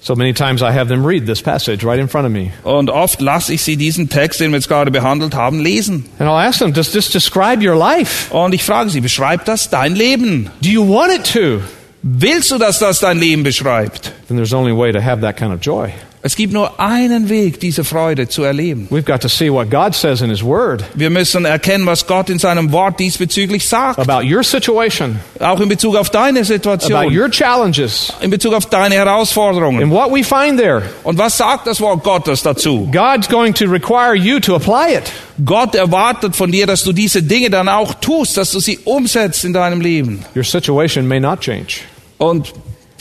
So 0.05 0.15
many 0.15 0.35
times 0.35 0.61
I 0.61 0.71
have 0.71 0.89
them 0.89 1.03
read 1.03 1.25
this 1.25 1.41
passage 1.41 1.83
right 1.83 1.99
in 1.99 2.09
front 2.09 2.27
of 2.27 2.31
me. 2.31 2.53
Und 2.63 2.91
oft 2.91 3.23
lasse 3.23 3.55
ich 3.55 3.63
sie 3.63 3.79
diesen 3.79 4.11
Text, 4.11 4.39
den 4.39 4.51
wir 4.51 4.59
jetzt 4.59 4.69
gerade 4.69 4.91
behandelt 4.91 5.35
haben, 5.35 5.61
lesen. 5.61 6.05
And 6.19 6.29
I'll 6.29 6.47
ask 6.47 6.59
them, 6.59 6.75
does 6.75 6.93
this 6.93 7.09
describe 7.09 7.67
your 7.67 7.75
life? 7.75 8.31
Und 8.31 8.53
ich 8.53 8.65
frage 8.65 8.91
sie, 8.91 9.01
beschreibt 9.01 9.49
das 9.49 9.71
dein 9.71 9.95
Leben? 9.95 10.51
Do 10.61 10.69
you 10.69 10.87
want 10.87 11.11
it 11.11 11.33
to? 11.33 11.63
Willst 12.03 12.51
du, 12.51 12.59
dass 12.59 12.81
das 12.81 13.01
dein 13.01 13.19
Leben 13.19 13.45
beschreibt? 13.45 14.13
Then 14.29 14.37
there's 14.37 14.53
only 14.53 14.77
way 14.77 14.93
to 14.93 15.01
have 15.01 15.23
that 15.23 15.39
kind 15.39 15.55
of 15.55 15.61
joy. 15.63 15.91
Es 16.27 16.37
gibt 16.37 16.55
nur 16.55 16.81
einen 16.81 17.29
Weg, 17.29 17.61
diese 17.61 17.85
Freude 17.85 18.27
zu 18.29 18.45
erleben. 18.45 18.89
We've 18.91 19.03
got 19.03 19.21
to 19.21 19.29
see 19.29 19.51
what 19.53 19.69
God 19.71 19.95
says 19.95 20.23
in 20.23 20.31
His 20.31 20.43
Word 20.43 20.83
Wir 20.95 21.11
müssen 21.11 21.45
erkennen, 21.45 21.85
was 21.85 22.07
Gott 22.07 22.31
in 22.31 22.39
seinem 22.39 22.73
Wort 22.73 22.99
diesbezüglich 22.99 23.69
sagt. 23.69 23.99
about 23.99 24.27
your 24.27 24.43
situation, 24.43 25.21
Auch 25.39 25.61
in 25.61 25.69
Bezug 25.69 25.97
auf 25.97 26.09
deine 26.09 26.39
about 26.39 26.47
Situation, 26.47 27.15
your 27.15 27.29
challenges, 27.31 28.11
in 28.23 28.31
Bezug 28.31 28.55
auf 28.55 28.65
deine 28.71 28.95
Herausforderungen. 28.95 29.83
and 29.83 29.93
what 29.93 30.11
we 30.11 30.25
find 30.25 30.59
there. 30.59 30.85
Und 31.03 31.19
was 31.19 31.37
sagt 31.37 31.67
das 31.67 31.79
Wort 31.83 32.03
Gottes 32.03 32.43
dazu? 32.43 32.89
God's 32.91 33.29
going 33.29 33.53
to 33.53 33.67
require 33.67 34.15
you 34.17 34.41
to 34.41 34.55
apply 34.55 34.95
it. 34.97 35.13
Gott 35.45 35.75
erwartet 35.75 36.35
von 36.35 36.51
dir, 36.51 36.67
dass 36.67 36.85
du 36.85 36.95
diese 36.95 37.23
Dinge 37.23 37.51
dann 37.51 37.69
auch 37.69 37.93
tust, 38.01 38.39
dass 38.39 38.51
du 38.53 38.61
sie 38.61 38.79
umsetzt 38.85 39.45
in 39.45 39.53
deinem 39.53 39.83
Leben. 39.83 40.25
Your 40.35 40.45
situation 40.45 41.07
may 41.07 41.21
not 41.21 41.41
change. 41.41 41.81
Und 42.17 42.55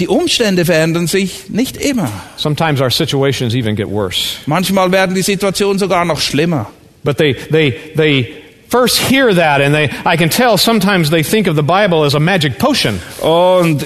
die 0.04 0.10
Umstände 0.10 0.66
verändern 0.66 1.08
sich 1.08 1.50
nicht 1.50 1.78
immer. 1.78 2.12
Sometimes 2.36 2.82
our 2.82 2.92
situations 2.92 3.56
even 3.56 3.74
get 3.76 3.88
worse. 3.88 4.38
Manchmal 4.46 4.92
werden 4.92 5.16
die 5.16 5.22
Situationen 5.22 5.80
sogar 5.80 6.04
noch 6.04 6.20
schlimmer. 6.20 6.70
But 7.06 7.18
they, 7.18 7.34
they, 7.34 7.72
they 7.96 8.34
first 8.68 9.00
hear 9.10 9.34
that, 9.34 9.62
and 9.62 9.74
they, 9.74 9.89
I 10.06 10.18
can 10.18 10.30
tell 10.30 10.58
sometimes 10.58 11.10
they 11.10 11.24
think 11.24 11.48
of 11.48 11.56
the 11.56 11.63
Bible 11.63 12.04
as 12.06 12.16
a 12.16 12.20
magic 12.20 12.60
potion. 12.60 13.00
Und 13.22 13.86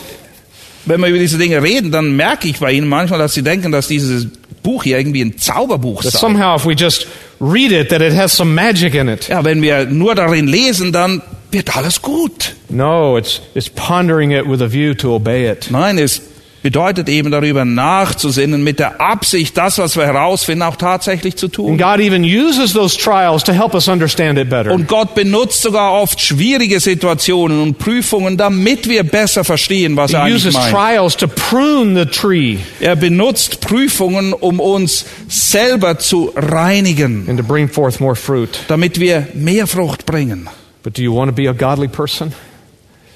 wenn 0.86 1.02
wir 1.02 1.10
über 1.10 1.20
diese 1.20 1.38
Dinge 1.38 1.62
reden, 1.62 1.92
dann 1.92 2.16
merke 2.16 2.48
ich 2.48 2.60
bei 2.60 2.72
ihnen 2.72 2.88
manchmal, 2.88 3.20
dass 3.20 3.36
sie 3.36 3.44
denken, 3.44 3.72
dass 3.72 3.88
dieses 3.88 4.28
Buch 4.64 4.86
hier 4.86 4.98
irgendwie 4.98 5.22
ein 5.22 5.38
Zauberbuch 5.38 6.02
sei. 6.02 6.18
somehow, 6.18 6.56
if 6.56 6.66
we 6.66 6.74
just 6.74 7.06
read 7.40 7.72
it, 7.72 7.90
that 7.90 8.02
it 8.02 8.16
has 8.16 8.36
some 8.36 8.56
magic 8.56 8.96
in 8.96 9.08
it. 9.08 9.28
Ja, 9.28 9.44
wenn 9.44 9.62
wir 9.62 9.86
nur 9.86 10.16
darin 10.16 10.48
lesen, 10.48 10.92
dann 10.92 11.22
wird 11.52 11.76
alles 11.78 12.02
gut. 12.02 12.56
No, 12.70 13.18
it's, 13.18 13.42
it's 13.56 13.70
pondering 13.70 14.32
it 14.32 14.46
with 14.48 14.62
a 14.62 14.68
view 14.72 14.94
to 14.96 15.16
obey 15.16 15.50
it. 15.50 15.70
Nein, 15.72 15.98
es 15.98 16.22
bedeutet 16.64 17.08
eben 17.08 17.32
darüber 17.32 17.64
nachzusinnen 17.64 18.62
mit 18.62 18.80
der 18.80 19.00
Absicht, 19.00 19.56
das, 19.56 19.78
was 19.78 19.96
wir 19.96 20.06
herausfinden, 20.06 20.64
auch 20.64 20.76
tatsächlich 20.76 21.38
zu 21.38 21.46
And 21.46 21.54
tun. 21.56 21.78
God 21.78 22.00
even 22.00 22.24
uses 22.24 22.74
those 22.74 22.98
trials 22.98 23.44
to 23.46 23.54
help 23.54 23.74
us 23.74 23.88
understand 23.88 24.38
it 24.38 24.50
better. 24.50 24.72
Und 24.72 24.88
Gott 24.90 25.16
benutzt 25.16 25.62
sogar 25.62 25.94
oft 25.94 26.20
schwierige 26.20 26.82
Situationen 26.82 27.62
und 27.62 27.78
Prüfungen, 27.78 28.36
damit 28.36 28.90
wir 28.90 29.04
besser 29.04 29.46
verstehen, 29.46 29.96
was 29.96 30.12
er 30.12 30.26
He 30.26 30.32
eigentlich 30.32 30.46
uses 30.48 30.54
meint. 30.56 30.72
trials 30.74 31.16
to 31.16 31.28
prune 31.28 31.98
the 31.98 32.06
tree 32.10 32.58
Er 32.82 32.98
benutzt 32.98 33.62
Prüfungen, 33.62 34.34
um 34.34 34.60
uns 34.60 35.06
selber 35.30 36.00
zu 36.00 36.34
reinigen, 36.36 37.28
and 37.30 37.40
to 37.40 37.46
bring 37.46 37.70
forth 37.70 38.02
more 38.02 38.16
fruit. 38.16 38.60
damit 38.68 39.00
wir 39.00 39.28
mehr 39.36 39.68
Frucht 39.68 40.06
bringen. 40.06 40.50
But 40.84 40.94
do 40.98 41.02
you 41.02 41.14
want 41.14 41.30
to 41.30 41.36
be 41.36 41.48
a 41.48 41.54
godly 41.54 41.88
person? 41.88 42.34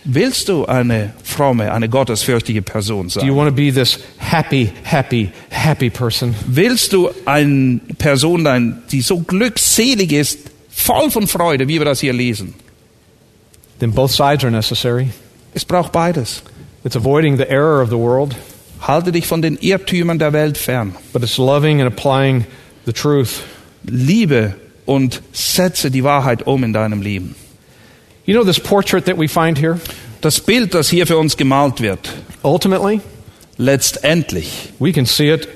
Willst 0.03 0.49
du 0.49 0.65
eine 0.65 1.13
fromme, 1.23 1.71
eine 1.71 1.87
gottesfürchtige 1.87 2.63
Person 2.63 3.07
Do 3.07 3.19
you 3.21 3.27
sein? 3.27 3.35
want 3.35 3.49
to 3.49 3.55
be 3.55 3.71
this 3.71 3.99
happy, 4.17 4.71
happy, 4.83 5.31
happy 5.51 5.89
person? 5.91 6.33
Willst 6.47 6.91
du 6.93 7.09
eine 7.25 7.79
Person 7.99 8.43
sein, 8.43 8.81
die 8.91 9.01
so 9.01 9.19
glückselig 9.19 10.11
ist, 10.11 10.39
voll 10.71 11.11
von 11.11 11.27
Freude, 11.27 11.67
wie 11.67 11.77
wir 11.79 11.85
das 11.85 11.99
hier 11.99 12.13
lesen? 12.13 12.55
Then 13.79 13.91
both 13.91 14.11
sides 14.11 14.43
are 14.43 14.51
necessary. 14.51 15.09
Es 15.53 15.65
braucht 15.65 15.91
beides. 15.91 16.41
It's 16.83 16.95
avoiding 16.95 17.37
the 17.37 17.47
error 17.47 17.81
of 17.83 17.89
the 17.89 17.97
world, 17.97 18.35
Halte 18.81 19.11
dich 19.11 19.27
von 19.27 19.43
den 19.43 19.57
Irrtümern 19.57 20.17
der 20.17 20.33
Welt 20.33 20.57
fern. 20.57 20.95
but 21.13 21.21
it's 21.21 21.37
loving 21.37 21.79
and 21.79 21.87
applying 21.87 22.45
the 22.87 22.93
truth. 22.93 23.41
Liebe 23.83 24.55
und 24.87 25.21
setze 25.31 25.91
die 25.91 26.03
Wahrheit 26.03 26.47
um 26.47 26.63
in 26.63 26.73
deinem 26.73 27.03
Leben. 27.03 27.35
You 28.25 28.35
know 28.35 28.43
this 28.43 28.59
portrait 28.59 29.05
that 29.05 29.17
we 29.17 29.27
find 29.27 29.57
here? 29.57 29.79
Das 30.21 30.39
Bild, 30.39 30.73
das 30.73 30.89
hier 30.89 31.07
für 31.07 31.17
uns 31.17 31.35
gemalt 31.35 31.81
wird, 31.81 32.09
Ultimately, 32.43 33.01
letztendlich 33.57 34.69
we 34.79 34.91
can 34.91 35.05
see 35.05 35.31
it 35.31 35.47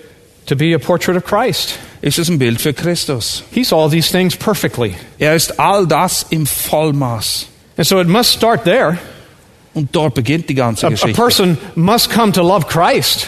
to 0.48 0.56
be 0.56 0.74
a 0.74 0.80
portrait 0.80 1.16
of 1.16 1.24
Christ. 1.24 1.78
ist 2.02 2.20
es 2.20 2.30
ein 2.30 2.40
Bild 2.40 2.62
für 2.62 2.74
Christus. 2.74 3.44
He 3.52 3.64
saw 3.64 3.90
these 3.90 4.12
things 4.12 4.36
perfectly. 4.36 4.96
Er 5.20 5.36
ist 5.36 5.60
all 5.60 5.88
das 5.88 6.26
im 6.30 6.46
Vollmaß. 6.46 7.48
And 7.78 7.86
so 7.86 8.00
it 8.00 8.08
must 8.08 8.34
start 8.34 8.64
there. 8.64 8.98
Und 9.74 9.94
dort 9.94 10.16
beginnt 10.16 10.48
die 10.50 10.56
ganze 10.56 10.88
A, 10.88 10.90
a 10.90 11.08
person 11.14 11.58
must 11.76 12.10
come 12.10 12.32
to 12.32 12.42
love 12.42 12.66
Christ. 12.68 13.28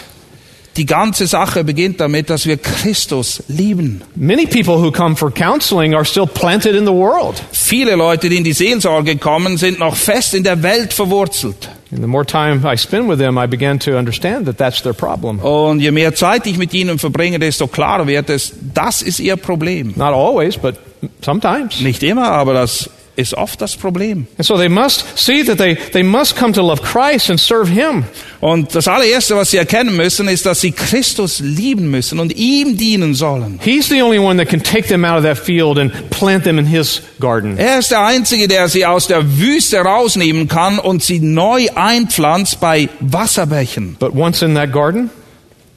Die 0.78 0.86
ganze 0.86 1.26
Sache 1.26 1.64
beginnt 1.64 2.00
damit, 2.00 2.30
dass 2.30 2.46
wir 2.46 2.58
Christus 2.58 3.44
lieben. 3.48 4.02
Many 4.16 4.46
people 4.46 4.76
who 4.76 4.92
come 4.92 5.16
for 5.16 5.32
counseling 5.32 5.96
are 5.96 6.06
still 6.06 6.28
planted 6.28 6.76
in 6.76 6.86
the 6.86 6.92
world. 6.92 7.42
Viele 7.52 7.96
Leute, 7.96 8.30
die 8.30 8.38
in 8.38 8.44
die 8.44 8.54
Seelsorge 8.54 9.18
kommen, 9.18 9.58
sind 9.58 9.80
noch 9.80 9.96
fest 9.96 10.36
in 10.36 10.44
der 10.44 10.62
Welt 10.62 10.94
verwurzelt. 10.94 11.70
And 11.92 12.02
the 12.02 12.08
more 12.08 12.26
time 12.26 12.64
I 12.64 12.78
spend 12.78 13.10
with 13.10 13.18
them, 13.18 13.38
I 13.38 13.48
begin 13.48 13.80
to 13.80 13.98
understand 13.98 14.46
that 14.46 14.58
that's 14.58 14.84
their 14.84 14.94
problem. 14.94 15.40
Und 15.40 15.80
je 15.80 15.90
mehr 15.92 16.14
Zeit 16.14 16.46
ich 16.46 16.58
mit 16.58 16.74
ihnen 16.74 17.00
verbringe, 17.00 17.40
desto 17.40 17.68
klarer 17.68 18.06
wird 18.06 18.30
es, 18.30 18.54
das 18.74 19.02
ist 19.02 19.20
ihr 19.20 19.36
Problem. 19.36 19.94
Not 19.96 20.14
always, 20.14 20.58
but 20.58 20.76
sometimes. 21.22 21.80
Nicht 21.80 22.04
immer, 22.04 22.30
aber 22.30 22.54
das 22.54 22.90
ist 23.18 23.34
oft 23.34 23.60
das 23.62 23.76
Problem. 23.76 24.28
And 24.38 24.46
so 24.46 24.58
they 24.58 24.70
must 24.70 25.18
see 25.18 25.44
that 25.44 25.58
they, 25.58 25.76
they 25.76 26.04
must 26.04 26.38
come 26.38 26.54
to 26.54 26.62
love 26.62 26.82
Christ 26.82 27.30
and 27.30 27.40
serve 27.40 27.70
Him. 27.70 28.06
Und 28.40 28.76
das 28.76 28.88
allererste, 28.88 29.36
was 29.36 29.52
sie 29.52 29.58
erkennen 29.58 29.96
müssen, 29.98 30.28
ist, 30.28 30.46
dass 30.46 30.62
sie 30.62 30.72
Christus 30.72 31.40
lieben 31.40 31.90
müssen 31.90 32.20
und 32.20 32.36
ihm 32.36 32.78
dienen 32.78 33.16
sollen. 33.16 33.60
He's 33.64 33.90
the 33.90 34.02
only 34.02 34.20
one 34.20 34.38
that 34.38 34.48
can 34.50 34.62
take 34.62 34.88
them 34.88 35.04
out 35.04 35.18
of 35.18 35.24
that 35.24 35.38
field 35.38 35.80
and 35.80 35.92
plant 36.12 36.44
them 36.44 36.60
in 36.60 36.68
His 36.68 37.02
garden. 37.20 37.58
Er 37.58 37.80
ist 37.80 37.92
der 37.92 38.06
Einzige, 38.06 38.48
der 38.48 38.70
sie 38.70 38.86
aus 38.86 39.08
der 39.08 39.40
Wüste 39.40 39.80
rausnehmen 39.80 40.48
kann 40.48 40.78
und 40.78 41.04
sie 41.04 41.20
neu 41.20 41.68
einpflanzt 41.74 42.60
bei 42.60 42.88
Wasserbächen. 43.00 43.98
But 44.00 44.16
once 44.16 44.44
in 44.44 44.54
that 44.56 44.72
garden, 44.72 45.10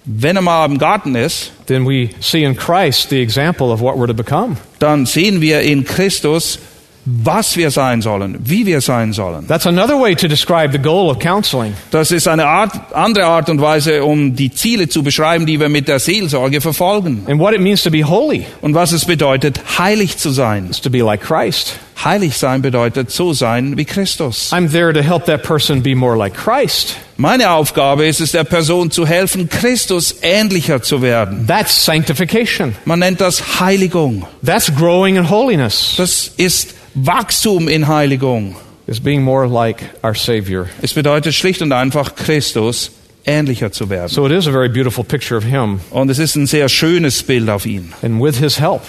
Wenn 0.04 0.36
er 0.36 0.42
mal 0.42 0.64
im 0.64 0.78
Garten 0.78 1.14
ist, 1.14 1.52
then 1.66 1.86
we 1.86 2.08
see 2.20 2.42
in 2.42 2.56
Christ 2.56 3.10
the 3.10 3.20
example 3.20 3.70
of 3.70 3.80
what 3.80 3.96
we're 3.96 4.06
to 4.06 4.14
become. 4.14 4.56
dann 4.78 5.06
sehen 5.06 5.40
wir 5.40 5.60
in 5.60 5.84
Christus, 5.84 6.58
was 7.04 7.56
wir 7.56 7.70
sein 7.70 8.02
sollen, 8.02 8.38
wie 8.44 8.66
wir 8.66 8.80
sein 8.80 9.12
sollen. 9.12 9.46
That's 9.46 9.66
another 9.66 10.00
way 10.00 10.14
to 10.14 10.28
describe 10.28 10.72
the 10.72 10.78
goal 10.78 11.10
of 11.10 11.18
counseling. 11.18 11.74
Das 11.90 12.10
ist 12.10 12.28
eine 12.28 12.46
Art, 12.46 12.72
andere 12.94 13.26
Art 13.26 13.48
und 13.48 13.60
Weise, 13.60 14.04
um 14.04 14.36
die 14.36 14.50
Ziele 14.52 14.88
zu 14.88 15.02
beschreiben, 15.02 15.46
die 15.46 15.58
wir 15.58 15.68
mit 15.68 15.88
der 15.88 15.98
Seelsorge 15.98 16.60
verfolgen. 16.60 17.24
And 17.26 17.40
what 17.40 17.54
it 17.54 17.60
means 17.60 17.82
to 17.82 17.90
be 17.90 18.06
holy 18.06 18.44
Und 18.60 18.74
was 18.74 18.92
es 18.92 19.04
bedeutet, 19.06 19.60
heilig 19.78 20.18
zu 20.18 20.30
sein. 20.30 20.68
is 20.70 20.80
to 20.80 20.90
be 20.90 20.98
like 20.98 21.20
Christ. 21.22 21.78
Heilig 22.04 22.38
sein 22.38 22.62
bedeutet 22.62 23.10
so 23.10 23.32
sein 23.32 23.76
wie 23.76 23.84
Christus. 23.84 24.52
I'm 24.52 24.70
there 24.70 24.92
to 24.92 25.02
help 25.02 25.26
that 25.26 25.42
person 25.42 25.82
be 25.82 25.94
more 25.94 26.16
like 26.16 26.34
Christ. 26.34 26.96
Meine 27.16 27.50
Aufgabe 27.50 28.06
ist 28.06 28.20
es, 28.20 28.32
der 28.32 28.44
Person 28.44 28.90
zu 28.90 29.06
helfen, 29.06 29.48
Christus 29.48 30.16
ähnlicher 30.22 30.80
zu 30.80 31.02
werden. 31.02 31.46
That's 31.46 31.84
sanctification. 31.84 32.74
Man 32.84 33.00
nennt 33.00 33.20
das 33.20 33.60
Heiligung. 33.60 34.26
That's 34.44 34.74
growing 34.74 35.16
in 35.16 35.28
holiness. 35.28 35.94
Das 35.96 36.32
ist 36.36 36.74
Wachstum 36.94 37.68
in 37.68 37.86
Heiligung. 37.86 38.56
Is 38.86 38.98
being 38.98 39.22
more 39.22 39.46
like 39.46 39.82
our 40.02 40.14
Savior. 40.14 40.66
Es 40.82 40.94
bedeutet 40.94 41.34
schlicht 41.34 41.62
und 41.62 41.72
einfach, 41.72 42.14
Christus 42.14 42.90
ähnlicher 43.24 43.70
zu 43.70 43.90
werden. 43.90 44.08
So 44.08 44.26
it 44.26 44.32
is 44.32 44.48
a 44.48 44.50
very 44.50 44.68
beautiful 44.68 45.04
picture 45.04 45.36
of 45.36 45.44
Him. 45.44 45.80
Und 45.90 46.10
es 46.10 46.18
ist 46.18 46.34
ein 46.34 46.46
sehr 46.46 46.68
schönes 46.68 47.22
Bild 47.22 47.48
auf 47.48 47.66
ihn. 47.66 47.92
And 48.02 48.20
with 48.22 48.38
His 48.38 48.58
help, 48.58 48.82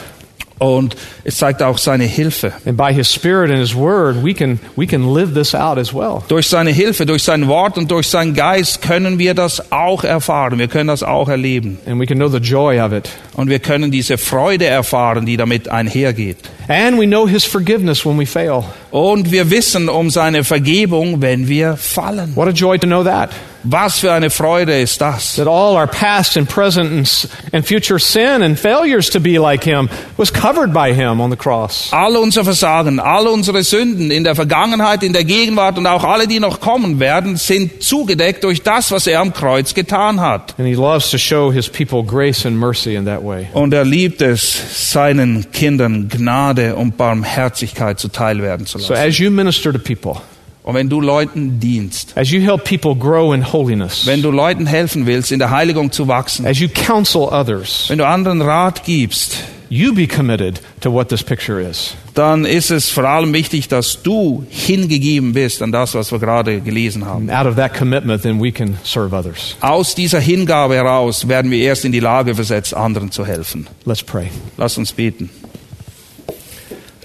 Und 0.61 0.95
es 1.23 1.37
zeigt 1.37 1.63
auch 1.63 1.79
seine 1.79 2.03
Hilfe. 2.03 2.53
and 2.67 2.77
by 2.77 2.93
His 2.93 3.11
Spirit 3.11 3.49
and 3.49 3.59
His 3.59 3.73
Word, 3.73 4.23
we 4.23 4.31
can, 4.31 4.59
we 4.75 4.85
can 4.85 5.11
live 5.11 5.33
this 5.33 5.55
out 5.55 5.79
as 5.79 5.91
well. 5.91 6.21
Durch 6.27 6.47
seine 6.49 6.69
Hilfe, 6.69 7.07
durch 7.07 7.23
sein 7.23 7.47
Wort 7.47 7.79
und 7.79 7.89
durch 7.89 8.07
seinen 8.07 8.35
Geist 8.35 8.83
können 8.83 9.17
wir 9.17 9.33
das 9.33 9.71
auch 9.71 10.03
erfahren. 10.03 10.59
Wir 10.59 10.67
können 10.67 10.87
das 10.89 11.01
auch 11.01 11.29
erleben. 11.29 11.79
And 11.87 11.99
we 11.99 12.05
can 12.05 12.19
know 12.19 12.27
the 12.27 12.37
joy 12.37 12.79
of 12.79 12.93
it. 12.93 13.09
Und 13.33 13.49
wir 13.49 13.57
können 13.57 13.89
diese 13.89 14.19
Freude 14.19 14.65
erfahren, 14.65 15.25
die 15.25 15.35
damit 15.35 15.67
einhergeht. 15.67 16.37
And 16.67 16.99
we 16.99 17.07
know 17.07 17.27
His 17.27 17.43
forgiveness 17.43 18.05
when 18.05 18.19
we 18.19 18.27
fail. 18.27 18.63
Und 18.91 19.31
wir 19.31 19.49
wissen 19.49 19.89
um 19.89 20.11
seine 20.11 20.43
Vergebung, 20.43 21.23
wenn 21.23 21.47
wir 21.47 21.75
fallen. 21.75 22.35
What 22.35 22.49
a 22.49 22.51
joy 22.51 22.77
to 22.77 22.85
know 22.85 23.03
that. 23.03 23.31
Was 23.63 23.99
für 23.99 24.11
eine 24.11 24.29
Freude 24.29 24.79
ist 24.79 25.01
das? 25.01 25.35
That 25.35 25.47
all 25.47 25.75
our 25.75 25.87
past 25.87 26.35
and 26.37 26.49
present 26.49 26.91
and, 26.91 27.27
and 27.53 27.65
future 27.65 27.99
sin 27.99 28.41
and 28.41 28.57
failures 28.59 29.09
to 29.11 29.19
be 29.19 29.37
like 29.37 29.63
Him 29.63 29.89
was 30.17 30.31
covered 30.33 30.73
by 30.73 30.93
Him 30.93 31.21
on 31.21 31.29
the 31.29 31.37
cross. 31.37 31.89
All 31.91 32.15
unser 32.17 32.43
Versagen, 32.43 32.99
all 32.99 33.27
unsere 33.27 33.63
Sünden 33.63 34.09
in 34.11 34.23
der 34.23 34.33
Vergangenheit, 34.35 35.03
in 35.03 35.13
der 35.13 35.23
Gegenwart 35.25 35.77
und 35.77 35.85
auch 35.85 36.03
alle, 36.03 36.27
die 36.27 36.39
noch 36.39 36.59
kommen 36.59 36.99
werden, 36.99 37.37
sind 37.37 37.83
zugedeckt 37.83 38.43
durch 38.43 38.63
das, 38.63 38.91
was 38.91 39.05
er 39.07 39.19
am 39.19 39.31
Kreuz 39.33 39.73
getan 39.73 40.19
hat. 40.21 40.55
And 40.57 40.67
He 40.67 40.73
loves 40.73 41.11
to 41.11 41.17
show 41.17 41.51
His 41.51 41.69
people 41.69 42.03
grace 42.03 42.45
and 42.45 42.57
mercy 42.57 42.95
in 42.95 43.05
that 43.05 43.23
way. 43.23 43.47
Und 43.53 43.73
er 43.73 43.85
liebt 43.85 44.21
es, 44.21 44.91
seinen 44.91 45.51
Kindern 45.51 46.09
Gnade 46.09 46.75
und 46.75 46.97
Barmherzigkeit 46.97 47.99
zuteil 47.99 48.41
werden 48.41 48.65
zu 48.65 48.79
So 48.79 48.93
lassen. 48.93 49.07
as 49.07 49.17
you 49.19 49.29
minister 49.29 49.71
to 49.71 49.79
people, 49.79 50.21
Und 50.63 50.75
wenn 50.75 50.89
du 50.89 51.01
Leuten 51.01 51.59
dienst, 51.59 52.15
as 52.15 52.29
you 52.29 52.39
help 52.41 52.65
people 52.65 52.95
grow 52.95 53.33
in 53.33 53.51
holiness, 53.51 54.05
wenn 54.05 54.21
du 54.21 54.29
Leuten 54.29 54.67
helfen 54.67 55.07
willst, 55.07 55.31
in 55.31 55.39
der 55.39 55.49
Heiligung 55.49 55.91
zu 55.91 56.07
wachsen, 56.07 56.45
as 56.45 56.59
you 56.59 56.67
counsel 56.67 57.23
others, 57.23 57.85
wenn 57.87 57.97
du 57.97 58.05
anderen 58.05 58.41
Rat 58.43 58.83
gibst, 58.83 59.37
you 59.69 59.91
be 59.91 60.05
committed 60.05 60.61
to 60.81 60.91
what 60.91 61.09
this 61.09 61.23
picture 61.23 61.59
is. 61.59 61.95
dann 62.13 62.45
ist 62.45 62.69
es 62.69 62.89
vor 62.89 63.05
allem 63.05 63.33
wichtig, 63.33 63.69
dass 63.69 64.03
du 64.03 64.45
hingegeben 64.49 65.33
bist 65.33 65.63
an 65.63 65.71
das, 65.71 65.95
was 65.95 66.11
wir 66.11 66.19
gerade 66.19 66.61
gelesen 66.61 67.05
haben. 67.05 67.27
And 67.29 67.39
out 67.39 67.47
of 67.47 67.55
that 67.55 67.73
commitment, 67.73 68.21
then 68.21 68.39
we 68.39 68.51
can 68.51 68.77
serve 68.83 69.15
others. 69.15 69.55
Aus 69.61 69.95
dieser 69.95 70.19
Hingabe 70.19 70.75
heraus 70.75 71.27
werden 71.27 71.49
wir 71.49 71.59
erst 71.59 71.85
in 71.85 71.91
die 71.91 71.99
Lage 71.99 72.35
versetzt, 72.35 72.75
anderen 72.75 73.09
zu 73.09 73.25
helfen. 73.25 73.67
Let's 73.85 74.03
pray. 74.03 74.27
Lass 74.57 74.77
uns 74.77 74.91
beten. 74.91 75.31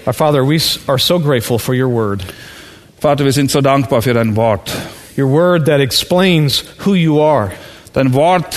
Our 0.05 0.13
Father, 0.13 0.47
we 0.47 0.57
are 0.87 0.99
so 0.99 1.19
grateful 1.19 1.57
for 1.57 1.75
your 1.75 1.89
word, 1.89 2.23
Vater, 2.99 3.25
wir 3.25 3.31
sind 3.33 3.51
so 3.51 3.61
dankbar 3.61 4.01
für 4.01 4.13
dein 4.13 4.35
Wort. 4.35 4.71
your 5.17 5.27
word 5.27 5.65
that 5.65 5.79
explains 5.79 6.63
who 6.85 6.93
you 6.93 7.19
are. 7.19 7.51
Dein 7.93 8.13
Wort 8.13 8.55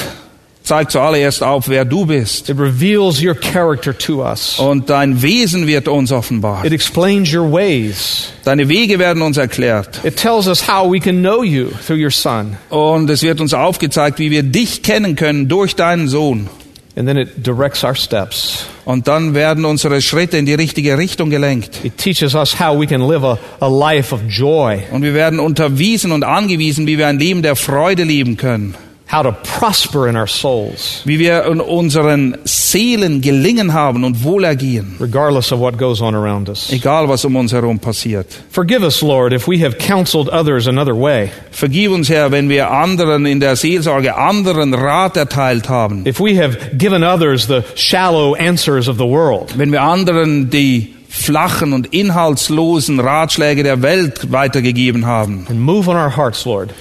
zeigt 0.62 0.92
zuallererst 0.92 1.42
auf, 1.42 1.68
wer 1.68 1.84
du 1.84 2.04
bist. 2.04 2.48
It 2.50 2.58
reveals 2.58 3.22
your 3.22 3.34
character 3.34 3.96
to 3.96 4.22
us. 4.22 4.58
Und 4.58 4.90
dein 4.90 5.20
Wesen 5.22 5.66
wird 5.66 5.88
uns 5.88 6.12
offenbart. 6.12 6.64
It 6.64 6.72
explains 6.72 7.32
your 7.34 7.50
ways. 7.50 8.28
Deine 8.44 8.68
Wege 8.68 8.98
werden 8.98 9.22
uns 9.22 9.36
erklärt. 9.36 10.04
It 10.04 10.16
tells 10.16 10.46
us 10.46 10.68
how 10.68 10.90
we 10.90 11.00
can 11.00 11.20
know 11.20 11.42
you 11.42 11.70
through 11.86 11.98
your 11.98 12.10
Son. 12.10 12.56
Und 12.68 13.08
es 13.10 13.22
wird 13.22 13.40
uns 13.40 13.54
aufgezeigt, 13.54 14.18
wie 14.18 14.30
wir 14.30 14.42
dich 14.42 14.82
kennen 14.82 15.16
können 15.16 15.48
durch 15.48 15.74
deinen 15.74 16.08
Sohn. 16.08 16.48
And 16.96 17.06
then 17.06 17.16
it 17.16 17.46
directs 17.46 17.84
our 17.84 17.94
steps. 17.94 18.66
Und 18.84 19.06
dann 19.06 19.34
werden 19.34 19.64
unsere 19.64 20.02
Schritte 20.02 20.36
in 20.36 20.46
die 20.46 20.54
richtige 20.54 20.98
Richtung 20.98 21.30
gelenkt. 21.30 21.84
It 21.84 21.96
teaches 21.96 22.34
us 22.34 22.58
how 22.58 22.78
we 22.78 22.86
can 22.86 23.06
live 23.08 23.24
a, 23.24 23.38
a 23.60 23.68
life 23.68 24.12
of 24.12 24.20
joy, 24.28 24.82
Und 24.90 25.02
wir 25.02 25.14
werden 25.14 25.38
unterwiesen 25.38 26.10
und 26.10 26.24
angewiesen, 26.24 26.86
wie 26.86 26.98
wir 26.98 27.06
ein 27.06 27.18
Leben 27.18 27.42
der 27.42 27.54
Freude 27.54 28.02
leben 28.02 28.36
können. 28.36 28.74
How 29.12 29.22
to 29.22 29.32
prosper 29.58 30.06
in 30.08 30.16
our 30.16 30.26
souls, 30.28 31.02
Wie 31.04 31.18
wir 31.18 31.44
in 31.46 31.60
unseren 31.60 32.36
Seelen 32.44 33.20
gelingen 33.20 33.72
haben 33.72 34.04
und 34.04 34.22
Wohlergehen. 34.22 34.94
regardless 35.00 35.50
of 35.52 35.58
what 35.60 35.76
goes 35.76 36.00
on 36.00 36.14
around 36.14 36.48
us. 36.48 36.70
Egal, 36.72 37.08
was 37.08 37.24
um 37.24 37.34
uns 37.36 37.52
herum 37.52 37.78
passiert. 37.78 38.26
Forgive 38.50 38.82
us, 38.84 39.02
Lord, 39.02 39.32
if 39.32 39.48
we 39.48 39.58
have 39.64 39.78
counseled 39.78 40.28
others 40.28 40.68
another 40.68 40.94
way, 40.94 41.30
Vergib 41.50 41.90
uns, 41.92 42.08
Herr, 42.08 42.30
wenn 42.30 42.48
wir 42.48 42.70
anderen 42.70 43.26
in 43.26 43.40
der 43.40 43.56
Seelsorge 43.56 44.16
anderen 44.16 44.72
Rat 44.74 45.16
erteilt 45.16 45.68
haben. 45.68 46.06
if 46.06 46.20
we 46.20 46.36
have 46.40 46.56
given 46.78 47.02
others 47.02 47.46
the 47.48 47.62
shallow 47.74 48.34
answers 48.36 48.88
of 48.88 48.96
the 48.96 49.04
world. 49.06 49.52
Wenn 49.58 49.72
wir 49.72 49.82
anderen 49.82 50.50
die 50.50 50.94
flachen 51.08 51.72
und 51.72 51.92
inhaltslosen 51.92 53.00
Ratschläge 53.00 53.64
der 53.64 53.82
Welt 53.82 54.30
weitergegeben 54.30 55.06
haben. 55.06 55.46
And 55.50 55.60
move 55.60 55.88
on 55.90 55.96
our 55.96 56.16
hearts, 56.16 56.44
Lord, 56.44 56.72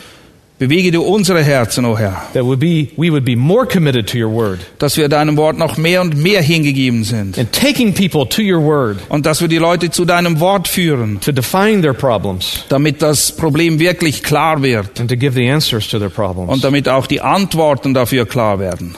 Bewege 0.59 0.91
du 0.91 1.01
unsere 1.03 1.41
Herzen, 1.41 1.85
o 1.85 1.97
Herr, 1.97 2.21
that 2.33 2.43
would 2.43 2.59
be, 2.59 2.89
we 2.97 3.09
would 3.09 3.23
be 3.23 3.37
more 3.37 3.65
committed 3.65 4.07
to 4.09 4.17
your 4.17 4.29
word 4.29 4.59
dass 4.77 4.97
wir 4.97 5.07
deinem 5.07 5.37
Wort 5.37 5.57
noch 5.57 5.77
mehr 5.77 6.01
und 6.01 6.17
mehr 6.17 6.41
hingegeben 6.41 7.05
sind. 7.05 7.37
and 7.37 7.49
taking 7.53 7.93
people 7.93 8.27
to 8.27 8.41
your 8.41 8.61
word 8.61 8.97
Und 9.07 9.25
dass 9.25 9.39
wir 9.39 9.47
die 9.47 9.57
Leute 9.57 9.89
zu 9.89 10.03
deinem 10.03 10.41
Wort 10.41 10.67
führen, 10.67 11.21
to 11.21 11.31
define 11.31 11.81
their 11.81 11.93
problems 11.93 12.65
damit 12.67 13.01
das 13.01 13.31
Problem 13.31 13.79
wirklich 13.79 14.21
klar 14.21 14.61
wird 14.61 14.99
and 14.99 15.09
to 15.09 15.15
give 15.15 15.33
the 15.33 15.49
answers 15.49 15.87
to 15.87 15.97
their 15.97 16.07
und 16.09 16.13
problems. 16.15 16.61
damit 16.61 16.89
auch 16.89 17.07
die 17.07 17.21
Antworten 17.21 17.93
dafür 17.93 18.25
klar 18.25 18.59
werden. 18.59 18.95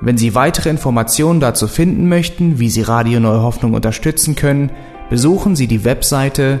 Wenn 0.00 0.18
Sie 0.18 0.34
weitere 0.34 0.68
Informationen 0.68 1.40
dazu 1.40 1.66
finden 1.66 2.08
möchten, 2.08 2.58
wie 2.58 2.68
Sie 2.68 2.82
Radio 2.82 3.18
Neue 3.18 3.42
Hoffnung 3.42 3.74
unterstützen 3.74 4.36
können, 4.36 4.70
besuchen 5.08 5.56
Sie 5.56 5.66
die 5.66 5.84
Webseite 5.84 6.60